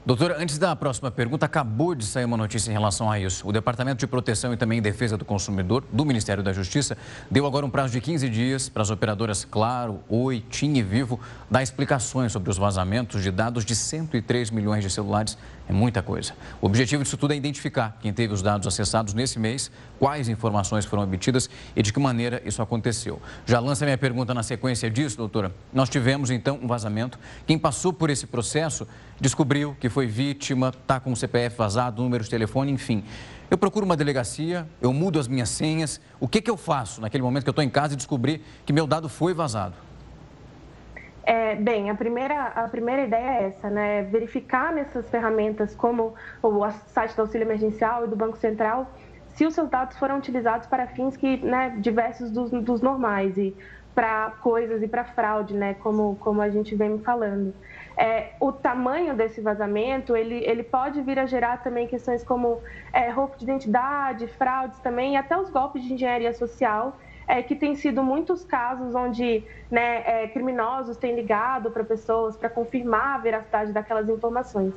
Doutora, 0.05 0.37
antes 0.37 0.59
da 0.59 0.75
próxima 0.75 1.13
pergunta, 1.13 1.47
acabou 1.47 1.95
de 1.95 2.05
sair 2.05 2.25
uma 2.25 2.37
notícia 2.37 2.71
em 2.71 2.73
relação 2.73 3.09
a 3.09 3.21
isso. 3.21 3.47
O 3.47 3.53
Departamento 3.53 4.01
de 4.01 4.07
Proteção 4.09 4.53
e 4.53 4.57
também 4.57 4.83
Defesa 4.83 5.17
do 5.17 5.25
Consumidor 5.25 5.85
do 5.93 6.05
Ministério 6.05 6.43
da 6.43 6.53
Justiça 6.53 6.99
deu 7.31 7.47
agora 7.47 7.65
um 7.65 7.71
prazo 7.71 7.93
de 7.93 8.01
15 8.01 8.29
dias 8.29 8.69
para 8.69 8.83
as 8.83 8.91
operadoras 8.91 9.45
Claro, 9.45 10.01
Oi, 10.09 10.45
TIM 10.51 10.75
e 10.75 10.83
Vivo 10.83 11.21
dar 11.49 11.63
explicações 11.63 12.33
sobre 12.33 12.51
os 12.51 12.59
vazamentos 12.59 13.23
de 13.23 13.31
dados 13.31 13.65
de 13.65 13.77
103 13.77 14.51
milhões 14.51 14.83
de 14.83 14.91
celulares. 14.91 15.39
É 15.69 15.73
muita 15.73 16.03
coisa. 16.03 16.33
O 16.61 16.67
objetivo 16.67 17.05
disso 17.05 17.17
tudo 17.17 17.33
é 17.33 17.37
identificar 17.37 17.97
quem 18.01 18.13
teve 18.13 18.35
os 18.35 18.43
dados 18.43 18.67
acessados 18.67 19.15
nesse 19.15 19.39
mês, 19.39 19.71
quais 20.01 20.29
informações 20.29 20.85
foram 20.85 21.05
obtidas 21.05 21.49
e 21.77 21.83
de 21.83 21.93
que 21.93 22.01
maneira 22.01 22.43
isso 22.45 22.61
aconteceu. 22.61 23.23
Já 23.47 23.61
lança 23.61 23.85
minha 23.85 23.97
pergunta 23.97 24.35
na 24.35 24.43
sequência 24.43 24.91
disso, 24.91 25.17
doutora. 25.17 25.55
Nós 25.73 25.89
tivemos 25.89 26.29
então 26.29 26.59
um 26.61 26.67
vazamento. 26.67 27.21
Quem 27.47 27.57
passou 27.57 27.93
por 27.93 28.11
esse 28.11 28.27
processo 28.27 28.85
descobriu 29.23 29.77
que 29.79 29.89
foi 29.89 30.09
vítima, 30.09 30.71
está 30.71 30.99
com 30.99 31.13
o 31.13 31.17
CPF 31.17 31.57
vazado, 31.57 32.03
número 32.03 32.25
de 32.25 32.29
telefone, 32.29 32.73
enfim. 32.73 33.05
Eu 33.49 33.57
procuro 33.57 33.87
uma 33.87 33.97
delegacia, 33.97 34.67
eu 34.81 34.93
mudo 34.93 35.21
as 35.21 35.29
minhas 35.29 35.49
senhas. 35.49 36.01
O 36.19 36.27
que, 36.27 36.43
que 36.43 36.51
eu 36.51 36.57
faço 36.57 37.01
naquele 37.01 37.23
momento 37.23 37.45
que 37.45 37.49
eu 37.49 37.53
estou 37.53 37.63
em 37.63 37.71
casa 37.71 37.95
e 37.95 37.97
descobri 37.97 38.43
que 38.67 38.73
meu 38.73 38.85
dado 38.85 39.09
foi 39.09 39.33
vazado? 39.33 39.75
É, 41.23 41.55
bem, 41.55 41.89
a 41.89 41.95
primeira, 41.95 42.49
a 42.49 42.67
primeira 42.67 43.05
ideia 43.05 43.31
é 43.31 43.45
essa, 43.45 43.71
né? 43.71 44.03
Verificar 44.03 44.73
nessas 44.73 45.09
ferramentas 45.09 45.73
como 45.73 46.15
o 46.43 46.71
site 46.89 47.15
do 47.15 47.23
auxílio 47.23 47.47
emergencial 47.47 48.05
e 48.05 48.09
do 48.09 48.17
Banco 48.17 48.37
Central 48.37 48.91
se 49.35 49.47
os 49.47 49.55
seus 49.55 49.71
dados 49.71 49.97
foram 49.99 50.19
utilizados 50.19 50.67
para 50.67 50.87
fins 50.89 51.17
que, 51.17 51.39
né, 51.39 51.77
diversos 51.79 52.31
dos, 52.31 52.51
dos 52.51 52.83
normais 52.83 53.39
e 53.39 53.57
para 53.95 54.33
coisas 54.43 54.83
e 54.83 54.89
para 54.89 55.05
fraude, 55.05 55.55
né, 55.55 55.75
como, 55.75 56.17
como 56.17 56.43
a 56.43 56.51
gente 56.51 56.75
vem 56.75 56.99
falando. 56.99 57.55
É, 57.97 58.31
o 58.41 58.53
tamanho 58.53 59.15
desse 59.15 59.41
vazamento, 59.41 60.17
ele, 60.17 60.45
ele 60.45 60.63
pode 60.63 61.01
vir 61.03 61.19
a 61.19 61.27
gerar 61.27 61.63
também 61.63 61.87
questões 61.87 62.25
como 62.25 62.61
é, 62.93 63.11
roubo 63.11 63.37
de 63.37 63.45
identidade, 63.45 64.27
fraudes 64.27 64.79
também, 64.81 65.15
e 65.15 65.17
até 65.17 65.37
os 65.37 65.51
golpes 65.51 65.83
de 65.83 65.93
engenharia 65.93 66.33
social, 66.33 66.97
é, 67.27 67.43
que 67.43 67.55
tem 67.55 67.75
sido 67.75 68.03
muitos 68.03 68.45
casos 68.45 68.95
onde 68.95 69.45
né, 69.71 70.03
é, 70.07 70.29
criminosos 70.29 70.97
têm 70.97 71.15
ligado 71.15 71.71
para 71.71 71.85
pessoas 71.85 72.37
para 72.37 72.49
confirmar 72.49 73.17
a 73.17 73.19
veracidade 73.19 73.73
daquelas 73.73 74.09
informações. 74.09 74.75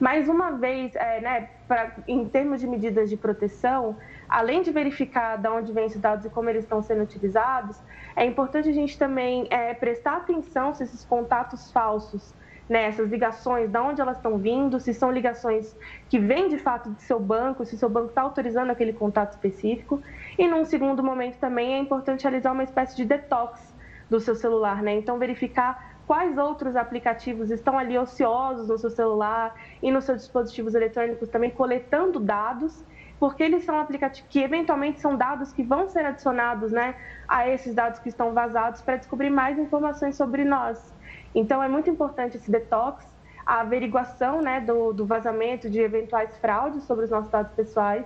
Mais 0.00 0.28
uma 0.28 0.52
vez, 0.52 0.94
é, 0.96 1.20
né, 1.20 1.48
pra, 1.68 1.92
em 2.08 2.24
termos 2.28 2.60
de 2.60 2.66
medidas 2.66 3.08
de 3.08 3.16
proteção, 3.16 3.96
além 4.28 4.62
de 4.62 4.72
verificar 4.72 5.38
de 5.38 5.48
onde 5.48 5.72
vêm 5.72 5.86
esses 5.86 6.00
dados 6.00 6.24
e 6.24 6.30
como 6.30 6.50
eles 6.50 6.64
estão 6.64 6.82
sendo 6.82 7.02
utilizados, 7.02 7.78
é 8.16 8.24
importante 8.24 8.68
a 8.68 8.72
gente 8.72 8.98
também 8.98 9.46
é, 9.50 9.72
prestar 9.74 10.16
atenção 10.16 10.74
se 10.74 10.82
esses 10.82 11.04
contatos 11.04 11.70
falsos 11.70 12.34
né, 12.68 12.84
essas 12.84 13.10
ligações, 13.10 13.70
de 13.70 13.78
onde 13.78 14.00
elas 14.00 14.16
estão 14.16 14.38
vindo, 14.38 14.80
se 14.80 14.94
são 14.94 15.10
ligações 15.10 15.76
que 16.08 16.18
vêm 16.18 16.48
de 16.48 16.58
fato 16.58 16.90
do 16.90 17.00
seu 17.00 17.20
banco, 17.20 17.64
se 17.64 17.76
seu 17.76 17.88
banco 17.88 18.08
está 18.08 18.22
autorizando 18.22 18.70
aquele 18.70 18.92
contato 18.92 19.32
específico. 19.32 20.02
E 20.38 20.48
num 20.48 20.64
segundo 20.64 21.02
momento 21.02 21.38
também 21.38 21.74
é 21.74 21.78
importante 21.78 22.22
realizar 22.22 22.52
uma 22.52 22.64
espécie 22.64 22.96
de 22.96 23.04
detox 23.04 23.74
do 24.08 24.20
seu 24.20 24.34
celular, 24.34 24.82
né? 24.82 24.94
Então 24.94 25.18
verificar 25.18 25.94
quais 26.06 26.36
outros 26.36 26.76
aplicativos 26.76 27.50
estão 27.50 27.78
ali 27.78 27.98
ociosos 27.98 28.68
no 28.68 28.78
seu 28.78 28.90
celular 28.90 29.54
e 29.82 29.90
nos 29.90 30.04
seus 30.04 30.18
dispositivos 30.18 30.74
eletrônicos 30.74 31.28
também 31.28 31.50
coletando 31.50 32.20
dados, 32.20 32.84
porque 33.18 33.42
eles 33.42 33.64
são 33.64 33.80
aplicativos 33.80 34.28
que 34.28 34.40
eventualmente 34.40 35.00
são 35.00 35.16
dados 35.16 35.52
que 35.52 35.62
vão 35.62 35.88
ser 35.88 36.04
adicionados, 36.04 36.72
né, 36.72 36.94
a 37.26 37.48
esses 37.48 37.74
dados 37.74 37.98
que 38.00 38.08
estão 38.08 38.32
vazados 38.32 38.82
para 38.82 38.96
descobrir 38.96 39.30
mais 39.30 39.58
informações 39.58 40.16
sobre 40.16 40.44
nós. 40.44 40.93
Então, 41.34 41.62
é 41.62 41.68
muito 41.68 41.90
importante 41.90 42.36
esse 42.36 42.50
detox, 42.50 43.04
a 43.44 43.60
averiguação 43.60 44.40
né, 44.40 44.60
do, 44.60 44.92
do 44.92 45.04
vazamento 45.04 45.68
de 45.68 45.80
eventuais 45.80 46.36
fraudes 46.38 46.84
sobre 46.84 47.04
os 47.04 47.10
nossos 47.10 47.30
dados 47.30 47.52
pessoais 47.52 48.04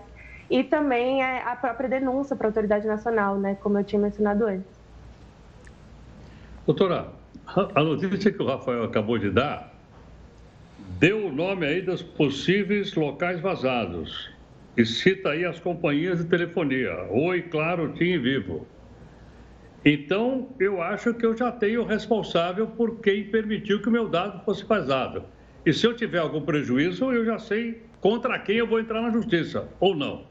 e 0.50 0.64
também 0.64 1.22
é, 1.22 1.42
a 1.42 1.54
própria 1.54 1.88
denúncia 1.88 2.34
para 2.34 2.46
a 2.46 2.50
autoridade 2.50 2.86
nacional, 2.86 3.36
né, 3.38 3.56
como 3.62 3.78
eu 3.78 3.84
tinha 3.84 4.00
mencionado 4.00 4.46
antes. 4.46 4.78
Doutora, 6.66 7.08
a 7.74 7.82
notícia 7.82 8.32
que 8.32 8.42
o 8.42 8.46
Rafael 8.46 8.84
acabou 8.84 9.18
de 9.18 9.30
dar 9.30 9.78
deu 10.98 11.26
o 11.26 11.32
nome 11.32 11.66
aí 11.66 11.80
dos 11.80 12.02
possíveis 12.02 12.94
locais 12.94 13.40
vazados 13.40 14.30
e 14.76 14.84
cita 14.84 15.30
aí 15.30 15.44
as 15.44 15.58
companhias 15.60 16.18
de 16.18 16.24
telefonia, 16.24 17.06
Oi, 17.10 17.42
Claro, 17.42 17.92
TIM 17.92 18.12
e 18.12 18.18
Vivo. 18.18 18.66
Então, 19.84 20.48
eu 20.58 20.82
acho 20.82 21.14
que 21.14 21.24
eu 21.24 21.36
já 21.36 21.52
tenho 21.52 21.82
o 21.82 21.86
responsável 21.86 22.66
por 22.66 23.00
quem 23.00 23.30
permitiu 23.30 23.80
que 23.80 23.88
o 23.88 23.92
meu 23.92 24.08
dado 24.08 24.44
fosse 24.44 24.64
vazado. 24.64 25.24
E 25.64 25.72
se 25.72 25.86
eu 25.86 25.94
tiver 25.94 26.18
algum 26.18 26.42
prejuízo, 26.42 27.12
eu 27.12 27.24
já 27.24 27.38
sei 27.38 27.82
contra 28.00 28.38
quem 28.38 28.56
eu 28.56 28.66
vou 28.66 28.80
entrar 28.80 29.00
na 29.00 29.10
justiça, 29.10 29.68
ou 29.78 29.94
não. 29.94 30.26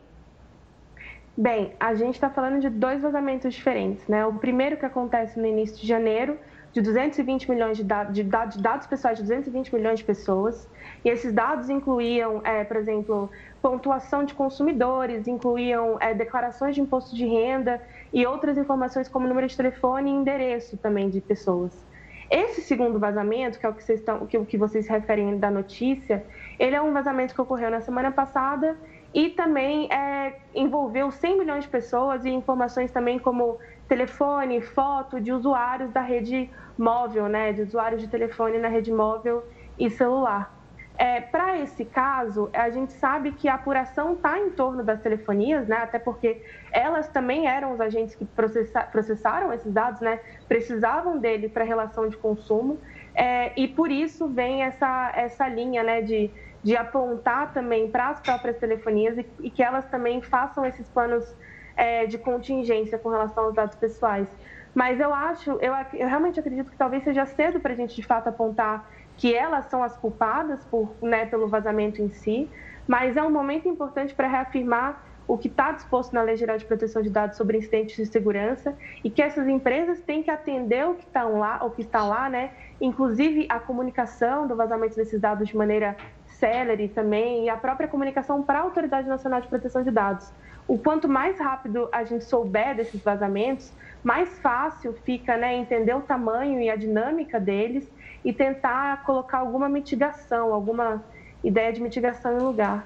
Bem, 1.36 1.74
a 1.80 1.94
gente 1.94 2.16
está 2.16 2.30
falando 2.30 2.60
de 2.60 2.70
dois 2.70 3.02
vazamentos 3.02 3.54
diferentes, 3.54 4.08
né? 4.08 4.26
O 4.26 4.34
primeiro 4.34 4.76
que 4.76 4.86
acontece 4.86 5.40
no 5.40 5.46
início 5.46 5.78
de 5.80 5.88
janeiro, 5.88 6.38
de 6.74 6.82
220 6.82 7.50
milhões 7.50 7.78
de, 7.78 7.84
dados, 7.84 8.14
de 8.14 8.24
dados 8.24 8.88
pessoais 8.88 9.18
de 9.18 9.24
220 9.24 9.74
milhões 9.74 10.00
de 10.00 10.06
pessoas. 10.06 10.70
E 11.04 11.10
esses 11.10 11.34
dados 11.34 11.70
incluíam, 11.70 12.42
é, 12.44 12.64
por 12.64 12.78
exemplo, 12.78 13.30
pontuação 13.62 14.24
de 14.24 14.34
consumidores, 14.34 15.28
incluíam 15.28 15.98
é, 16.00 16.14
declarações 16.14 16.76
de 16.76 16.82
imposto 16.82 17.16
de 17.16 17.26
renda 17.26 17.82
e 18.14 18.26
outras 18.26 18.58
informações 18.58 19.08
como 19.08 19.28
número 19.28 19.48
de 19.48 19.56
telefone 19.56 20.12
e 20.12 20.14
endereço 20.14 20.78
também 20.78 21.10
de 21.10 21.22
pessoas. 21.22 21.86
Esse 22.30 22.62
segundo 22.62 23.00
vazamento, 23.00 23.58
que 23.58 23.66
é 23.66 23.70
o 23.70 23.74
que 23.74 23.84
vocês, 23.84 24.00
estão, 24.00 24.26
que, 24.26 24.38
que 24.46 24.58
vocês 24.58 24.86
referem 24.88 25.38
da 25.38 25.50
notícia, 25.50 26.26
ele 26.60 26.76
é 26.76 26.82
um 26.82 26.92
vazamento 26.92 27.34
que 27.34 27.40
ocorreu 27.40 27.72
na 27.72 27.80
semana 27.80 28.12
passada 28.12 28.78
e 29.14 29.30
também 29.30 29.88
é, 29.92 30.36
envolveu 30.54 31.10
100 31.10 31.40
milhões 31.40 31.64
de 31.64 31.70
pessoas 31.70 32.26
e 32.26 32.30
informações 32.30 32.92
também 32.92 33.18
como 33.18 33.58
telefone, 33.88 34.62
foto 34.62 35.20
de 35.20 35.32
usuários 35.32 35.92
da 35.92 36.02
rede 36.02 36.50
móvel, 36.78 37.28
né, 37.28 37.54
de 37.54 37.62
usuários 37.62 38.02
de 38.02 38.08
telefone 38.08 38.58
na 38.58 38.68
rede 38.68 38.92
móvel 38.92 39.44
e 39.80 39.90
celular. 39.90 40.58
É, 40.98 41.22
Para 41.22 41.60
esse 41.60 41.86
caso, 41.86 42.50
a 42.52 42.72
gente 42.72 42.92
sabe 42.94 43.32
que 43.32 43.48
a 43.48 43.54
apuração 43.54 44.14
está 44.14 44.40
em 44.40 44.50
torno 44.50 44.84
das 44.84 45.00
telefonias, 45.00 45.68
né? 45.68 45.78
até 45.78 46.00
porque 46.00 46.42
elas 46.72 47.08
também 47.08 47.48
eram 47.48 47.74
os 47.74 47.80
agentes 47.80 48.16
que 48.16 48.26
processa, 48.26 48.82
processaram 48.82 49.54
esses 49.54 49.72
dados, 49.72 50.02
né? 50.02 50.20
precisavam 50.48 51.20
dele 51.20 51.50
para 51.50 51.64
relação 51.64 52.10
de 52.10 52.18
consumo, 52.18 52.80
é, 53.14 53.52
e 53.56 53.68
por 53.68 53.92
isso 53.92 54.28
vem 54.28 54.64
essa, 54.64 55.12
essa 55.16 55.48
linha 55.48 55.84
né? 55.84 56.02
de, 56.02 56.32
de 56.64 56.76
apontar 56.76 57.54
também 57.54 57.92
para 57.92 58.10
as 58.10 58.20
próprias 58.20 58.58
telefonias 58.58 59.20
e, 59.20 59.26
e, 59.42 59.52
que 59.52 59.62
elas 59.62 59.86
também 59.86 60.20
façam 60.24 60.66
esses 60.66 60.90
planos 60.90 61.36
é, 61.78 62.08
de 62.08 62.18
contingência 62.18 62.98
com 62.98 63.10
relação 63.10 63.46
aos 63.46 63.54
dados 63.54 63.76
pessoais. 63.76 64.28
Mas 64.74 65.00
eu 65.00 65.14
acho, 65.14 65.52
eu, 65.52 65.74
eu 65.94 66.08
realmente 66.08 66.40
acredito 66.40 66.70
que 66.70 66.78
talvez 66.78 67.04
seja 67.04 67.26
cedo 67.26 67.60
para 67.60 67.74
a 67.74 67.76
gente 67.76 67.96
de 67.96 68.04
fato 68.04 68.28
apontar 68.28 68.90
que 69.16 69.34
elas 69.34 69.66
são 69.66 69.82
as 69.84 69.96
culpadas 69.98 70.64
por, 70.66 70.94
né, 71.02 71.26
pelo 71.26 71.48
vazamento 71.48 72.02
em 72.02 72.10
si, 72.10 72.50
mas 72.88 73.18
é 73.18 73.24
um 73.24 73.32
momento 73.32 73.68
importante 73.68 74.14
para 74.14 74.28
reafirmar 74.28 75.04
o 75.28 75.38
que 75.38 75.48
está 75.48 75.72
disposto 75.72 76.14
na 76.14 76.22
Lei 76.22 76.38
Geral 76.38 76.58
de 76.58 76.66
Proteção 76.66 77.02
de 77.02 77.10
Dados 77.10 77.36
sobre 77.36 77.58
incidentes 77.58 77.96
de 77.96 78.06
segurança 78.06 78.78
e 79.04 79.10
que 79.10 79.22
essas 79.22 79.48
empresas 79.48 80.00
têm 80.00 80.24
que 80.24 80.32
atender 80.32 80.88
o 80.88 80.96
que 80.96 81.04
está 81.04 81.24
lá, 81.24 81.64
o 81.66 81.72
que 81.72 81.82
está 81.82 82.04
lá, 82.04 82.30
né? 82.30 82.52
Inclusive 82.80 83.46
a 83.50 83.60
comunicação 83.60 84.48
do 84.48 84.56
vazamento 84.56 84.96
desses 84.96 85.20
dados 85.20 85.50
de 85.50 85.58
maneira 85.58 85.98
célere 86.40 86.88
também 86.88 87.46
e 87.46 87.50
a 87.50 87.58
própria 87.58 87.88
comunicação 87.88 88.42
para 88.44 88.60
a 88.60 88.62
Autoridade 88.62 89.08
Nacional 89.08 89.42
de 89.42 89.48
Proteção 89.48 89.84
de 89.84 89.92
Dados. 89.92 90.32
O 90.68 90.78
quanto 90.78 91.08
mais 91.08 91.40
rápido 91.40 91.88
a 91.92 92.04
gente 92.04 92.26
souber 92.26 92.76
desses 92.76 93.02
vazamentos, 93.02 93.72
mais 94.04 94.38
fácil 94.40 94.94
fica 95.06 95.38
né, 95.38 95.56
entender 95.56 95.94
o 95.94 96.02
tamanho 96.02 96.60
e 96.60 96.70
a 96.70 96.76
dinâmica 96.76 97.40
deles 97.40 97.90
e 98.24 98.34
tentar 98.34 99.04
colocar 99.04 99.40
alguma 99.40 99.70
mitigação, 99.70 100.54
alguma 100.54 101.04
ideia 101.44 101.72
de 101.72 101.82
mitigação 101.82 102.38
em 102.38 102.42
lugar. 102.42 102.86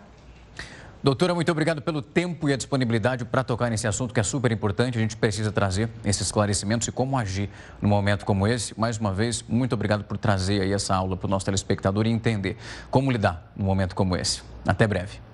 Doutora, 1.04 1.34
muito 1.34 1.52
obrigado 1.52 1.82
pelo 1.82 2.00
tempo 2.00 2.48
e 2.48 2.54
a 2.54 2.56
disponibilidade 2.56 3.26
para 3.26 3.44
tocar 3.44 3.72
nesse 3.72 3.88
assunto 3.88 4.14
que 4.14 4.20
é 4.20 4.24
super 4.24 4.52
importante. 4.52 5.00
A 5.00 5.02
gente 5.02 5.18
precisa 5.18 5.52
trazer 5.52 5.90
esses 6.06 6.28
esclarecimentos 6.28 6.88
e 6.88 6.92
como 6.92 7.18
agir 7.18 7.50
num 7.82 7.90
momento 7.90 8.24
como 8.24 8.46
esse. 8.46 8.80
Mais 8.80 9.00
uma 9.00 9.12
vez, 9.12 9.44
muito 9.50 9.74
obrigado 9.74 10.04
por 10.04 10.16
trazer 10.16 10.62
aí 10.62 10.72
essa 10.72 10.94
aula 10.94 11.18
para 11.18 11.26
o 11.26 11.30
nosso 11.30 11.46
telespectador 11.46 12.06
e 12.06 12.12
entender 12.12 12.56
como 12.92 13.12
lidar 13.12 13.52
num 13.56 13.66
momento 13.66 13.96
como 13.96 14.16
esse. 14.16 14.44
Até 14.64 14.86
breve. 14.86 15.31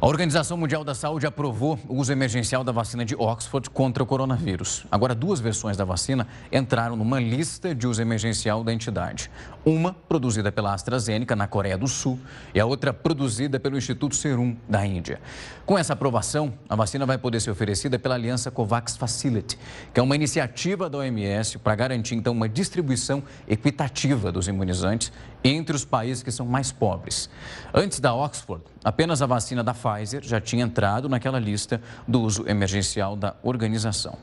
A 0.00 0.06
Organização 0.06 0.56
Mundial 0.56 0.84
da 0.84 0.94
Saúde 0.94 1.26
aprovou 1.26 1.76
o 1.88 1.96
uso 1.96 2.12
emergencial 2.12 2.62
da 2.62 2.70
vacina 2.70 3.04
de 3.04 3.16
Oxford 3.16 3.68
contra 3.68 4.00
o 4.00 4.06
coronavírus. 4.06 4.86
Agora, 4.92 5.12
duas 5.12 5.40
versões 5.40 5.76
da 5.76 5.84
vacina 5.84 6.28
entraram 6.52 6.94
numa 6.94 7.18
lista 7.18 7.74
de 7.74 7.84
uso 7.84 8.00
emergencial 8.00 8.62
da 8.62 8.72
entidade. 8.72 9.28
Uma 9.64 9.92
produzida 9.92 10.52
pela 10.52 10.72
AstraZeneca, 10.72 11.34
na 11.34 11.48
Coreia 11.48 11.76
do 11.76 11.88
Sul, 11.88 12.16
e 12.54 12.60
a 12.60 12.64
outra 12.64 12.92
produzida 12.92 13.58
pelo 13.58 13.76
Instituto 13.76 14.14
Serum, 14.14 14.56
da 14.68 14.86
Índia. 14.86 15.20
Com 15.66 15.76
essa 15.76 15.94
aprovação, 15.94 16.54
a 16.68 16.76
vacina 16.76 17.04
vai 17.04 17.18
poder 17.18 17.40
ser 17.40 17.50
oferecida 17.50 17.98
pela 17.98 18.14
Aliança 18.14 18.52
COVAX 18.52 18.96
Facility, 18.96 19.58
que 19.92 19.98
é 19.98 20.02
uma 20.02 20.14
iniciativa 20.14 20.88
da 20.88 20.98
OMS 20.98 21.58
para 21.58 21.74
garantir, 21.74 22.14
então, 22.14 22.32
uma 22.34 22.48
distribuição 22.48 23.20
equitativa 23.48 24.30
dos 24.30 24.46
imunizantes 24.46 25.10
entre 25.42 25.74
os 25.74 25.84
países 25.84 26.22
que 26.22 26.30
são 26.30 26.46
mais 26.46 26.70
pobres. 26.70 27.28
Antes 27.74 27.98
da 27.98 28.14
Oxford, 28.14 28.62
apenas 28.88 29.20
a 29.20 29.26
vacina 29.26 29.62
da 29.62 29.74
Pfizer 29.74 30.22
já 30.24 30.40
tinha 30.40 30.64
entrado 30.64 31.10
naquela 31.10 31.38
lista 31.38 31.78
do 32.06 32.22
uso 32.22 32.48
emergencial 32.48 33.14
da 33.14 33.36
organização. 33.42 34.16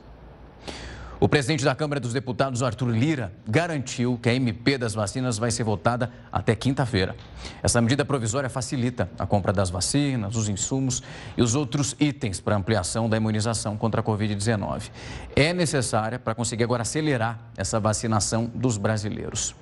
O 1.20 1.28
presidente 1.28 1.64
da 1.64 1.74
Câmara 1.74 2.00
dos 2.00 2.12
Deputados, 2.12 2.64
Arthur 2.64 2.90
Lira, 2.90 3.32
garantiu 3.46 4.18
que 4.20 4.28
a 4.28 4.34
MP 4.34 4.76
das 4.76 4.92
vacinas 4.92 5.38
vai 5.38 5.52
ser 5.52 5.62
votada 5.62 6.10
até 6.32 6.54
quinta-feira. 6.54 7.16
Essa 7.62 7.80
medida 7.80 8.04
provisória 8.04 8.50
facilita 8.50 9.08
a 9.18 9.24
compra 9.24 9.52
das 9.52 9.70
vacinas, 9.70 10.34
os 10.34 10.48
insumos 10.48 11.00
e 11.36 11.42
os 11.42 11.54
outros 11.54 11.94
itens 12.00 12.40
para 12.40 12.56
ampliação 12.56 13.08
da 13.08 13.16
imunização 13.16 13.76
contra 13.76 14.00
a 14.00 14.04
Covid-19. 14.04 14.90
É 15.34 15.54
necessária 15.54 16.18
para 16.18 16.34
conseguir 16.34 16.64
agora 16.64 16.82
acelerar 16.82 17.38
essa 17.56 17.78
vacinação 17.78 18.50
dos 18.52 18.76
brasileiros. 18.76 19.54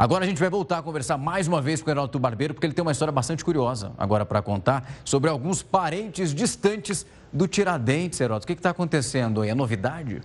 Agora 0.00 0.24
a 0.24 0.26
gente 0.26 0.40
vai 0.40 0.48
voltar 0.48 0.78
a 0.78 0.82
conversar 0.82 1.18
mais 1.18 1.46
uma 1.46 1.60
vez 1.60 1.82
com 1.82 1.90
o 1.90 1.92
Heródoto 1.92 2.18
Barbeiro, 2.18 2.54
porque 2.54 2.66
ele 2.66 2.72
tem 2.72 2.80
uma 2.80 2.90
história 2.90 3.12
bastante 3.12 3.44
curiosa 3.44 3.92
agora 3.98 4.24
para 4.24 4.40
contar 4.40 4.90
sobre 5.04 5.28
alguns 5.28 5.62
parentes 5.62 6.34
distantes 6.34 7.06
do 7.30 7.46
Tiradentes, 7.46 8.18
Heródoto. 8.18 8.44
O 8.44 8.46
que 8.46 8.54
está 8.54 8.70
acontecendo 8.70 9.42
aí? 9.42 9.50
É 9.50 9.54
novidade? 9.54 10.22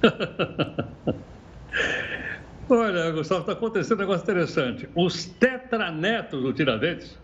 Olha, 2.70 3.10
Gustavo, 3.10 3.40
está 3.40 3.54
acontecendo 3.54 3.98
um 3.98 4.02
negócio 4.02 4.22
interessante. 4.22 4.88
Os 4.94 5.24
tetranetos 5.24 6.44
do 6.44 6.52
Tiradentes 6.52 7.18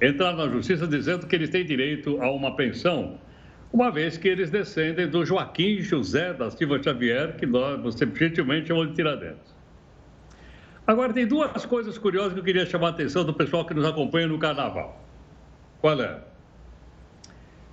entraram 0.00 0.36
na 0.36 0.48
justiça 0.48 0.86
dizendo 0.86 1.26
que 1.26 1.34
eles 1.34 1.50
têm 1.50 1.66
direito 1.66 2.22
a 2.22 2.30
uma 2.30 2.54
pensão, 2.54 3.18
uma 3.72 3.90
vez 3.90 4.16
que 4.16 4.28
eles 4.28 4.50
descendem 4.50 5.08
do 5.08 5.26
Joaquim 5.26 5.80
José 5.80 6.32
da 6.32 6.48
Silva 6.48 6.80
Xavier, 6.80 7.36
que 7.36 7.44
nós 7.44 7.82
você 7.82 8.06
gentilmente 8.06 8.68
chamamos 8.68 8.90
de 8.90 8.94
Tiradentes. 8.94 9.55
Agora, 10.86 11.12
tem 11.12 11.26
duas 11.26 11.66
coisas 11.66 11.98
curiosas 11.98 12.32
que 12.32 12.38
eu 12.38 12.44
queria 12.44 12.64
chamar 12.64 12.88
a 12.88 12.90
atenção 12.90 13.24
do 13.24 13.34
pessoal 13.34 13.64
que 13.64 13.74
nos 13.74 13.84
acompanha 13.84 14.28
no 14.28 14.38
carnaval. 14.38 15.04
Qual 15.80 16.00
é? 16.00 16.20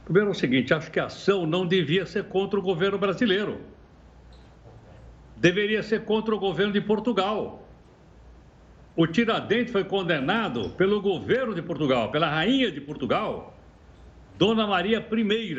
Primeiro 0.03 0.29
é 0.29 0.31
o 0.31 0.33
seguinte, 0.33 0.73
acho 0.73 0.89
que 0.91 0.99
a 0.99 1.05
ação 1.05 1.45
não 1.45 1.65
devia 1.65 2.05
ser 2.05 2.23
contra 2.25 2.59
o 2.59 2.61
governo 2.61 2.97
brasileiro. 2.97 3.61
Deveria 5.37 5.83
ser 5.83 6.05
contra 6.05 6.33
o 6.33 6.39
governo 6.39 6.73
de 6.73 6.81
Portugal. 6.81 7.67
O 8.95 9.05
Tiradentes 9.07 9.71
foi 9.71 9.83
condenado 9.83 10.69
pelo 10.71 11.01
governo 11.01 11.53
de 11.53 11.61
Portugal, 11.61 12.11
pela 12.11 12.29
rainha 12.29 12.71
de 12.71 12.81
Portugal, 12.81 13.57
Dona 14.37 14.67
Maria 14.67 14.99
I, 14.99 15.55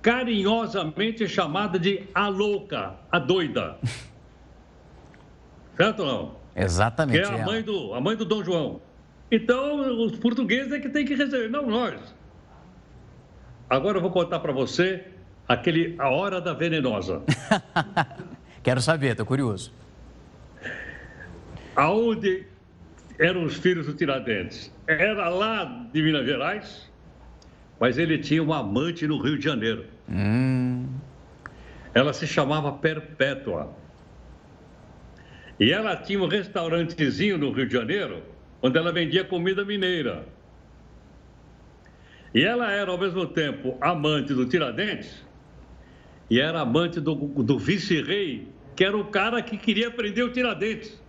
carinhosamente 0.00 1.26
chamada 1.26 1.78
de 1.78 2.04
a 2.14 2.28
louca, 2.28 2.96
a 3.10 3.18
doida. 3.18 3.78
Certo 5.78 6.00
ou 6.00 6.06
não? 6.06 6.36
Exatamente. 6.56 7.20
Que 7.20 7.24
é 7.24 7.40
a 7.40 7.44
mãe, 7.44 7.62
do, 7.62 7.94
a 7.94 8.00
mãe 8.00 8.16
do 8.16 8.24
Dom 8.24 8.42
João. 8.42 8.82
Então, 9.30 10.04
os 10.04 10.18
portugueses 10.18 10.72
é 10.72 10.80
que 10.80 10.88
tem 10.88 11.06
que 11.06 11.14
receber, 11.14 11.48
não 11.48 11.66
nós. 11.66 12.14
Agora 13.70 13.98
eu 13.98 14.02
vou 14.02 14.10
contar 14.10 14.40
para 14.40 14.52
você 14.52 15.04
aquele 15.46 15.94
A 15.98 16.08
Hora 16.08 16.40
da 16.40 16.52
Venenosa. 16.52 17.22
Quero 18.62 18.80
saber, 18.80 19.12
estou 19.12 19.24
curioso. 19.24 19.72
Aonde 21.76 22.44
eram 23.18 23.44
os 23.44 23.56
filhos 23.56 23.86
do 23.86 23.94
Tiradentes? 23.94 24.72
Era 24.86 25.28
lá 25.28 25.64
de 25.92 26.02
Minas 26.02 26.26
Gerais, 26.26 26.90
mas 27.78 27.98
ele 27.98 28.18
tinha 28.18 28.42
uma 28.42 28.58
amante 28.58 29.06
no 29.06 29.22
Rio 29.22 29.38
de 29.38 29.44
Janeiro. 29.44 29.84
Hum. 30.10 30.88
Ela 31.94 32.12
se 32.12 32.26
chamava 32.26 32.72
Perpétua. 32.72 33.72
E 35.58 35.72
ela 35.72 35.96
tinha 35.96 36.20
um 36.22 36.28
restaurantezinho 36.28 37.36
no 37.36 37.50
Rio 37.50 37.66
de 37.66 37.72
Janeiro, 37.72 38.22
onde 38.62 38.78
ela 38.78 38.92
vendia 38.92 39.24
comida 39.24 39.64
mineira. 39.64 40.26
E 42.34 42.42
ela 42.44 42.70
era, 42.70 42.90
ao 42.90 42.98
mesmo 42.98 43.26
tempo, 43.26 43.76
amante 43.80 44.34
do 44.34 44.46
Tiradentes 44.46 45.26
e 46.30 46.40
era 46.40 46.60
amante 46.60 47.00
do, 47.00 47.14
do 47.14 47.58
vice-rei, 47.58 48.48
que 48.76 48.84
era 48.84 48.96
o 48.96 49.06
cara 49.06 49.40
que 49.40 49.56
queria 49.56 49.90
prender 49.90 50.24
o 50.24 50.32
Tiradentes. 50.32 51.00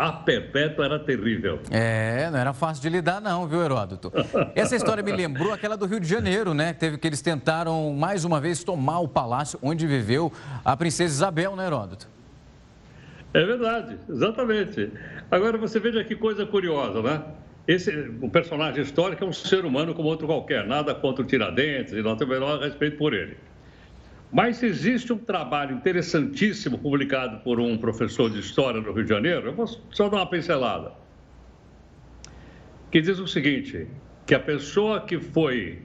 A 0.00 0.12
Perpétua 0.12 0.86
era 0.86 0.98
terrível. 0.98 1.60
É, 1.70 2.30
não 2.30 2.38
era 2.38 2.54
fácil 2.54 2.80
de 2.80 2.88
lidar 2.88 3.20
não, 3.20 3.46
viu, 3.46 3.62
Heródoto? 3.62 4.10
Essa 4.54 4.74
história 4.74 5.02
me 5.02 5.12
lembrou 5.12 5.52
aquela 5.52 5.76
do 5.76 5.84
Rio 5.84 6.00
de 6.00 6.08
Janeiro, 6.08 6.54
né? 6.54 6.72
Teve 6.72 6.96
que 6.96 7.06
eles 7.06 7.20
tentaram, 7.20 7.92
mais 7.92 8.24
uma 8.24 8.40
vez, 8.40 8.64
tomar 8.64 9.00
o 9.00 9.06
palácio 9.06 9.58
onde 9.62 9.86
viveu 9.86 10.32
a 10.64 10.74
princesa 10.74 11.12
Isabel, 11.12 11.54
né, 11.54 11.66
Heródoto? 11.66 12.08
É 13.34 13.44
verdade, 13.44 13.98
exatamente. 14.08 14.90
Agora, 15.30 15.58
você 15.58 15.78
veja 15.78 16.02
que 16.02 16.16
coisa 16.16 16.46
curiosa, 16.46 17.02
né? 17.02 17.22
Esse, 17.68 17.90
o 18.22 18.30
personagem 18.30 18.82
histórico 18.82 19.22
é 19.22 19.26
um 19.26 19.34
ser 19.34 19.66
humano 19.66 19.94
como 19.94 20.08
outro 20.08 20.26
qualquer, 20.26 20.66
nada 20.66 20.94
contra 20.94 21.22
o 21.22 21.26
Tiradentes 21.26 21.92
e 21.92 22.00
não 22.00 22.16
tem 22.16 22.26
o 22.26 22.30
menor 22.30 22.58
respeito 22.58 22.96
por 22.96 23.12
ele. 23.12 23.36
Mas 24.32 24.62
existe 24.62 25.12
um 25.12 25.18
trabalho 25.18 25.74
interessantíssimo 25.74 26.78
publicado 26.78 27.38
por 27.38 27.58
um 27.58 27.76
professor 27.76 28.30
de 28.30 28.38
história 28.38 28.80
do 28.80 28.92
Rio 28.92 29.02
de 29.02 29.08
Janeiro, 29.08 29.48
eu 29.48 29.54
vou 29.54 29.66
só 29.66 30.08
dar 30.08 30.18
uma 30.18 30.26
pincelada, 30.26 30.92
que 32.92 33.00
diz 33.00 33.18
o 33.18 33.26
seguinte, 33.26 33.88
que 34.24 34.34
a 34.34 34.40
pessoa 34.40 35.00
que 35.00 35.18
foi 35.18 35.82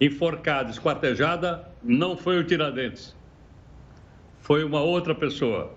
enforcada, 0.00 0.70
esquartejada, 0.70 1.68
não 1.82 2.16
foi 2.16 2.38
o 2.38 2.44
Tiradentes, 2.44 3.14
foi 4.40 4.64
uma 4.64 4.80
outra 4.80 5.14
pessoa. 5.14 5.76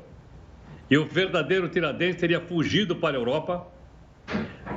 E 0.89 0.97
o 0.97 1.05
verdadeiro 1.05 1.67
Tiradentes 1.67 2.21
teria 2.21 2.39
fugido 2.39 2.95
para 2.95 3.17
a 3.17 3.19
Europa 3.19 3.67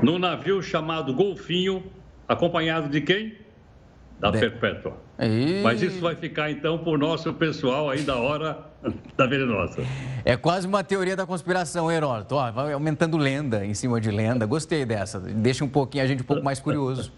num 0.02 0.18
navio 0.18 0.60
chamado 0.62 1.14
Golfinho, 1.14 1.84
acompanhado 2.26 2.88
de 2.88 3.00
quem? 3.00 3.43
Da 4.18 4.30
de... 4.30 4.38
Perpétua. 4.38 4.96
E... 5.18 5.60
Mas 5.62 5.82
isso 5.82 6.00
vai 6.00 6.14
ficar 6.16 6.50
então 6.50 6.78
para 6.78 6.90
o 6.90 6.98
nosso 6.98 7.32
pessoal 7.34 7.90
aí 7.90 8.02
da 8.02 8.16
hora 8.16 8.58
da 9.16 9.26
venenosa. 9.26 9.82
É 10.24 10.36
quase 10.36 10.66
uma 10.66 10.82
teoria 10.82 11.16
da 11.16 11.26
conspiração, 11.26 11.90
Heródoto. 11.90 12.34
Ó, 12.34 12.50
vai 12.50 12.72
aumentando 12.72 13.16
lenda 13.16 13.64
em 13.64 13.74
cima 13.74 14.00
de 14.00 14.10
lenda. 14.10 14.46
Gostei 14.46 14.84
dessa. 14.84 15.20
Deixa 15.20 15.64
um 15.64 15.68
pouquinho 15.68 16.04
a 16.04 16.06
gente 16.06 16.22
um 16.22 16.26
pouco 16.26 16.42
mais 16.42 16.60
curioso. 16.60 17.12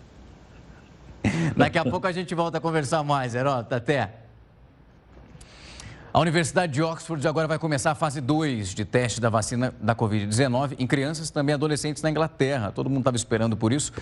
Daqui 1.57 1.79
a 1.79 1.85
pouco 1.85 2.07
a 2.07 2.13
gente 2.13 2.35
volta 2.35 2.59
a 2.59 2.61
conversar 2.61 3.03
mais, 3.03 3.35
Heródoto. 3.35 3.75
Até. 3.75 4.26
A 6.17 6.21
Universidade 6.21 6.73
de 6.73 6.83
Oxford 6.83 7.29
agora 7.29 7.47
vai 7.47 7.59
começar 7.59 7.91
a 7.91 7.95
fase 7.95 8.23
2 8.23 8.71
de 8.71 8.87
teste 8.87 9.21
da 9.21 9.29
vacina 9.29 9.75
da 9.79 9.95
Covid-19 9.95 10.77
em 10.79 10.87
crianças 10.87 11.29
e 11.29 11.33
também 11.33 11.55
adolescentes 11.55 12.03
na 12.03 12.09
Inglaterra. 12.09 12.73
Todo 12.73 12.89
mundo 12.89 13.01
estava 13.01 13.19
esperando 13.19 13.55
por 13.55 13.71
isso. 13.71 13.93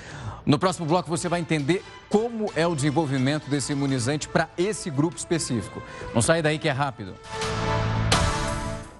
No 0.46 0.56
próximo 0.56 0.86
bloco 0.86 1.08
você 1.08 1.28
vai 1.28 1.40
entender 1.40 1.82
como 2.08 2.52
é 2.54 2.64
o 2.68 2.76
desenvolvimento 2.76 3.50
desse 3.50 3.72
imunizante 3.72 4.28
para 4.28 4.48
esse 4.56 4.90
grupo 4.90 5.16
específico. 5.16 5.82
Não 6.14 6.22
sai 6.22 6.40
daí 6.40 6.56
que 6.56 6.68
é 6.68 6.72
rápido. 6.72 7.14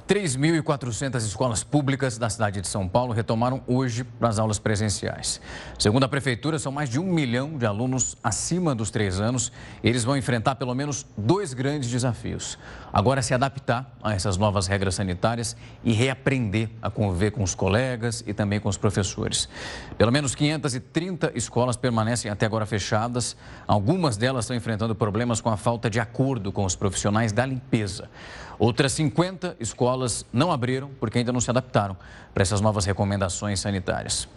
3.400 0.07 1.17
escolas 1.17 1.65
públicas 1.65 2.19
da 2.19 2.29
cidade 2.29 2.61
de 2.61 2.69
São 2.69 2.87
Paulo 2.87 3.15
retomaram 3.15 3.63
hoje 3.67 4.05
para 4.05 4.29
as 4.29 4.39
aulas 4.39 4.59
presenciais. 4.59 5.41
Segundo 5.79 6.05
a 6.05 6.09
Prefeitura, 6.09 6.59
são 6.59 6.71
mais 6.71 6.91
de 6.91 7.01
um 7.01 7.05
milhão 7.05 7.57
de 7.57 7.65
alunos 7.65 8.15
acima 8.23 8.75
dos 8.75 8.91
três 8.91 9.19
anos. 9.19 9.51
Eles 9.83 10.05
vão 10.05 10.15
enfrentar 10.15 10.57
pelo 10.57 10.75
menos 10.75 11.07
dois 11.17 11.55
grandes 11.55 11.89
desafios. 11.89 12.59
Agora, 12.93 13.23
se 13.23 13.33
adaptar 13.33 13.97
a 14.03 14.13
essas 14.13 14.37
novas 14.37 14.67
regras 14.67 14.95
sanitárias 14.95 15.57
e 15.83 15.95
reaprender 15.95 16.69
a 16.83 16.91
conviver 16.91 17.31
com 17.31 17.43
os 17.43 17.55
colegas 17.55 18.23
e 18.27 18.35
também 18.35 18.61
com 18.61 18.69
os 18.69 18.77
professores. 18.77 19.49
Pelo 19.97 20.13
menos 20.13 20.35
530 20.35 21.33
escolas 21.35 21.79
permanecem 21.79 22.31
até 22.31 22.45
agora 22.45 22.67
fechadas. 22.67 23.35
Algumas 23.67 24.19
delas 24.19 24.45
estão 24.45 24.57
enfrentando 24.57 24.95
problemas 24.95 25.41
com 25.41 25.49
a 25.49 25.57
falta 25.57 25.89
de 25.89 25.99
acordo 25.99 26.53
com 26.53 26.67
os 26.67 26.77
profissionais 26.77 27.33
da 27.33 27.47
limpeza. 27.47 28.11
Outras 28.59 28.93
50 28.93 29.57
escolas 29.61 30.25
não 30.33 30.53
abriram 30.53 30.91
porque 31.01 31.19
ainda 31.19 31.33
não 31.33 31.41
se 31.41 31.51
adaptaram 31.51 31.97
para 32.33 32.43
essas 32.43 32.61
novas 32.61 32.85
recomendações 32.85 33.61
sanitárias. 33.61 34.29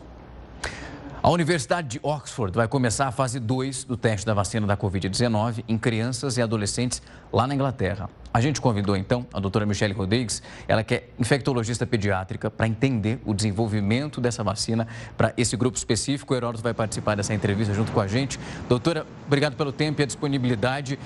A 1.21 1.29
Universidade 1.29 1.87
de 1.87 1.99
Oxford 2.03 2.55
vai 2.55 2.67
começar 2.67 3.07
a 3.07 3.11
fase 3.11 3.39
2 3.39 3.83
do 3.83 3.97
teste 3.97 4.25
da 4.25 4.33
vacina 4.33 4.65
da 4.65 4.77
Covid-19 4.77 5.63
em 5.67 5.77
crianças 5.77 6.37
e 6.37 6.41
adolescentes 6.41 7.01
lá 7.33 7.45
na 7.47 7.53
Inglaterra. 7.53 8.09
A 8.33 8.39
gente 8.39 8.61
convidou 8.61 8.95
então 8.95 9.25
a 9.33 9.39
doutora 9.39 9.65
Michelle 9.65 9.93
Rodrigues, 9.93 10.43
ela 10.67 10.83
que 10.83 10.95
é 10.95 11.09
infectologista 11.19 11.87
pediátrica, 11.87 12.51
para 12.51 12.67
entender 12.67 13.19
o 13.25 13.33
desenvolvimento 13.33 14.21
dessa 14.21 14.43
vacina 14.43 14.87
para 15.17 15.33
esse 15.35 15.57
grupo 15.57 15.75
específico. 15.75 16.33
O 16.33 16.37
Heródoto 16.37 16.63
vai 16.63 16.73
participar 16.73 17.15
dessa 17.15 17.33
entrevista 17.33 17.73
junto 17.73 17.91
com 17.91 17.99
a 17.99 18.07
gente. 18.07 18.39
Doutora, 18.69 19.05
obrigado 19.25 19.57
pelo 19.57 19.71
tempo 19.71 19.99
e 19.99 20.03
a 20.03 20.05
disponibilidade. 20.05 20.99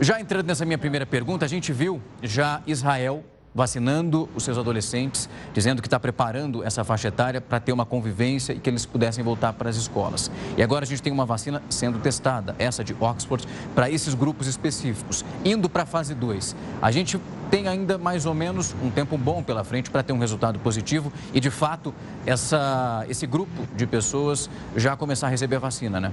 Já 0.00 0.20
entrando 0.20 0.46
nessa 0.46 0.64
minha 0.64 0.78
primeira 0.78 1.06
pergunta, 1.06 1.44
a 1.44 1.48
gente 1.48 1.72
viu 1.72 2.02
já 2.22 2.60
Israel 2.66 3.22
vacinando 3.54 4.28
os 4.34 4.42
seus 4.42 4.58
adolescentes, 4.58 5.28
dizendo 5.52 5.80
que 5.80 5.86
está 5.86 6.00
preparando 6.00 6.64
essa 6.64 6.82
faixa 6.82 7.06
etária 7.06 7.40
para 7.40 7.60
ter 7.60 7.72
uma 7.72 7.86
convivência 7.86 8.52
e 8.52 8.58
que 8.58 8.68
eles 8.68 8.84
pudessem 8.84 9.22
voltar 9.22 9.52
para 9.52 9.70
as 9.70 9.76
escolas. 9.76 10.28
E 10.56 10.62
agora 10.62 10.84
a 10.84 10.86
gente 10.88 11.00
tem 11.00 11.12
uma 11.12 11.24
vacina 11.24 11.62
sendo 11.70 12.00
testada, 12.00 12.56
essa 12.58 12.82
de 12.82 12.96
Oxford, 12.98 13.46
para 13.72 13.88
esses 13.88 14.14
grupos 14.14 14.48
específicos, 14.48 15.24
indo 15.44 15.68
para 15.68 15.84
a 15.84 15.86
fase 15.86 16.14
2. 16.14 16.56
A 16.82 16.90
gente 16.90 17.20
tem 17.48 17.68
ainda 17.68 17.96
mais 17.96 18.26
ou 18.26 18.34
menos 18.34 18.74
um 18.82 18.90
tempo 18.90 19.16
bom 19.16 19.40
pela 19.44 19.62
frente 19.62 19.88
para 19.88 20.02
ter 20.02 20.12
um 20.12 20.18
resultado 20.18 20.58
positivo 20.58 21.12
e, 21.32 21.38
de 21.38 21.50
fato, 21.50 21.94
essa, 22.26 23.06
esse 23.08 23.28
grupo 23.28 23.68
de 23.76 23.86
pessoas 23.86 24.50
já 24.74 24.96
começar 24.96 25.28
a 25.28 25.30
receber 25.30 25.56
a 25.56 25.60
vacina, 25.60 26.00
né? 26.00 26.10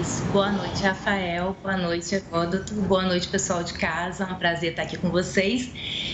Isso. 0.00 0.24
Boa 0.32 0.50
noite, 0.50 0.82
Rafael. 0.82 1.56
Boa 1.62 1.76
noite, 1.76 2.14
Heródoto. 2.14 2.74
Boa 2.74 3.02
noite, 3.02 3.28
pessoal 3.28 3.62
de 3.62 3.72
casa. 3.74 4.24
É 4.24 4.26
um 4.26 4.34
prazer 4.34 4.70
estar 4.70 4.82
aqui 4.82 4.98
com 4.98 5.10
vocês. 5.10 5.70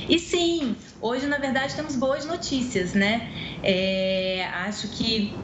E 0.08 0.18
sim, 0.18 0.76
hoje, 1.00 1.26
na 1.26 1.38
verdade, 1.38 1.74
temos 1.74 1.96
boas 1.96 2.26
notícias, 2.26 2.92
né? 2.92 3.30
É, 3.62 4.46
acho 4.66 4.88
que 4.88 5.34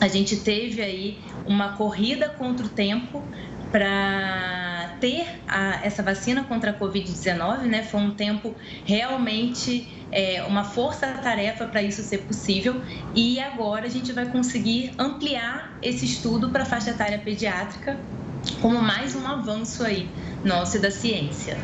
a 0.00 0.08
gente 0.08 0.36
teve 0.36 0.80
aí 0.80 1.18
uma 1.46 1.76
corrida 1.76 2.28
contra 2.28 2.64
o 2.64 2.68
tempo 2.68 3.22
para 3.70 4.96
ter 5.00 5.26
a, 5.46 5.84
essa 5.84 6.02
vacina 6.02 6.44
contra 6.44 6.70
a 6.70 6.74
Covid-19, 6.74 7.62
né? 7.62 7.82
Foi 7.82 8.00
um 8.00 8.12
tempo 8.12 8.54
realmente 8.84 10.05
é, 10.12 10.42
uma 10.44 10.64
força-tarefa 10.64 11.66
para 11.66 11.82
isso 11.82 12.02
ser 12.02 12.18
possível 12.18 12.74
e 13.14 13.40
agora 13.40 13.86
a 13.86 13.88
gente 13.88 14.12
vai 14.12 14.26
conseguir 14.26 14.92
ampliar 14.98 15.76
esse 15.82 16.04
estudo 16.04 16.50
para 16.50 16.62
a 16.62 16.66
faixa 16.66 16.90
etária 16.90 17.18
pediátrica 17.18 17.98
como 18.60 18.80
mais 18.80 19.14
um 19.14 19.26
avanço 19.26 19.82
aí 19.82 20.08
nosso 20.44 20.80
da 20.80 20.90
ciência. 20.90 21.56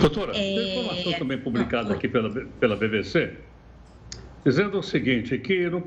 Doutora, 0.00 0.30
é... 0.30 0.34
tem 0.34 0.78
informação 0.78 1.12
também 1.14 1.38
publicada 1.38 1.94
aqui 1.94 2.08
pela, 2.08 2.30
pela 2.30 2.76
BBC, 2.76 3.32
dizendo 4.44 4.78
o 4.78 4.82
seguinte, 4.82 5.36
que 5.38 5.68
no, 5.68 5.84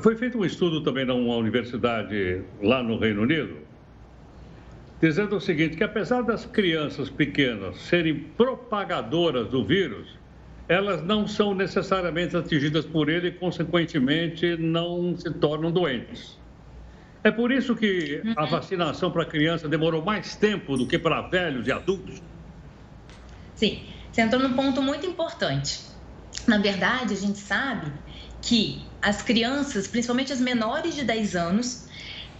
foi 0.00 0.16
feito 0.16 0.38
um 0.38 0.44
estudo 0.44 0.82
também 0.82 1.04
numa 1.04 1.36
universidade 1.36 2.42
lá 2.62 2.82
no 2.82 2.98
Reino 2.98 3.22
Unido, 3.22 3.56
dizendo 5.02 5.34
o 5.34 5.40
seguinte, 5.40 5.76
que 5.76 5.82
apesar 5.82 6.22
das 6.22 6.46
crianças 6.46 7.10
pequenas 7.10 7.76
serem 7.80 8.14
propagadoras 8.14 9.48
do 9.48 9.64
vírus, 9.64 10.06
elas 10.68 11.02
não 11.02 11.26
são 11.26 11.52
necessariamente 11.52 12.36
atingidas 12.36 12.86
por 12.86 13.08
ele 13.08 13.28
e, 13.28 13.32
consequentemente, 13.32 14.56
não 14.56 15.16
se 15.18 15.28
tornam 15.28 15.72
doentes. 15.72 16.38
É 17.24 17.32
por 17.32 17.50
isso 17.50 17.74
que 17.74 18.22
a 18.36 18.44
uhum. 18.44 18.50
vacinação 18.50 19.10
para 19.10 19.24
criança 19.24 19.68
demorou 19.68 20.04
mais 20.04 20.36
tempo 20.36 20.76
do 20.76 20.86
que 20.86 20.96
para 20.96 21.20
velhos 21.22 21.66
e 21.66 21.72
adultos? 21.72 22.22
Sim, 23.56 23.82
você 24.10 24.20
entrou 24.20 24.40
num 24.40 24.54
ponto 24.54 24.80
muito 24.80 25.04
importante. 25.04 25.80
Na 26.46 26.58
verdade, 26.58 27.12
a 27.12 27.16
gente 27.16 27.38
sabe 27.38 27.92
que 28.40 28.84
as 29.00 29.20
crianças, 29.20 29.88
principalmente 29.88 30.32
as 30.32 30.40
menores 30.40 30.94
de 30.94 31.02
10 31.02 31.34
anos, 31.34 31.88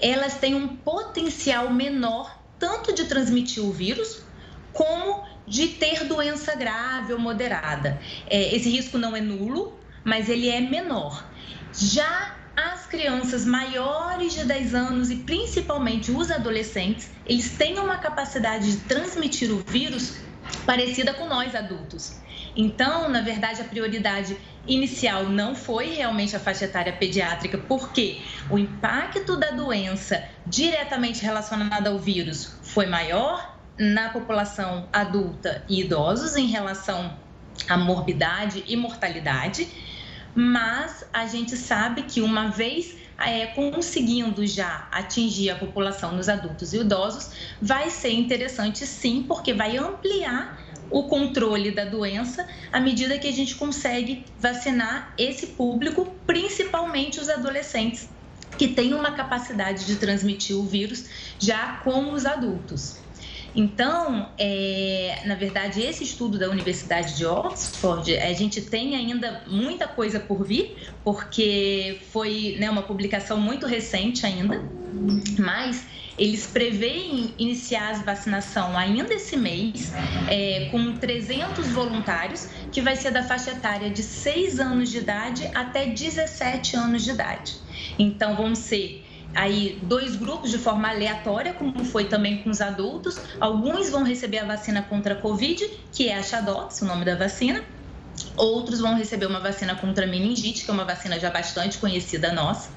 elas 0.01 0.39
têm 0.39 0.55
um 0.55 0.77
potencial 0.77 1.73
menor 1.73 2.42
tanto 2.63 2.95
de 2.95 3.07
transmitir 3.07 3.61
o 3.61 3.73
vírus 3.73 4.23
como 4.73 5.25
de 5.45 5.67
ter 5.67 6.05
doença 6.05 6.55
grave 6.55 7.13
ou 7.13 7.19
moderada. 7.19 8.01
É, 8.31 8.55
esse 8.55 8.71
risco 8.71 8.97
não 8.97 9.17
é 9.17 9.21
nulo, 9.21 9.81
mas 10.05 10.29
ele 10.29 10.49
é 10.49 10.61
menor. 10.61 11.29
Já 11.75 12.37
as 12.57 12.87
crianças 12.87 13.45
maiores 13.45 14.35
de 14.35 14.45
10 14.45 14.75
anos 14.77 15.11
e 15.11 15.17
principalmente 15.17 16.13
os 16.13 16.31
adolescentes, 16.31 17.11
eles 17.27 17.59
têm 17.59 17.81
uma 17.81 17.99
capacidade 17.99 18.71
de 18.71 18.77
transmitir 18.85 19.51
o 19.51 19.59
vírus 19.59 20.19
parecida 20.65 21.13
com 21.15 21.27
nós 21.27 21.57
adultos. 21.57 22.21
Então, 22.55 23.09
na 23.09 23.23
verdade, 23.23 23.61
a 23.61 23.65
prioridade 23.65 24.37
inicial 24.67 25.25
não 25.25 25.55
foi 25.55 25.95
realmente 25.95 26.37
a 26.37 26.41
faixa 26.41 26.65
etária 26.65 26.93
pediátrica, 26.93 27.59
porque 27.59 28.21
o 28.51 28.59
impacto 28.59 29.37
da 29.37 29.51
doença 29.51 30.23
diretamente 30.47 31.23
relacionada 31.23 31.91
ao 31.91 31.99
vírus 31.99 32.57
foi 32.63 32.87
maior 32.87 33.59
na 33.79 34.11
população 34.11 34.89
adulta 34.93 35.65
e 35.69 35.81
idosos 35.81 36.37
em 36.37 36.47
relação 36.47 37.17
à 37.69 37.77
morbidade 37.77 38.63
e 38.67 38.77
mortalidade, 38.77 39.67
mas 40.35 41.05
a 41.13 41.27
gente 41.27 41.57
sabe 41.57 42.03
que 42.03 42.21
uma 42.21 42.49
vez 42.49 42.97
é, 43.19 43.47
conseguindo 43.47 44.47
já 44.47 44.89
atingir 44.91 45.51
a 45.51 45.57
população 45.57 46.13
nos 46.13 46.29
adultos 46.29 46.73
e 46.73 46.79
idosos, 46.79 47.31
vai 47.61 47.91
ser 47.91 48.13
interessante 48.13 48.87
sim, 48.87 49.25
porque 49.27 49.53
vai 49.53 49.77
ampliar 49.77 50.59
o 50.93 51.05
controle 51.05 51.71
da 51.71 51.85
doença 51.85 52.47
à 52.71 52.79
medida 52.79 53.19
que 53.19 53.27
a 53.27 53.33
gente 53.33 53.55
consegue 53.55 54.25
vacinar 54.39 55.15
esse 55.19 55.49
público, 55.49 56.15
principalmente 56.27 57.19
os 57.19 57.29
adolescentes, 57.29 58.09
que 58.59 58.69
têm 58.69 58.93
uma 58.93 59.13
capacidade 59.13 59.87
de 59.87 59.97
transmitir 59.97 60.57
o 60.57 60.63
vírus 60.63 61.07
já 61.39 61.81
com 61.83 62.13
os 62.13 62.27
adultos. 62.27 63.03
Então, 63.55 64.31
é, 64.39 65.23
na 65.27 65.35
verdade, 65.35 65.83
esse 65.83 66.05
estudo 66.05 66.39
da 66.39 66.49
Universidade 66.49 67.17
de 67.17 67.27
Oxford, 67.27 68.17
a 68.17 68.33
gente 68.33 68.63
tem 68.63 68.97
ainda 68.97 69.43
muita 69.47 69.87
coisa 69.87 70.19
por 70.19 70.45
vir, 70.45 70.77
porque 71.05 72.01
foi 72.11 72.57
né, 72.59 72.71
uma 72.71 72.83
publicação 72.83 73.39
muito 73.39 73.67
recente 73.67 74.25
ainda, 74.25 74.63
mas 75.39 75.85
eles 76.23 76.47
preveem 76.47 77.35
iniciar 77.37 77.97
a 77.97 77.99
vacinação 78.05 78.79
ainda 78.79 79.13
esse 79.13 79.37
mês, 79.37 79.93
é, 80.31 80.69
com 80.71 80.97
300 80.97 81.67
voluntários, 81.71 82.49
que 82.71 82.81
vai 82.81 82.95
ser 82.95 83.11
da 83.11 83.25
faixa 83.25 83.51
etária 83.51 83.91
de 83.91 84.05
6 84.05 84.61
anos 84.61 84.89
de 84.89 84.99
idade 84.99 85.51
até 85.53 85.85
17 85.85 86.77
anos 86.77 87.03
de 87.03 87.11
idade. 87.11 87.57
Então, 87.99 88.37
vão 88.37 88.55
ser 88.55 89.05
aí 89.35 89.81
dois 89.83 90.15
grupos 90.15 90.53
de 90.53 90.59
forma 90.59 90.89
aleatória, 90.89 91.55
como 91.55 91.85
foi 91.85 92.05
também 92.05 92.41
com 92.41 92.51
os 92.51 92.61
adultos. 92.61 93.21
Alguns 93.41 93.91
vão 93.91 94.05
receber 94.05 94.39
a 94.39 94.45
vacina 94.45 94.81
contra 94.81 95.15
a 95.15 95.17
Covid, 95.17 95.69
que 95.91 96.09
é 96.09 96.17
a 96.17 96.23
Shadox, 96.23 96.83
o 96.83 96.85
nome 96.85 97.05
da 97.05 97.17
vacina. 97.17 97.65
Outros 98.37 98.79
vão 98.79 98.95
receber 98.95 99.27
uma 99.27 99.41
vacina 99.41 99.75
contra 99.75 100.05
a 100.05 100.09
meningite, 100.09 100.65
que 100.65 100.71
é 100.71 100.73
uma 100.73 100.85
vacina 100.85 101.19
já 101.19 101.31
bastante 101.31 101.79
conhecida 101.79 102.33
nossa. 102.33 102.71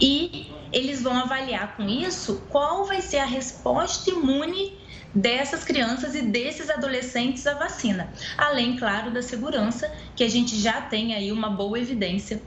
E 0.00 0.46
eles 0.72 1.02
vão 1.02 1.16
avaliar 1.16 1.76
com 1.76 1.88
isso 1.88 2.46
qual 2.48 2.84
vai 2.84 3.00
ser 3.00 3.18
a 3.18 3.24
resposta 3.24 4.10
imune 4.10 4.78
dessas 5.14 5.64
crianças 5.64 6.14
e 6.14 6.22
desses 6.22 6.68
adolescentes 6.68 7.46
à 7.46 7.54
vacina. 7.54 8.12
Além, 8.36 8.76
claro, 8.76 9.10
da 9.10 9.22
segurança, 9.22 9.90
que 10.14 10.22
a 10.22 10.28
gente 10.28 10.58
já 10.58 10.82
tem 10.82 11.14
aí 11.14 11.32
uma 11.32 11.50
boa 11.50 11.78
evidência 11.78 12.42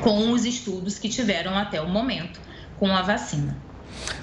com 0.00 0.32
os 0.32 0.44
estudos 0.44 0.98
que 0.98 1.08
tiveram 1.08 1.56
até 1.56 1.80
o 1.80 1.88
momento 1.88 2.40
com 2.76 2.94
a 2.94 3.02
vacina. 3.02 3.61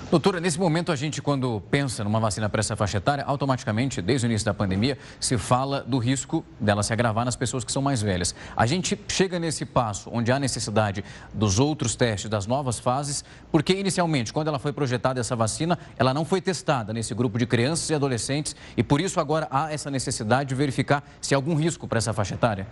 Doutora, 0.10 0.40
nesse 0.40 0.60
momento 0.60 0.92
a 0.92 0.96
gente, 0.96 1.22
quando 1.22 1.62
pensa 1.70 2.04
numa 2.04 2.20
vacina 2.20 2.50
para 2.50 2.60
essa 2.60 2.76
faixa 2.76 2.98
etária, 2.98 3.24
automaticamente, 3.24 4.02
desde 4.02 4.26
o 4.26 4.28
início 4.28 4.44
da 4.44 4.54
pandemia, 4.56 4.98
se 5.20 5.38
fala 5.38 5.82
do 5.82 6.00
risco 6.00 6.44
dela 6.60 6.82
se 6.82 6.92
agravar 6.92 7.26
nas 7.26 7.36
pessoas 7.36 7.64
que 7.64 7.72
são 7.72 7.82
mais 7.82 8.02
velhas. 8.02 8.34
A 8.58 8.66
gente 8.66 9.00
chega 9.08 9.38
nesse 9.38 9.66
passo 9.66 10.10
onde 10.12 10.32
há 10.32 10.40
necessidade 10.40 11.04
dos 11.32 11.60
outros 11.60 11.96
testes, 11.96 12.28
das 12.28 12.48
novas 12.48 12.80
fases, 12.80 13.24
porque 13.52 13.74
inicialmente, 13.74 14.34
quando 14.34 14.48
ela 14.48 14.58
foi 14.58 14.74
projetada 14.74 15.20
essa 15.20 15.36
vacina, 15.36 15.78
ela 15.96 16.12
não 16.12 16.26
foi 16.26 16.42
testada 16.42 16.92
nesse 16.92 17.14
grupo 17.14 17.38
de 17.38 17.46
crianças 17.46 17.88
e 17.90 17.94
adolescentes 17.94 18.56
e 18.76 18.82
por 18.82 19.00
isso 19.00 19.20
agora 19.20 19.48
há 19.52 19.72
essa 19.72 19.92
necessidade 19.92 20.50
de 20.50 20.56
verificar 20.56 21.04
se 21.22 21.36
há 21.36 21.38
algum 21.38 21.54
risco 21.54 21.88
para 21.88 22.00
essa 22.00 22.14
faixa 22.14 22.34
etária? 22.34 22.68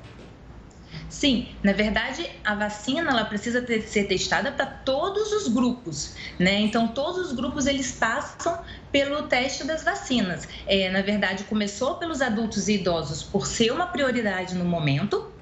Sim, 1.09 1.57
na 1.63 1.71
verdade, 1.71 2.29
a 2.43 2.53
vacina 2.53 3.09
ela 3.11 3.23
precisa 3.23 3.61
ter, 3.61 3.81
ser 3.83 4.05
testada 4.05 4.51
para 4.51 4.65
todos 4.65 5.31
os 5.31 5.53
grupos, 5.53 6.13
né? 6.37 6.59
Então, 6.59 6.93
todos 6.93 7.27
os 7.29 7.33
grupos 7.35 7.65
eles 7.65 7.93
passam 7.93 8.61
pelo 8.91 9.27
teste 9.29 9.65
das 9.65 9.85
vacinas. 9.85 10.45
É, 10.65 10.89
na 10.89 11.01
verdade, 11.01 11.45
começou 11.45 11.97
pelos 11.97 12.21
adultos 12.21 12.67
e 12.67 12.73
idosos 12.75 13.23
por 13.23 13.47
ser 13.47 13.71
uma 13.71 13.87
prioridade 13.87 14.53
no 14.55 14.65
momento, 14.65 15.36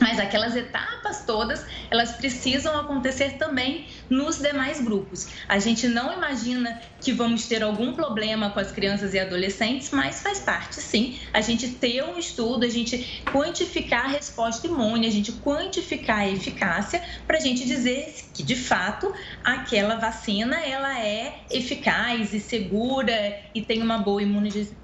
mas 0.00 0.18
aquelas 0.18 0.54
etapas 0.56 1.24
todas, 1.24 1.64
elas 1.90 2.12
precisam 2.12 2.78
acontecer 2.78 3.38
também 3.38 3.86
nos 4.08 4.38
demais 4.38 4.80
grupos. 4.80 5.28
A 5.48 5.58
gente 5.58 5.88
não 5.88 6.12
imagina 6.12 6.80
que 7.00 7.12
vamos 7.12 7.46
ter 7.46 7.62
algum 7.62 7.92
problema 7.92 8.50
com 8.50 8.60
as 8.60 8.70
crianças 8.70 9.14
e 9.14 9.18
adolescentes, 9.18 9.90
mas 9.90 10.22
faz 10.22 10.40
parte 10.40 10.80
sim 10.80 11.18
a 11.32 11.40
gente 11.40 11.68
ter 11.68 12.02
um 12.02 12.18
estudo, 12.18 12.64
a 12.64 12.68
gente 12.68 13.22
quantificar 13.30 14.06
a 14.06 14.08
resposta 14.08 14.66
imune, 14.66 15.06
a 15.06 15.10
gente 15.10 15.32
quantificar 15.32 16.20
a 16.20 16.28
eficácia 16.28 17.02
para 17.26 17.36
a 17.36 17.40
gente 17.40 17.66
dizer 17.66 18.14
que 18.34 18.42
de 18.42 18.56
fato 18.56 19.12
aquela 19.44 19.96
vacina 19.96 20.58
ela 20.60 20.98
é 21.00 21.42
eficaz 21.50 22.32
e 22.32 22.40
segura 22.40 23.38
e 23.54 23.62
tem 23.62 23.82
uma 23.82 23.98
boa 23.98 24.22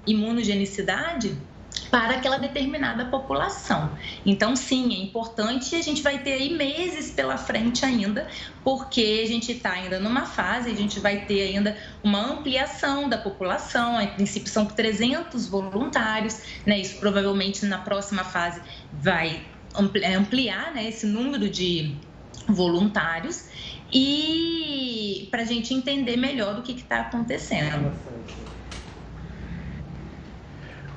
imunogenicidade 0.05 1.35
para 1.95 2.15
aquela 2.15 2.37
determinada 2.37 3.05
população. 3.05 3.89
Então, 4.25 4.53
sim, 4.53 4.93
é 4.93 4.97
importante 5.01 5.73
e 5.73 5.79
a 5.79 5.81
gente 5.81 6.01
vai 6.01 6.17
ter 6.17 6.33
aí 6.33 6.53
meses 6.53 7.09
pela 7.09 7.37
frente 7.37 7.85
ainda, 7.85 8.27
porque 8.65 9.21
a 9.23 9.25
gente 9.25 9.53
está 9.53 9.71
ainda 9.71 9.97
numa 9.97 10.25
fase, 10.25 10.69
a 10.69 10.75
gente 10.75 10.99
vai 10.99 11.21
ter 11.21 11.43
ainda 11.43 11.77
uma 12.03 12.19
ampliação 12.19 13.07
da 13.07 13.17
população, 13.17 13.97
a 13.97 14.05
princípio 14.07 14.49
são 14.49 14.65
300 14.65 15.47
voluntários, 15.47 16.41
né? 16.65 16.81
Isso 16.81 16.99
provavelmente 16.99 17.65
na 17.65 17.77
próxima 17.77 18.25
fase 18.25 18.59
vai 18.91 19.45
ampliar 19.73 20.73
né, 20.73 20.89
esse 20.89 21.05
número 21.05 21.49
de 21.49 21.95
voluntários 22.45 23.47
e 23.89 25.29
para 25.31 25.43
a 25.43 25.45
gente 25.45 25.73
entender 25.73 26.17
melhor 26.17 26.55
do 26.55 26.61
que 26.61 26.73
está 26.73 26.99
acontecendo. 26.99 27.97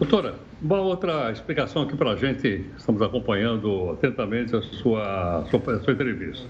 Doutora, 0.00 0.47
uma 0.60 0.80
outra 0.80 1.30
explicação 1.30 1.82
aqui 1.82 1.96
para 1.96 2.10
a 2.10 2.16
gente, 2.16 2.64
estamos 2.76 3.00
acompanhando 3.00 3.90
atentamente 3.92 4.54
a 4.56 4.62
sua, 4.62 5.44
sua, 5.50 5.92
entrevista. 5.92 6.46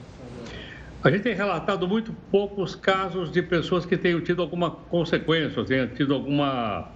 A 1.03 1.11
gente 1.11 1.23
tem 1.23 1.35
relatado 1.35 1.87
muito 1.87 2.13
poucos 2.31 2.75
casos 2.75 3.31
de 3.31 3.43
pessoas 3.43 3.87
que 3.87 3.97
tenham 3.97 4.21
tido 4.21 4.43
alguma 4.43 4.71
consequência, 4.71 5.65
tenham 5.65 5.87
tido 5.89 6.15
alguma, 6.15 6.89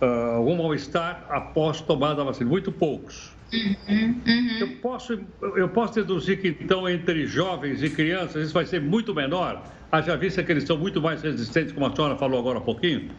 uh, 0.00 0.04
algum 0.36 0.56
mal-estar 0.56 1.26
após 1.28 1.80
tomar 1.80 2.18
a 2.18 2.24
vacina. 2.24 2.50
Muito 2.50 2.72
poucos. 2.72 3.36
Uhum. 3.52 4.20
Eu, 4.58 4.76
posso, 4.76 5.20
eu 5.56 5.68
posso 5.68 5.94
deduzir 5.94 6.40
que, 6.40 6.48
então, 6.60 6.88
entre 6.88 7.26
jovens 7.26 7.82
e 7.82 7.90
crianças, 7.90 8.44
isso 8.44 8.54
vai 8.54 8.64
ser 8.64 8.80
muito 8.80 9.14
menor? 9.14 9.62
Haja 9.92 10.16
vista 10.16 10.42
que 10.42 10.50
eles 10.50 10.64
são 10.64 10.76
muito 10.76 11.00
mais 11.00 11.22
resistentes, 11.22 11.72
como 11.72 11.86
a 11.86 11.94
senhora 11.94 12.16
falou 12.16 12.38
agora 12.38 12.58
há 12.58 12.62
pouquinho? 12.62 13.10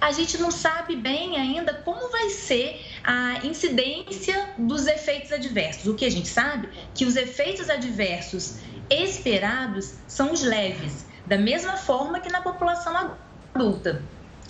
A 0.00 0.12
gente 0.12 0.38
não 0.38 0.50
sabe 0.50 0.96
bem 0.96 1.36
ainda 1.36 1.74
como 1.74 2.10
vai 2.10 2.30
ser 2.30 2.80
a 3.02 3.44
incidência 3.44 4.54
dos 4.58 4.86
efeitos 4.86 5.32
adversos. 5.32 5.86
O 5.86 5.94
que 5.94 6.04
a 6.04 6.10
gente 6.10 6.28
sabe 6.28 6.68
que 6.94 7.04
os 7.04 7.16
efeitos 7.16 7.68
adversos 7.68 8.58
esperados 8.90 9.98
são 10.06 10.32
os 10.32 10.42
leves, 10.42 11.06
da 11.26 11.36
mesma 11.36 11.76
forma 11.76 12.20
que 12.20 12.30
na 12.30 12.40
população 12.40 13.16
adulta. 13.54 14.02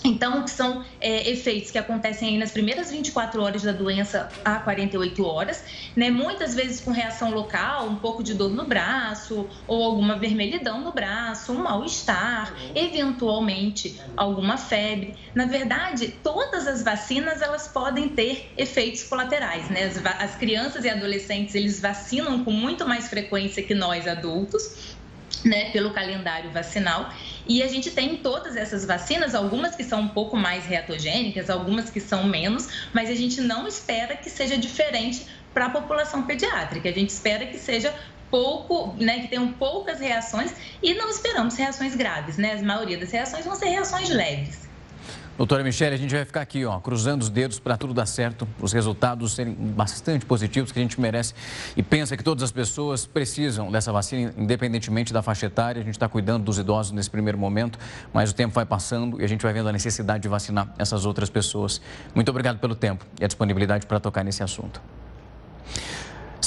Então, 0.04 0.46
são 0.46 0.84
é, 1.00 1.28
efeitos 1.28 1.72
que 1.72 1.78
acontecem 1.78 2.28
aí 2.28 2.38
nas 2.38 2.52
primeiras 2.52 2.90
24 2.90 3.42
horas 3.42 3.62
da 3.62 3.72
doença 3.72 4.28
a 4.44 4.60
48 4.60 5.24
horas, 5.24 5.64
né? 5.96 6.08
Muitas 6.08 6.54
vezes 6.54 6.80
com 6.80 6.92
reação 6.92 7.32
local, 7.32 7.88
um 7.88 7.96
pouco 7.96 8.22
de 8.22 8.34
dor 8.34 8.50
no 8.50 8.66
braço, 8.66 9.50
ou 9.66 9.82
alguma 9.82 10.16
vermelhidão 10.16 10.80
no 10.82 10.92
braço, 10.92 11.52
um 11.52 11.64
mal-estar, 11.64 12.56
eventualmente 12.74 14.00
alguma 14.16 14.56
febre. 14.56 15.18
Na 15.34 15.46
verdade, 15.46 16.08
todas 16.08 16.68
as 16.68 16.82
vacinas 16.82 17.42
elas 17.42 17.68
podem 17.68 18.08
ter 18.10 18.52
efeitos 18.56 19.02
colaterais, 19.02 19.68
né? 19.68 19.84
As, 19.84 19.96
as 20.04 20.36
crianças 20.36 20.84
e 20.84 20.88
adolescentes 20.88 21.56
eles 21.56 21.80
vacinam 21.80 22.44
com 22.44 22.52
muito 22.52 22.86
mais 22.86 23.08
frequência 23.08 23.64
que 23.64 23.74
nós 23.74 24.06
adultos 24.06 24.97
né, 25.44 25.70
pelo 25.70 25.92
calendário 25.92 26.50
vacinal. 26.50 27.12
E 27.46 27.62
a 27.62 27.68
gente 27.68 27.90
tem 27.90 28.16
todas 28.16 28.56
essas 28.56 28.84
vacinas, 28.84 29.34
algumas 29.34 29.74
que 29.74 29.84
são 29.84 30.00
um 30.00 30.08
pouco 30.08 30.36
mais 30.36 30.66
reatogênicas, 30.66 31.48
algumas 31.48 31.90
que 31.90 32.00
são 32.00 32.24
menos, 32.24 32.88
mas 32.92 33.08
a 33.08 33.14
gente 33.14 33.40
não 33.40 33.66
espera 33.66 34.16
que 34.16 34.28
seja 34.28 34.56
diferente 34.56 35.26
para 35.54 35.66
a 35.66 35.70
população 35.70 36.24
pediátrica. 36.24 36.88
A 36.88 36.92
gente 36.92 37.10
espera 37.10 37.46
que 37.46 37.58
seja 37.58 37.94
pouco, 38.30 38.96
né, 39.02 39.20
que 39.20 39.28
tenham 39.28 39.52
poucas 39.54 40.00
reações 40.00 40.52
e 40.82 40.94
não 40.94 41.08
esperamos 41.08 41.56
reações 41.56 41.94
graves, 41.94 42.36
né? 42.36 42.52
A 42.52 42.62
maioria 42.62 42.98
das 42.98 43.10
reações 43.10 43.44
vão 43.44 43.54
ser 43.54 43.70
reações 43.70 44.10
leves. 44.10 44.67
Doutora 45.38 45.62
Michele, 45.62 45.94
a 45.94 45.98
gente 45.98 46.12
vai 46.12 46.24
ficar 46.24 46.40
aqui, 46.40 46.64
ó, 46.64 46.80
cruzando 46.80 47.22
os 47.22 47.30
dedos 47.30 47.60
para 47.60 47.76
tudo 47.76 47.94
dar 47.94 48.06
certo, 48.06 48.46
os 48.60 48.72
resultados 48.72 49.36
serem 49.36 49.54
bastante 49.54 50.26
positivos 50.26 50.72
que 50.72 50.80
a 50.80 50.82
gente 50.82 51.00
merece 51.00 51.32
e 51.76 51.82
pensa 51.82 52.16
que 52.16 52.24
todas 52.24 52.42
as 52.42 52.50
pessoas 52.50 53.06
precisam 53.06 53.70
dessa 53.70 53.92
vacina, 53.92 54.34
independentemente 54.36 55.12
da 55.12 55.22
faixa 55.22 55.46
etária. 55.46 55.80
A 55.80 55.84
gente 55.84 55.94
está 55.94 56.08
cuidando 56.08 56.42
dos 56.42 56.58
idosos 56.58 56.90
nesse 56.90 57.08
primeiro 57.08 57.38
momento, 57.38 57.78
mas 58.12 58.32
o 58.32 58.34
tempo 58.34 58.52
vai 58.52 58.66
passando 58.66 59.20
e 59.20 59.24
a 59.24 59.28
gente 59.28 59.40
vai 59.42 59.52
vendo 59.52 59.68
a 59.68 59.72
necessidade 59.72 60.22
de 60.22 60.28
vacinar 60.28 60.74
essas 60.76 61.06
outras 61.06 61.30
pessoas. 61.30 61.80
Muito 62.16 62.28
obrigado 62.30 62.58
pelo 62.58 62.74
tempo 62.74 63.06
e 63.20 63.24
a 63.24 63.28
disponibilidade 63.28 63.86
para 63.86 64.00
tocar 64.00 64.24
nesse 64.24 64.42
assunto. 64.42 64.82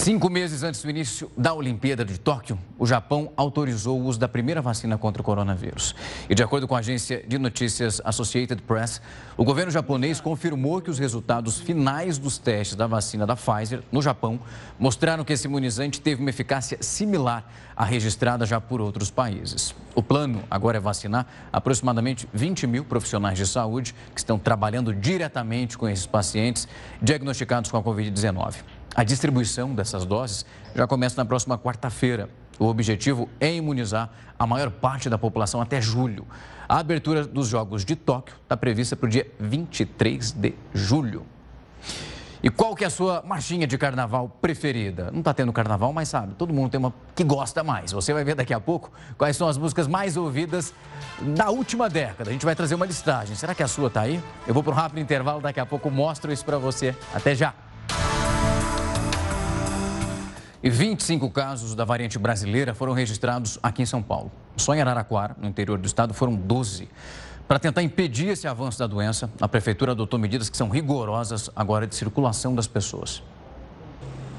Cinco 0.02 0.32
meses 0.32 0.64
antes 0.64 0.82
do 0.82 0.90
início 0.90 1.32
da 1.38 1.54
Olimpíada 1.54 2.04
de 2.04 2.20
Tóquio, 2.20 2.58
o 2.80 2.88
Japão 2.88 3.32
autorizou 3.38 4.02
o 4.02 4.06
uso 4.06 4.18
da 4.18 4.28
primeira 4.28 4.60
vacina 4.60 4.98
contra 4.98 5.22
o 5.22 5.24
coronavírus. 5.24 5.94
E 6.28 6.34
de 6.34 6.42
acordo 6.42 6.68
com 6.68 6.76
a 6.76 6.80
agência 6.80 7.24
de 7.28 7.38
notícias 7.38 8.02
Associated 8.04 8.64
Press, 8.64 9.00
o 9.38 9.44
governo 9.44 9.72
japonês 9.72 10.20
confirmou 10.20 10.82
que 10.82 10.90
os 10.90 10.98
resultados 10.98 11.60
finais 11.60 12.18
dos 12.18 12.40
testes 12.40 12.76
da 12.76 12.88
vacina 12.88 13.28
da 13.28 13.36
Pfizer 13.36 13.84
no 13.92 14.02
Japão 14.02 14.40
mostraram 14.80 15.24
que 15.24 15.34
esse 15.34 15.46
imunizante 15.46 16.02
teve 16.02 16.20
uma 16.20 16.32
eficácia 16.32 16.80
similar 16.82 17.46
à 17.76 17.86
registrada 17.86 18.44
já 18.44 18.60
por 18.60 18.82
outros 18.82 19.12
países. 19.12 19.76
O 19.94 20.02
plano 20.02 20.42
agora 20.50 20.78
é 20.78 20.82
vacinar 20.82 21.28
aproximadamente 21.54 22.28
20 22.34 22.66
mil 22.66 22.86
profissionais 22.86 23.38
de 23.38 23.46
saúde 23.46 23.94
que 24.16 24.20
estão 24.20 24.40
trabalhando 24.40 24.96
diretamente 24.96 25.78
com 25.78 25.88
esses 25.88 26.08
pacientes 26.08 26.68
diagnosticados 27.00 27.70
com 27.70 27.78
a 27.78 27.84
Covid-19. 27.84 28.81
A 28.94 29.04
distribuição 29.04 29.74
dessas 29.74 30.06
doses 30.06 30.46
já 30.76 30.86
começa 30.86 31.16
na 31.16 31.26
próxima 31.26 31.58
quarta-feira. 31.58 32.30
O 32.60 32.66
objetivo 32.66 33.30
é 33.40 33.54
imunizar 33.54 34.10
a 34.38 34.46
maior 34.46 34.70
parte 34.70 35.10
da 35.10 35.18
população 35.18 35.62
até 35.62 35.82
julho. 35.82 36.28
A 36.68 36.80
abertura 36.80 37.26
dos 37.26 37.48
Jogos 37.48 37.86
de 37.86 37.96
Tóquio 37.96 38.36
está 38.44 38.58
prevista 38.58 38.96
para 38.96 39.08
o 39.08 39.10
dia 39.10 39.26
23 39.40 40.32
de 40.34 40.54
julho. 40.74 41.26
E 42.44 42.50
qual 42.50 42.76
que 42.76 42.84
é 42.84 42.88
a 42.88 42.90
sua 42.90 43.24
marchinha 43.26 43.66
de 43.66 43.78
carnaval 43.78 44.28
preferida? 44.42 45.10
Não 45.12 45.20
está 45.20 45.34
tendo 45.34 45.54
carnaval, 45.54 45.94
mas 45.94 46.10
sabe, 46.10 46.34
todo 46.34 46.54
mundo 46.54 46.72
tem 46.72 46.80
uma 46.80 46.94
que 47.16 47.24
gosta 47.24 47.64
mais. 47.64 47.92
Você 47.92 48.14
vai 48.14 48.24
ver 48.24 48.36
daqui 48.36 48.54
a 48.54 48.60
pouco 48.60 48.92
quais 49.18 49.38
são 49.38 49.48
as 49.48 49.58
músicas 49.58 49.88
mais 49.88 50.18
ouvidas 50.18 50.74
da 51.22 51.50
última 51.50 51.88
década. 51.88 52.30
A 52.30 52.34
gente 52.34 52.46
vai 52.46 52.56
trazer 52.56 52.76
uma 52.76 52.86
listagem. 52.86 53.36
Será 53.36 53.56
que 53.56 53.64
a 53.64 53.68
sua 53.68 53.88
está 53.88 54.02
aí? 54.02 54.22
Eu 54.48 54.54
vou 54.54 54.64
para 54.64 54.74
um 54.74 54.76
rápido 54.76 55.00
intervalo, 55.00 55.40
daqui 55.40 55.60
a 55.60 55.66
pouco 55.66 55.90
mostro 55.90 56.32
isso 56.32 56.44
para 56.44 56.58
você. 56.58 56.96
Até 57.14 57.36
já! 57.36 57.54
E 60.64 60.70
25 60.70 61.28
casos 61.32 61.74
da 61.74 61.84
variante 61.84 62.20
brasileira 62.20 62.76
foram 62.76 62.94
registrados 62.94 63.58
aqui 63.64 63.82
em 63.82 63.86
São 63.86 64.04
Paulo. 64.04 64.32
Só 64.56 64.76
em 64.76 64.82
Araraquara, 64.82 65.36
no 65.40 65.48
interior 65.48 65.80
do 65.80 65.88
estado, 65.88 66.14
foram 66.14 66.36
12. 66.36 66.88
Para 67.48 67.58
tentar 67.58 67.82
impedir 67.82 68.28
esse 68.28 68.48
avanço 68.48 68.78
da 68.78 68.86
doença, 68.86 69.28
a 69.42 69.48
prefeitura 69.48 69.94
adotou 69.94 70.20
medidas 70.20 70.52
que 70.52 70.58
são 70.58 70.70
rigorosas 70.70 71.50
agora 71.56 71.88
de 71.88 71.96
circulação 71.96 72.54
das 72.54 72.68
pessoas. 72.68 73.24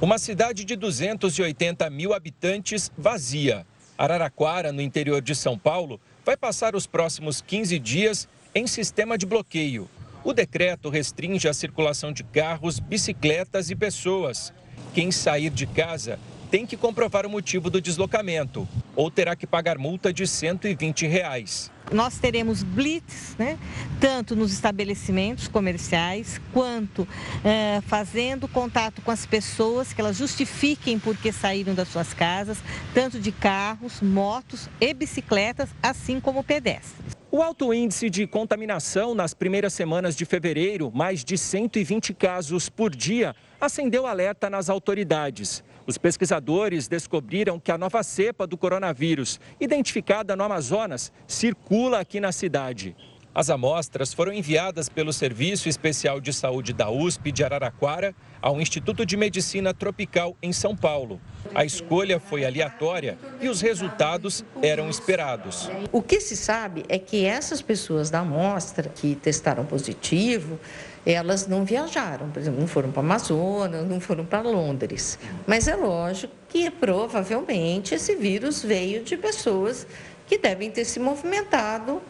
Uma 0.01 0.17
cidade 0.17 0.65
de 0.65 0.77
280 0.77 1.91
mil 1.91 2.15
habitantes 2.15 2.89
vazia. 2.97 3.67
Araraquara, 3.99 4.71
no 4.71 4.81
interior 4.81 5.21
de 5.21 5.35
São 5.35 5.59
Paulo, 5.59 6.01
vai 6.25 6.37
passar 6.37 6.77
os 6.77 6.87
próximos 6.87 7.41
15 7.41 7.81
dias 7.81 8.29
em 8.55 8.69
sistema 8.69 9.19
de 9.19 9.27
bloqueio. 9.27 9.89
O 10.23 10.33
decreto 10.33 10.89
restringe 10.89 11.49
a 11.49 11.53
circulação 11.53 12.13
de 12.13 12.23
carros, 12.23 12.79
bicicletas 12.79 13.71
e 13.71 13.75
pessoas. 13.75 14.53
Quem 14.94 15.11
sair 15.11 15.48
de 15.48 15.66
casa 15.66 16.18
tem 16.50 16.66
que 16.66 16.76
comprovar 16.76 17.24
o 17.24 17.31
motivo 17.31 17.70
do 17.70 17.81
deslocamento 17.81 18.68
ou 18.94 19.11
terá 19.11 19.35
que 19.35 19.46
pagar 19.46 19.78
multa 19.78 20.12
de 20.12 20.26
120 20.26 21.07
reais. 21.07 21.70
Nós 21.90 22.18
teremos 22.18 22.62
blitz, 22.62 23.35
né? 23.38 23.59
tanto 23.98 24.37
nos 24.37 24.52
estabelecimentos 24.52 25.48
comerciais, 25.48 26.38
quanto 26.52 27.09
é, 27.42 27.81
fazendo 27.87 28.46
contato 28.46 29.00
com 29.00 29.11
as 29.11 29.24
pessoas, 29.24 29.94
que 29.94 30.00
elas 30.00 30.18
justifiquem 30.18 30.98
por 30.98 31.16
que 31.16 31.33
saíram 31.33 31.74
das 31.74 31.88
suas 31.88 32.12
casas, 32.12 32.59
tanto 32.92 33.18
de 33.18 33.32
carros, 33.32 34.03
motos 34.03 34.68
e 34.78 34.93
bicicletas, 34.93 35.70
assim 35.82 36.20
como 36.20 36.45
pedestres. 36.45 37.22
O 37.35 37.41
alto 37.41 37.72
índice 37.72 38.11
de 38.11 38.26
contaminação 38.26 39.14
nas 39.14 39.33
primeiras 39.33 39.72
semanas 39.72 40.14
de 40.14 40.26
fevereiro, 40.26 40.93
mais 40.95 41.24
de 41.24 41.39
120 41.39 42.12
casos 42.12 42.68
por 42.68 42.95
dia, 42.95 43.35
acendeu 43.59 44.07
alerta 44.07 44.51
nas 44.51 44.68
autoridades. 44.68 45.64
Os 45.87 45.97
pesquisadores 45.97 46.89
descobriram 46.89 47.59
que 47.59 47.72
a 47.72 47.78
nova 47.78 48.03
cepa 48.03 48.47
do 48.47 48.59
coronavírus, 48.59 49.41
identificada 49.59 50.37
no 50.37 50.45
Amazonas, 50.45 51.11
circula 51.26 52.01
aqui 52.01 52.20
na 52.20 52.33
cidade. 52.33 52.95
As 53.35 53.49
amostras 53.49 54.12
foram 54.12 54.30
enviadas 54.30 54.91
pelo 54.91 55.11
Serviço 55.11 55.66
Especial 55.66 56.20
de 56.20 56.35
Saúde 56.35 56.74
da 56.74 56.91
USP 56.91 57.33
de 57.33 57.43
Araraquara 57.43 58.14
ao 58.43 58.61
Instituto 58.61 59.07
de 59.07 59.16
Medicina 59.16 59.72
Tropical 59.72 60.37
em 60.43 60.53
São 60.53 60.76
Paulo. 60.76 61.18
A 61.55 61.64
escolha 61.64 62.20
foi 62.20 62.45
aleatória 62.45 63.16
e 63.41 63.49
os 63.49 63.62
resultados 63.62 64.45
eram 64.61 64.91
esperados. 64.91 65.70
O 65.91 66.03
que 66.03 66.20
se 66.20 66.37
sabe 66.37 66.85
é 66.91 66.99
que 66.99 67.24
essas 67.24 67.62
pessoas 67.62 68.11
da 68.11 68.18
amostra 68.18 68.91
que 68.91 69.14
testaram 69.14 69.64
positivo, 69.64 70.61
elas 71.07 71.47
não 71.47 71.64
viajaram, 71.64 72.28
por 72.28 72.39
exemplo, 72.39 72.61
não 72.61 72.68
foram 72.68 72.93
para 72.93 73.01
Amazonas, 73.01 73.89
não 73.89 73.99
foram 73.99 74.26
para 74.26 74.43
Londres. 74.43 75.18
Mas 75.47 75.68
é 75.68 75.74
lógico 75.74 76.35
que 76.51 76.70
provavelmente 76.70 77.95
esse 77.95 78.14
vírus 78.14 78.62
veio 78.62 79.03
de 79.03 79.16
pessoas 79.16 79.87
que 80.26 80.37
devem 80.37 80.70
ter 80.70 80.85
se 80.85 81.01
movimentado 81.01 82.03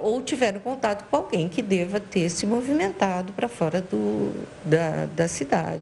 ou 0.00 0.22
tiveram 0.22 0.60
contato 0.60 1.08
com 1.08 1.16
alguém 1.16 1.48
que 1.48 1.62
deva 1.62 2.00
ter 2.00 2.28
se 2.30 2.46
movimentado 2.46 3.32
para 3.32 3.48
fora 3.48 3.80
do, 3.80 4.32
da, 4.64 5.06
da 5.06 5.28
cidade. 5.28 5.80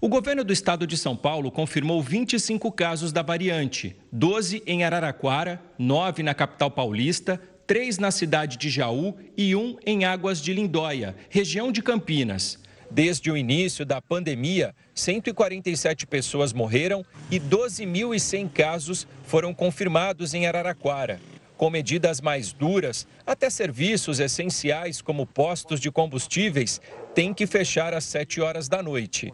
O 0.00 0.08
governo 0.08 0.44
do 0.44 0.52
estado 0.52 0.86
de 0.86 0.96
São 0.96 1.16
Paulo 1.16 1.50
confirmou 1.50 2.02
25 2.02 2.70
casos 2.70 3.12
da 3.12 3.22
variante: 3.22 3.96
12 4.12 4.62
em 4.66 4.84
Araraquara, 4.84 5.60
9 5.78 6.22
na 6.22 6.34
capital 6.34 6.70
paulista, 6.70 7.40
3 7.66 7.98
na 7.98 8.10
cidade 8.10 8.56
de 8.56 8.70
Jaú 8.70 9.16
e 9.36 9.56
1 9.56 9.78
em 9.84 10.04
Águas 10.04 10.40
de 10.40 10.52
Lindóia, 10.52 11.16
região 11.28 11.72
de 11.72 11.82
Campinas. 11.82 12.58
Desde 12.90 13.30
o 13.30 13.36
início 13.36 13.84
da 13.84 14.00
pandemia, 14.00 14.74
147 14.94 16.06
pessoas 16.06 16.52
morreram 16.52 17.04
e 17.30 17.40
12.100 17.40 18.48
casos 18.48 19.08
foram 19.24 19.52
confirmados 19.52 20.34
em 20.34 20.46
Araraquara. 20.46 21.20
Com 21.56 21.70
medidas 21.70 22.20
mais 22.20 22.52
duras, 22.52 23.06
até 23.26 23.48
serviços 23.48 24.20
essenciais 24.20 25.00
como 25.00 25.26
postos 25.26 25.80
de 25.80 25.90
combustíveis 25.90 26.80
têm 27.14 27.32
que 27.32 27.46
fechar 27.46 27.94
às 27.94 28.04
7 28.04 28.42
horas 28.42 28.68
da 28.68 28.82
noite. 28.82 29.32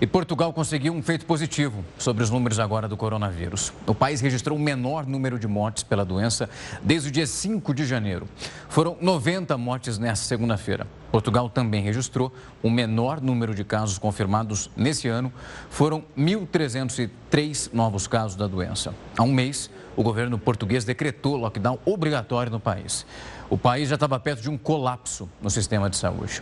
E 0.00 0.06
Portugal 0.06 0.52
conseguiu 0.52 0.92
um 0.92 1.02
feito 1.02 1.26
positivo 1.26 1.84
sobre 1.98 2.22
os 2.22 2.30
números 2.30 2.60
agora 2.60 2.86
do 2.86 2.96
coronavírus. 2.96 3.72
O 3.84 3.92
país 3.92 4.20
registrou 4.20 4.56
o 4.56 4.60
menor 4.60 5.04
número 5.04 5.40
de 5.40 5.48
mortes 5.48 5.82
pela 5.82 6.04
doença 6.04 6.48
desde 6.80 7.08
o 7.08 7.10
dia 7.10 7.26
5 7.26 7.74
de 7.74 7.84
janeiro. 7.84 8.28
Foram 8.68 8.96
90 9.00 9.58
mortes 9.58 9.98
nesta 9.98 10.24
segunda-feira. 10.24 10.86
Portugal 11.10 11.50
também 11.50 11.82
registrou 11.82 12.32
o 12.62 12.70
menor 12.70 13.20
número 13.20 13.52
de 13.52 13.64
casos 13.64 13.98
confirmados 13.98 14.70
nesse 14.76 15.08
ano. 15.08 15.32
Foram 15.68 16.04
1.303 16.16 17.70
novos 17.72 18.06
casos 18.06 18.36
da 18.36 18.46
doença. 18.46 18.94
Há 19.16 19.24
um 19.24 19.32
mês, 19.32 19.68
o 19.98 20.02
governo 20.04 20.38
português 20.38 20.84
decretou 20.84 21.36
lockdown 21.36 21.76
obrigatório 21.84 22.52
no 22.52 22.60
país. 22.60 23.04
O 23.50 23.58
país 23.58 23.88
já 23.88 23.96
estava 23.96 24.20
perto 24.20 24.40
de 24.40 24.48
um 24.48 24.56
colapso 24.56 25.28
no 25.42 25.50
sistema 25.50 25.90
de 25.90 25.96
saúde. 25.96 26.40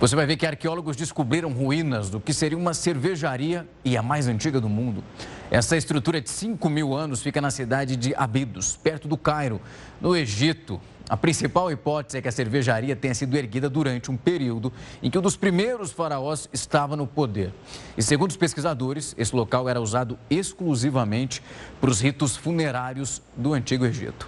Você 0.00 0.16
vai 0.16 0.24
ver 0.24 0.38
que 0.38 0.46
arqueólogos 0.46 0.96
descobriram 0.96 1.52
ruínas 1.52 2.08
do 2.08 2.18
que 2.18 2.32
seria 2.32 2.56
uma 2.56 2.72
cervejaria 2.72 3.68
e 3.84 3.98
a 3.98 4.02
mais 4.02 4.28
antiga 4.28 4.62
do 4.62 4.68
mundo. 4.68 5.04
Essa 5.50 5.76
estrutura 5.76 6.22
de 6.22 6.30
5 6.30 6.70
mil 6.70 6.94
anos 6.94 7.20
fica 7.20 7.38
na 7.38 7.50
cidade 7.50 7.96
de 7.96 8.14
Abidos, 8.14 8.78
perto 8.78 9.06
do 9.06 9.18
Cairo, 9.18 9.60
no 10.00 10.16
Egito. 10.16 10.80
A 11.12 11.16
principal 11.18 11.70
hipótese 11.70 12.16
é 12.16 12.22
que 12.22 12.28
a 12.28 12.32
cervejaria 12.32 12.96
tenha 12.96 13.14
sido 13.14 13.36
erguida 13.36 13.68
durante 13.68 14.10
um 14.10 14.16
período 14.16 14.72
em 15.02 15.10
que 15.10 15.18
um 15.18 15.20
dos 15.20 15.36
primeiros 15.36 15.92
faraós 15.92 16.48
estava 16.54 16.96
no 16.96 17.06
poder. 17.06 17.52
E 17.98 18.02
segundo 18.02 18.30
os 18.30 18.36
pesquisadores, 18.38 19.14
esse 19.18 19.36
local 19.36 19.68
era 19.68 19.78
usado 19.78 20.18
exclusivamente 20.30 21.42
para 21.78 21.90
os 21.90 22.00
ritos 22.00 22.34
funerários 22.34 23.20
do 23.36 23.52
Antigo 23.52 23.84
Egito. 23.84 24.26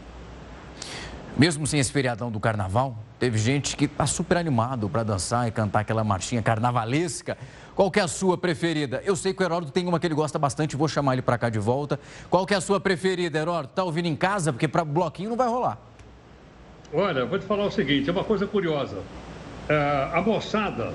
Mesmo 1.39 1.67
sem 1.67 1.81
esse 1.81 1.91
feriadão 1.91 2.31
do 2.31 2.39
carnaval, 2.39 2.99
teve 3.19 3.39
gente 3.39 3.79
que 3.79 3.87
está 3.87 4.05
super 4.05 4.37
animado 4.37 4.87
para 4.87 5.03
dançar 5.03 5.49
e 5.49 5.51
cantar 5.51 5.81
aquela 5.81 6.05
marchinha 6.05 6.43
carnavalesca. 6.43 7.39
Qual 7.75 7.91
é 7.97 8.01
a 8.01 8.07
sua 8.07 8.37
preferida? 8.37 9.01
Eu 9.07 9.17
sei 9.17 9.33
que 9.33 9.43
o 9.43 9.47
Heródoto 9.47 9.73
tem 9.73 9.89
uma 9.89 9.99
que 9.99 10.07
ele 10.07 10.15
gosta 10.15 10.39
bastante, 10.39 10.77
vou 10.77 10.87
chamar 10.87 11.15
ele 11.15 11.23
para 11.23 11.39
cá 11.39 11.49
de 11.49 11.59
volta. 11.59 11.99
Qual 12.29 12.47
é 12.51 12.55
a 12.55 12.61
sua 12.61 12.79
preferida, 12.79 13.39
Heródoto? 13.39 13.73
Tá 13.73 13.85
ouvindo 13.85 14.07
em 14.07 14.15
casa? 14.15 14.53
Porque 14.53 14.69
para 14.69 14.85
bloquinho 14.85 15.31
não 15.31 15.37
vai 15.39 15.49
rolar. 15.49 15.94
Olha, 16.95 17.25
vou 17.25 17.39
te 17.39 17.45
falar 17.45 17.67
o 17.67 17.71
seguinte, 17.71 18.09
é 18.09 18.13
uma 18.13 18.23
coisa 18.23 18.47
curiosa. 18.47 18.99
É, 19.69 20.11
a 20.13 20.23
moçada 20.23 20.93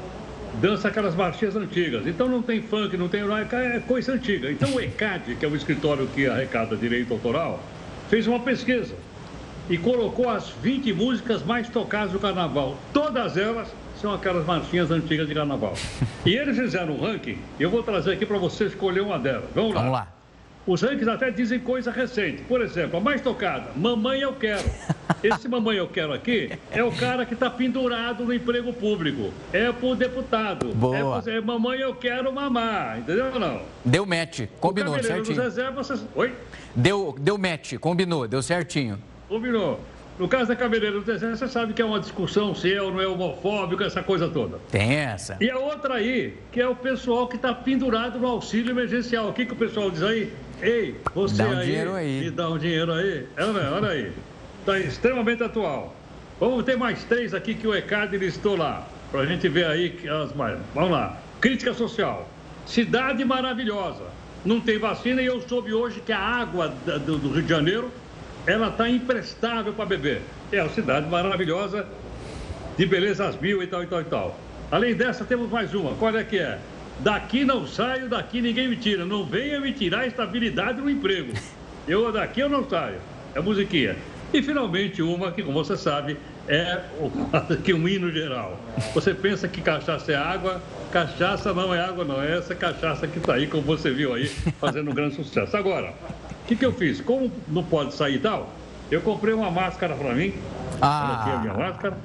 dança 0.62 0.88
aquelas 0.88 1.14
marchinhas 1.14 1.56
antigas. 1.56 2.08
Então 2.08 2.28
não 2.28 2.41
tem 2.41 2.62
funk, 2.62 2.95
não 2.97 3.10
tem 3.10 3.22
é 3.22 3.80
coisa 3.86 4.14
antiga. 4.14 4.50
Então 4.50 4.74
o 4.74 4.80
ECAD, 4.80 5.36
que 5.36 5.45
é 5.45 5.47
o 5.47 5.56
escritório 5.56 6.08
que 6.08 6.26
arrecada 6.26 6.76
direito 6.76 7.14
autoral, 7.14 7.62
fez 8.10 8.28
uma 8.28 8.39
pesquisa 8.39 8.95
e 9.70 9.78
colocou 9.78 10.30
as 10.30 10.50
20 10.64 10.93
músicas 10.93 11.43
mais 11.43 11.68
tocadas 11.70 12.12
do 12.12 12.20
carnaval. 12.20 12.78
Todas 12.93 13.38
elas 13.38 13.68
são 14.02 14.14
aquelas 14.14 14.45
marchinhas 14.45 14.89
antigas 14.91 15.28
de 15.28 15.36
carnaval. 15.36 15.74
E 16.26 16.34
eles 16.34 16.58
fizeram 16.58 16.93
um 16.93 17.02
ranking, 17.02 17.38
eu 17.60 17.70
vou 17.70 17.84
trazer 17.84 18.14
aqui 18.14 18.26
para 18.26 18.38
você 18.38 18.66
escolher 18.66 19.02
uma 19.02 19.20
delas. 19.20 19.50
Vamos 19.54 19.76
lá. 19.76 19.82
Vamos 19.82 19.93
lá. 19.93 20.18
Os 20.68 20.82
rankings 20.82 21.10
até 21.10 21.32
dizem 21.32 21.60
coisa 21.60 21.89
recente. 21.91 22.43
Por 22.43 22.62
exemplo, 22.62 22.97
a 22.97 22.99
mais 22.99 23.22
tocada, 23.22 23.72
Mamãe 23.76 24.22
Eu 24.22 24.34
Quero. 24.34 24.70
Esse 25.24 25.47
Mamãe 25.47 25.78
Eu 25.78 25.88
Quero 25.88 26.14
aqui 26.14 26.51
é 26.72 26.84
o 26.84 26.91
cara 26.91 27.26
que 27.26 27.34
está 27.34 27.49
pendurado 27.49 28.24
no 28.24 28.34
emprego 28.34 28.72
público. 28.72 29.34
É 29.51 29.72
pro 29.72 29.95
deputado. 29.95 30.74
Boa. 30.74 31.24
É, 31.26 31.38
é 31.38 31.41
Mamãe 31.41 31.80
Eu 31.80 31.95
Quero 31.95 32.32
Mamar. 32.32 32.99
Entendeu 32.99 33.32
ou 33.34 33.39
não? 33.39 33.62
Deu 33.84 34.05
match, 34.05 34.41
combinou 34.60 34.95
o 34.95 35.03
certinho. 35.03 35.36
Zezé, 35.36 35.72
você... 35.72 35.95
Oi? 36.16 36.34
Deu, 36.76 37.16
deu 37.20 37.38
match, 37.38 37.76
combinou, 37.80 38.28
deu 38.28 38.41
certinho. 38.41 38.99
Combinou. 39.28 39.80
No 40.20 40.28
caso 40.28 40.49
da 40.49 40.55
cabeleireira 40.55 40.99
do 40.99 41.05
desenho, 41.05 41.36
você 41.38 41.47
sabe 41.47 41.74
que 41.74 41.82
é 41.82 41.86
uma 41.86 41.99
discussão 41.99 42.53
se 42.53 42.74
é 42.74 42.82
ou 42.82 42.91
não 42.91 42.99
é 42.99 43.07
homofóbico, 43.07 43.82
essa 43.82 44.03
coisa 44.03 44.28
toda. 44.28 44.60
Tem 44.70 44.95
essa. 44.95 45.38
E 45.39 45.49
a 45.49 45.57
outra 45.57 45.93
aí, 45.93 46.36
que 46.51 46.60
é 46.60 46.68
o 46.68 46.76
pessoal 46.76 47.26
que 47.26 47.38
está 47.38 47.53
pendurado 47.53 48.20
no 48.20 48.28
auxílio 48.28 48.72
emergencial. 48.72 49.30
O 49.30 49.34
que, 49.34 49.45
que 49.45 49.53
o 49.53 49.55
pessoal 49.55 49.89
diz 49.89 50.03
aí? 50.03 50.34
Ei, 50.62 50.95
você 51.16 51.38
dá 51.38 51.49
um 51.49 51.57
aí, 51.57 51.66
dinheiro 51.66 51.93
aí. 51.93 52.22
me 52.22 52.32
dá 52.32 52.49
um 52.49 52.57
dinheiro 52.57 52.91
aí. 52.93 53.26
Olha, 53.38 53.72
olha 53.72 53.89
aí. 53.89 54.12
Está 54.60 54.78
extremamente 54.80 55.41
atual. 55.41 55.95
Vamos 56.39 56.64
ter 56.64 56.78
mais 56.78 57.03
três 57.03 57.34
aqui 57.34 57.53
que 57.53 57.68
o 57.68 57.74
ECAD 57.74 58.18
listou 58.18 58.55
lá. 58.55 58.88
Para 59.12 59.22
a 59.22 59.26
gente 59.26 59.47
ver 59.47 59.66
aí 59.66 59.97
as 60.10 60.34
mais. 60.36 60.57
Vamos 60.74 60.91
lá. 60.91 61.18
Crítica 61.39 61.74
social. 61.74 62.30
Cidade 62.66 63.24
maravilhosa. 63.24 64.03
Não 64.45 64.60
tem 64.60 64.78
vacina 64.78 65.22
e 65.22 65.26
eu 65.26 65.41
soube 65.41 65.74
hoje 65.74 65.99
que 66.01 66.12
a 66.12 66.20
água 66.20 66.70
do 67.05 67.18
Rio 67.18 67.41
de 67.41 67.49
Janeiro 67.49 67.91
ela 68.45 68.70
está 68.70 68.89
imprestável 68.89 69.74
para 69.74 69.86
beber. 69.86 70.22
É 70.51 70.62
uma 70.62 70.70
cidade 70.72 71.10
maravilhosa, 71.10 71.86
de 72.78 72.86
belezas 72.86 73.39
mil 73.39 73.62
e 73.62 73.68
tal, 73.68 73.84
e 73.84 73.88
tal, 73.88 74.01
e 74.01 74.05
tal. 74.05 74.39
Além 74.72 74.93
dessa, 74.95 75.26
temos 75.26 75.49
mais 75.49 75.74
uma. 75.74 75.95
Qual 75.95 76.16
é 76.16 76.24
que 76.24 76.38
é? 76.38 76.60
Daqui 77.00 77.45
não 77.45 77.66
saio, 77.66 78.10
daqui 78.10 78.41
ninguém 78.41 78.68
me 78.68 78.76
tira. 78.76 79.06
Não 79.06 79.26
venha 79.26 79.60
me 79.60 79.72
tirar 79.74 80.02
a 80.02 80.08
estabilidade 80.08 80.82
no 80.82 80.89
emprego. 80.89 81.34
Eu 81.88 82.12
daqui 82.12 82.41
eu 82.41 82.50
não 82.50 82.68
saio. 82.68 82.97
É 83.34 83.39
musiquinha. 83.39 83.95
E 84.34 84.41
finalmente 84.43 85.02
uma 85.02 85.32
que, 85.32 85.41
como 85.41 85.64
você 85.64 85.76
sabe, 85.76 86.18
é 86.47 86.82
que 87.64 87.74
um 87.74 87.88
hino 87.88 88.12
geral. 88.12 88.60
Você 88.93 89.14
pensa 89.14 89.47
que 89.47 89.62
cachaça 89.62 90.12
é 90.12 90.16
água, 90.16 90.62
cachaça 90.91 91.54
não 91.54 91.74
é 91.74 91.80
água, 91.80 92.04
não. 92.04 92.22
É 92.22 92.38
essa 92.38 92.54
cachaça 92.54 93.08
que 93.08 93.18
está 93.18 93.36
aí, 93.36 93.47
como 93.47 93.64
você 93.64 93.91
viu 93.91 94.14
aí, 94.14 94.28
fazendo 94.60 94.91
um 94.91 94.93
grande 94.93 95.16
sucesso. 95.16 95.58
Agora, 95.58 95.93
que, 96.50 96.56
que 96.56 96.66
eu 96.66 96.74
fiz? 96.74 97.00
Como 97.00 97.32
não 97.47 97.64
pode 97.64 97.93
sair 97.93 98.18
tal, 98.20 98.50
eu 98.89 99.02
comprei 99.02 99.36
uma 99.36 99.52
máscara 99.52 99.93
para 99.93 100.16
mim. 100.16 100.34
Ah. 100.82 101.04
Olha 101.04 101.20
aqui 101.20 101.30
a 101.30 101.39
minha 101.39 101.54
máscara. 101.54 101.97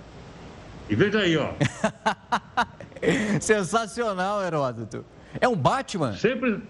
E 0.91 0.95
veja 0.95 1.21
aí, 1.21 1.35
ó. 1.39 1.49
Sensacional, 3.41 4.43
Heródoto. 4.43 5.05
É 5.41 5.49
um 5.49 5.57
Batman? 5.57 6.15
Sempre. 6.17 6.63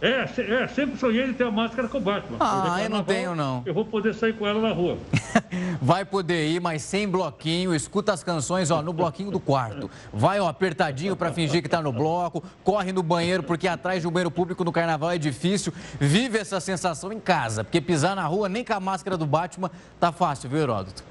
É, 0.00 0.28
é, 0.38 0.68
sempre 0.68 0.96
sonhei 0.96 1.24
em 1.26 1.32
ter 1.32 1.42
a 1.42 1.50
máscara 1.50 1.88
com 1.88 1.98
o 1.98 2.00
Batman. 2.00 2.36
Ah, 2.38 2.80
eu 2.80 2.88
não 2.88 3.02
tenho, 3.02 3.34
não. 3.34 3.64
Eu 3.66 3.74
vou 3.74 3.84
poder 3.84 4.14
sair 4.14 4.32
com 4.32 4.46
ela 4.46 4.60
na 4.60 4.72
rua. 4.72 4.96
Vai 5.82 6.04
poder 6.04 6.46
ir, 6.46 6.60
mas 6.60 6.82
sem 6.82 7.08
bloquinho. 7.08 7.74
Escuta 7.74 8.12
as 8.12 8.22
canções, 8.22 8.70
ó, 8.70 8.80
no 8.80 8.92
bloquinho 8.92 9.32
do 9.32 9.40
quarto. 9.40 9.90
Vai, 10.12 10.38
ó, 10.38 10.46
apertadinho 10.46 11.16
para 11.16 11.32
fingir 11.32 11.62
que 11.62 11.68
tá 11.68 11.82
no 11.82 11.92
bloco. 11.92 12.44
Corre 12.62 12.92
no 12.92 13.02
banheiro, 13.02 13.42
porque 13.42 13.66
atrás 13.66 14.02
de 14.02 14.06
um 14.06 14.10
banheiro 14.12 14.30
público 14.30 14.62
no 14.62 14.70
carnaval 14.70 15.10
é 15.10 15.18
difícil. 15.18 15.72
Vive 15.98 16.38
essa 16.38 16.60
sensação 16.60 17.12
em 17.12 17.18
casa, 17.18 17.64
porque 17.64 17.80
pisar 17.80 18.14
na 18.14 18.24
rua 18.24 18.48
nem 18.48 18.64
com 18.64 18.74
a 18.74 18.80
máscara 18.80 19.16
do 19.16 19.26
Batman 19.26 19.68
tá 19.98 20.12
fácil, 20.12 20.48
viu, 20.48 20.60
Heródoto? 20.60 21.07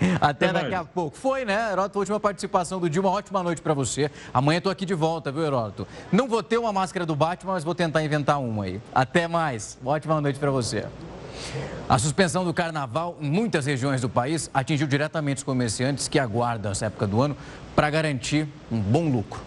Até 0.20 0.52
daqui 0.52 0.74
a 0.74 0.84
pouco. 0.84 1.16
Foi, 1.16 1.44
né, 1.44 1.72
Heródoto? 1.72 1.98
Última 1.98 2.20
participação 2.20 2.80
do 2.80 2.88
dia. 2.88 3.00
Uma 3.00 3.10
ótima 3.10 3.42
noite 3.42 3.60
para 3.60 3.74
você. 3.74 4.10
Amanhã 4.32 4.58
estou 4.58 4.72
aqui 4.72 4.86
de 4.86 4.94
volta, 4.94 5.30
viu, 5.30 5.44
Heródoto? 5.44 5.86
Não 6.12 6.28
vou 6.28 6.42
ter 6.42 6.58
uma 6.58 6.72
máscara 6.72 7.04
do 7.04 7.14
Batman, 7.14 7.52
mas 7.52 7.64
vou 7.64 7.74
tentar 7.74 8.02
inventar 8.02 8.40
uma 8.40 8.64
aí. 8.64 8.80
Até 8.94 9.26
mais. 9.26 9.78
Uma 9.82 9.92
ótima 9.92 10.20
noite 10.20 10.38
para 10.38 10.50
você. 10.50 10.86
A 11.88 11.98
suspensão 11.98 12.44
do 12.44 12.52
carnaval 12.52 13.16
em 13.20 13.30
muitas 13.30 13.66
regiões 13.66 14.00
do 14.00 14.08
país 14.08 14.50
atingiu 14.52 14.86
diretamente 14.86 15.38
os 15.38 15.42
comerciantes 15.44 16.08
que 16.08 16.18
aguardam 16.18 16.72
essa 16.72 16.86
época 16.86 17.06
do 17.06 17.22
ano 17.22 17.36
para 17.74 17.88
garantir 17.88 18.46
um 18.70 18.78
bom 18.80 19.08
lucro. 19.08 19.40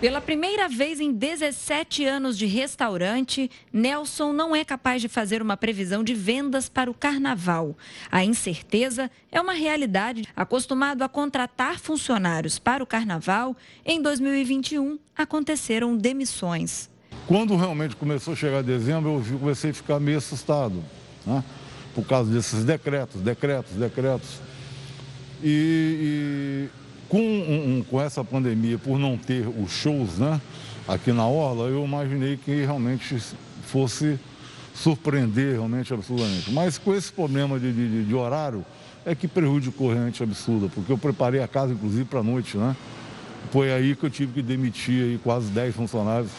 Pela 0.00 0.20
primeira 0.20 0.68
vez 0.68 1.00
em 1.00 1.12
17 1.12 2.04
anos 2.04 2.38
de 2.38 2.46
restaurante, 2.46 3.50
Nelson 3.72 4.32
não 4.32 4.54
é 4.54 4.64
capaz 4.64 5.02
de 5.02 5.08
fazer 5.08 5.42
uma 5.42 5.56
previsão 5.56 6.04
de 6.04 6.14
vendas 6.14 6.68
para 6.68 6.88
o 6.88 6.94
carnaval. 6.94 7.76
A 8.08 8.24
incerteza 8.24 9.10
é 9.32 9.40
uma 9.40 9.54
realidade. 9.54 10.22
Acostumado 10.36 11.02
a 11.02 11.08
contratar 11.08 11.80
funcionários 11.80 12.60
para 12.60 12.80
o 12.80 12.86
carnaval, 12.86 13.56
em 13.84 14.00
2021 14.00 15.00
aconteceram 15.16 15.96
demissões. 15.96 16.88
Quando 17.26 17.56
realmente 17.56 17.96
começou 17.96 18.34
a 18.34 18.36
chegar 18.36 18.62
dezembro, 18.62 19.20
eu 19.28 19.38
comecei 19.40 19.72
a 19.72 19.74
ficar 19.74 19.98
meio 19.98 20.18
assustado, 20.18 20.80
né? 21.26 21.42
por 21.92 22.06
causa 22.06 22.32
desses 22.32 22.64
decretos, 22.64 23.20
decretos, 23.20 23.72
decretos. 23.72 24.40
E, 25.42 26.68
e 26.70 26.77
com, 27.08 27.18
um, 27.18 27.84
com 27.88 28.00
essa 28.00 28.22
pandemia, 28.22 28.78
por 28.78 28.98
não 28.98 29.16
ter 29.16 29.46
os 29.46 29.70
shows 29.70 30.18
né, 30.18 30.40
aqui 30.86 31.12
na 31.12 31.26
Orla, 31.26 31.68
eu 31.68 31.84
imaginei 31.84 32.36
que 32.36 32.64
realmente 32.64 33.18
fosse 33.62 34.18
surpreender 34.74 35.54
realmente 35.54 35.92
absurdamente. 35.92 36.50
Mas 36.52 36.78
com 36.78 36.94
esse 36.94 37.12
problema 37.12 37.58
de, 37.58 37.72
de, 37.72 38.04
de 38.04 38.14
horário, 38.14 38.64
é 39.04 39.14
que 39.14 39.26
prejudicou 39.26 39.92
realmente 39.92 40.22
absurda, 40.22 40.68
porque 40.68 40.92
eu 40.92 40.98
preparei 40.98 41.42
a 41.42 41.48
casa, 41.48 41.72
inclusive, 41.72 42.04
para 42.04 42.20
a 42.20 42.22
noite, 42.22 42.56
né? 42.56 42.76
Foi 43.50 43.72
aí 43.72 43.96
que 43.96 44.04
eu 44.04 44.10
tive 44.10 44.34
que 44.34 44.42
demitir 44.42 45.02
aí 45.02 45.20
quase 45.22 45.46
10 45.46 45.74
funcionários 45.74 46.30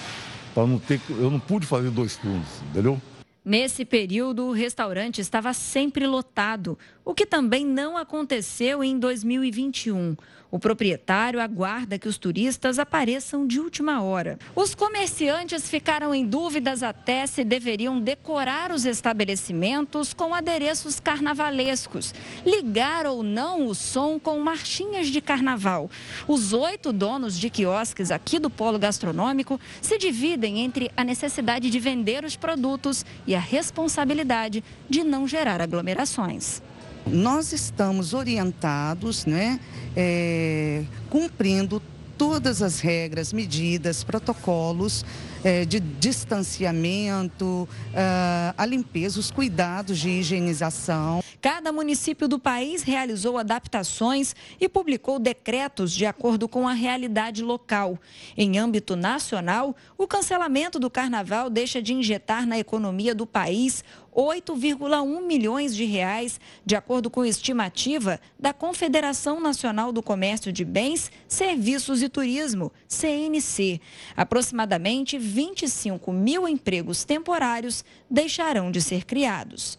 para 0.54 0.68
não 0.68 0.78
ter. 0.78 1.02
Eu 1.10 1.32
não 1.32 1.40
pude 1.40 1.66
fazer 1.66 1.90
dois 1.90 2.16
turnos, 2.16 2.48
entendeu? 2.70 3.02
Nesse 3.50 3.84
período, 3.84 4.46
o 4.46 4.52
restaurante 4.52 5.20
estava 5.20 5.54
sempre 5.54 6.06
lotado, 6.06 6.78
o 7.04 7.16
que 7.16 7.26
também 7.26 7.66
não 7.66 7.98
aconteceu 7.98 8.84
em 8.84 9.00
2021. 9.00 10.16
O 10.52 10.58
proprietário 10.58 11.40
aguarda 11.40 12.00
que 12.00 12.08
os 12.08 12.18
turistas 12.18 12.80
apareçam 12.80 13.46
de 13.46 13.60
última 13.60 14.02
hora. 14.02 14.40
Os 14.56 14.74
comerciantes 14.74 15.70
ficaram 15.70 16.14
em 16.14 16.26
dúvidas 16.26 16.82
até 16.82 17.28
se 17.28 17.44
deveriam 17.44 18.00
decorar 18.00 18.72
os 18.72 18.84
estabelecimentos 18.86 20.12
com 20.12 20.34
adereços 20.34 21.00
carnavalescos, 21.00 22.16
ligar 22.44 23.06
ou 23.06 23.22
não 23.22 23.68
o 23.68 23.76
som 23.76 24.20
com 24.20 24.40
marchinhas 24.40 25.08
de 25.08 25.22
carnaval. 25.22 25.90
Os 26.28 26.52
oito 26.52 26.92
donos 26.92 27.38
de 27.38 27.50
quiosques 27.52 28.10
aqui 28.10 28.40
do 28.40 28.50
polo 28.50 28.80
gastronômico 28.80 29.60
se 29.82 30.00
dividem 30.00 30.60
entre 30.60 30.92
a 30.98 31.04
necessidade 31.04 31.70
de 31.70 31.80
vender 31.80 32.24
os 32.24 32.36
produtos 32.36 33.06
e 33.28 33.36
a 33.36 33.39
responsabilidade 33.40 34.64
de 34.90 35.04
não 35.04 35.28
gerar 35.28 35.62
aglomerações. 35.62 36.62
Nós 37.08 37.54
estamos 37.54 38.14
orientados, 38.14 39.26
né, 39.26 39.60
é, 39.96 40.84
cumprindo 41.10 41.82
todas 42.18 42.62
as 42.62 42.80
regras, 42.80 43.32
medidas, 43.32 44.04
protocolos 44.04 45.06
é, 45.44 45.66
de 45.66 45.80
distanciamento, 45.80 47.68
é, 47.94 48.54
a 48.58 48.66
limpeza, 48.66 49.20
os 49.20 49.32
cuidados 49.32 50.00
de 50.00 50.10
higienização. 50.10 51.24
Cada 51.42 51.72
município 51.72 52.28
do 52.28 52.38
país 52.38 52.84
realizou 52.84 53.38
adaptações 53.38 54.36
e 54.60 54.68
publicou 54.68 55.20
decretos 55.20 55.94
de 55.94 56.06
acordo 56.06 56.50
com 56.50 56.68
a 56.68 56.74
realidade 56.74 57.42
local. 57.42 57.98
Em 58.36 58.58
âmbito 58.58 58.96
nacional, 58.96 59.76
o 59.98 60.06
cancelamento 60.06 60.80
do 60.80 60.90
carnaval 60.90 61.50
deixa 61.50 61.82
de 61.82 61.94
injetar 61.94 62.46
na 62.46 62.60
economia 62.60 63.16
do 63.16 63.26
país 63.26 63.84
8,1 64.16 65.22
milhões 65.26 65.76
de 65.76 65.86
reais, 65.86 66.40
de 66.66 66.76
acordo 66.76 67.10
com 67.10 67.24
estimativa 67.24 68.20
da 68.38 68.52
Confederação 68.52 69.40
Nacional 69.40 69.92
do 69.92 70.04
Comércio 70.04 70.52
de 70.52 70.66
Bens, 70.66 71.12
Serviços 71.28 72.02
e 72.02 72.10
Turismo, 72.10 72.72
CNC. 72.88 73.80
Aproximadamente 74.18 75.18
25 75.30 76.12
mil 76.12 76.48
empregos 76.48 77.06
temporários 77.06 77.86
deixarão 78.10 78.72
de 78.72 78.82
ser 78.82 79.06
criados. 79.06 79.78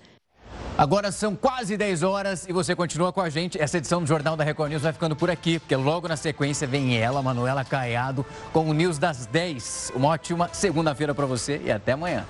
Agora 0.78 1.12
são 1.12 1.36
quase 1.36 1.76
10 1.76 2.02
horas 2.02 2.46
e 2.48 2.52
você 2.52 2.74
continua 2.74 3.12
com 3.12 3.20
a 3.20 3.28
gente. 3.28 3.60
Essa 3.60 3.76
edição 3.76 4.00
do 4.00 4.06
Jornal 4.06 4.36
da 4.36 4.44
Record 4.44 4.70
News 4.70 4.82
vai 4.82 4.92
ficando 4.92 5.14
por 5.14 5.30
aqui, 5.30 5.58
porque 5.58 5.76
logo 5.76 6.08
na 6.08 6.16
sequência 6.16 6.66
vem 6.66 6.96
ela, 6.96 7.20
Manuela 7.20 7.64
Caiado, 7.64 8.24
com 8.52 8.70
o 8.70 8.72
News 8.72 8.96
das 8.98 9.26
10. 9.26 9.92
Uma 9.94 10.08
ótima 10.08 10.48
segunda-feira 10.52 11.14
para 11.14 11.26
você 11.26 11.60
e 11.62 11.70
até 11.70 11.92
amanhã. 11.92 12.24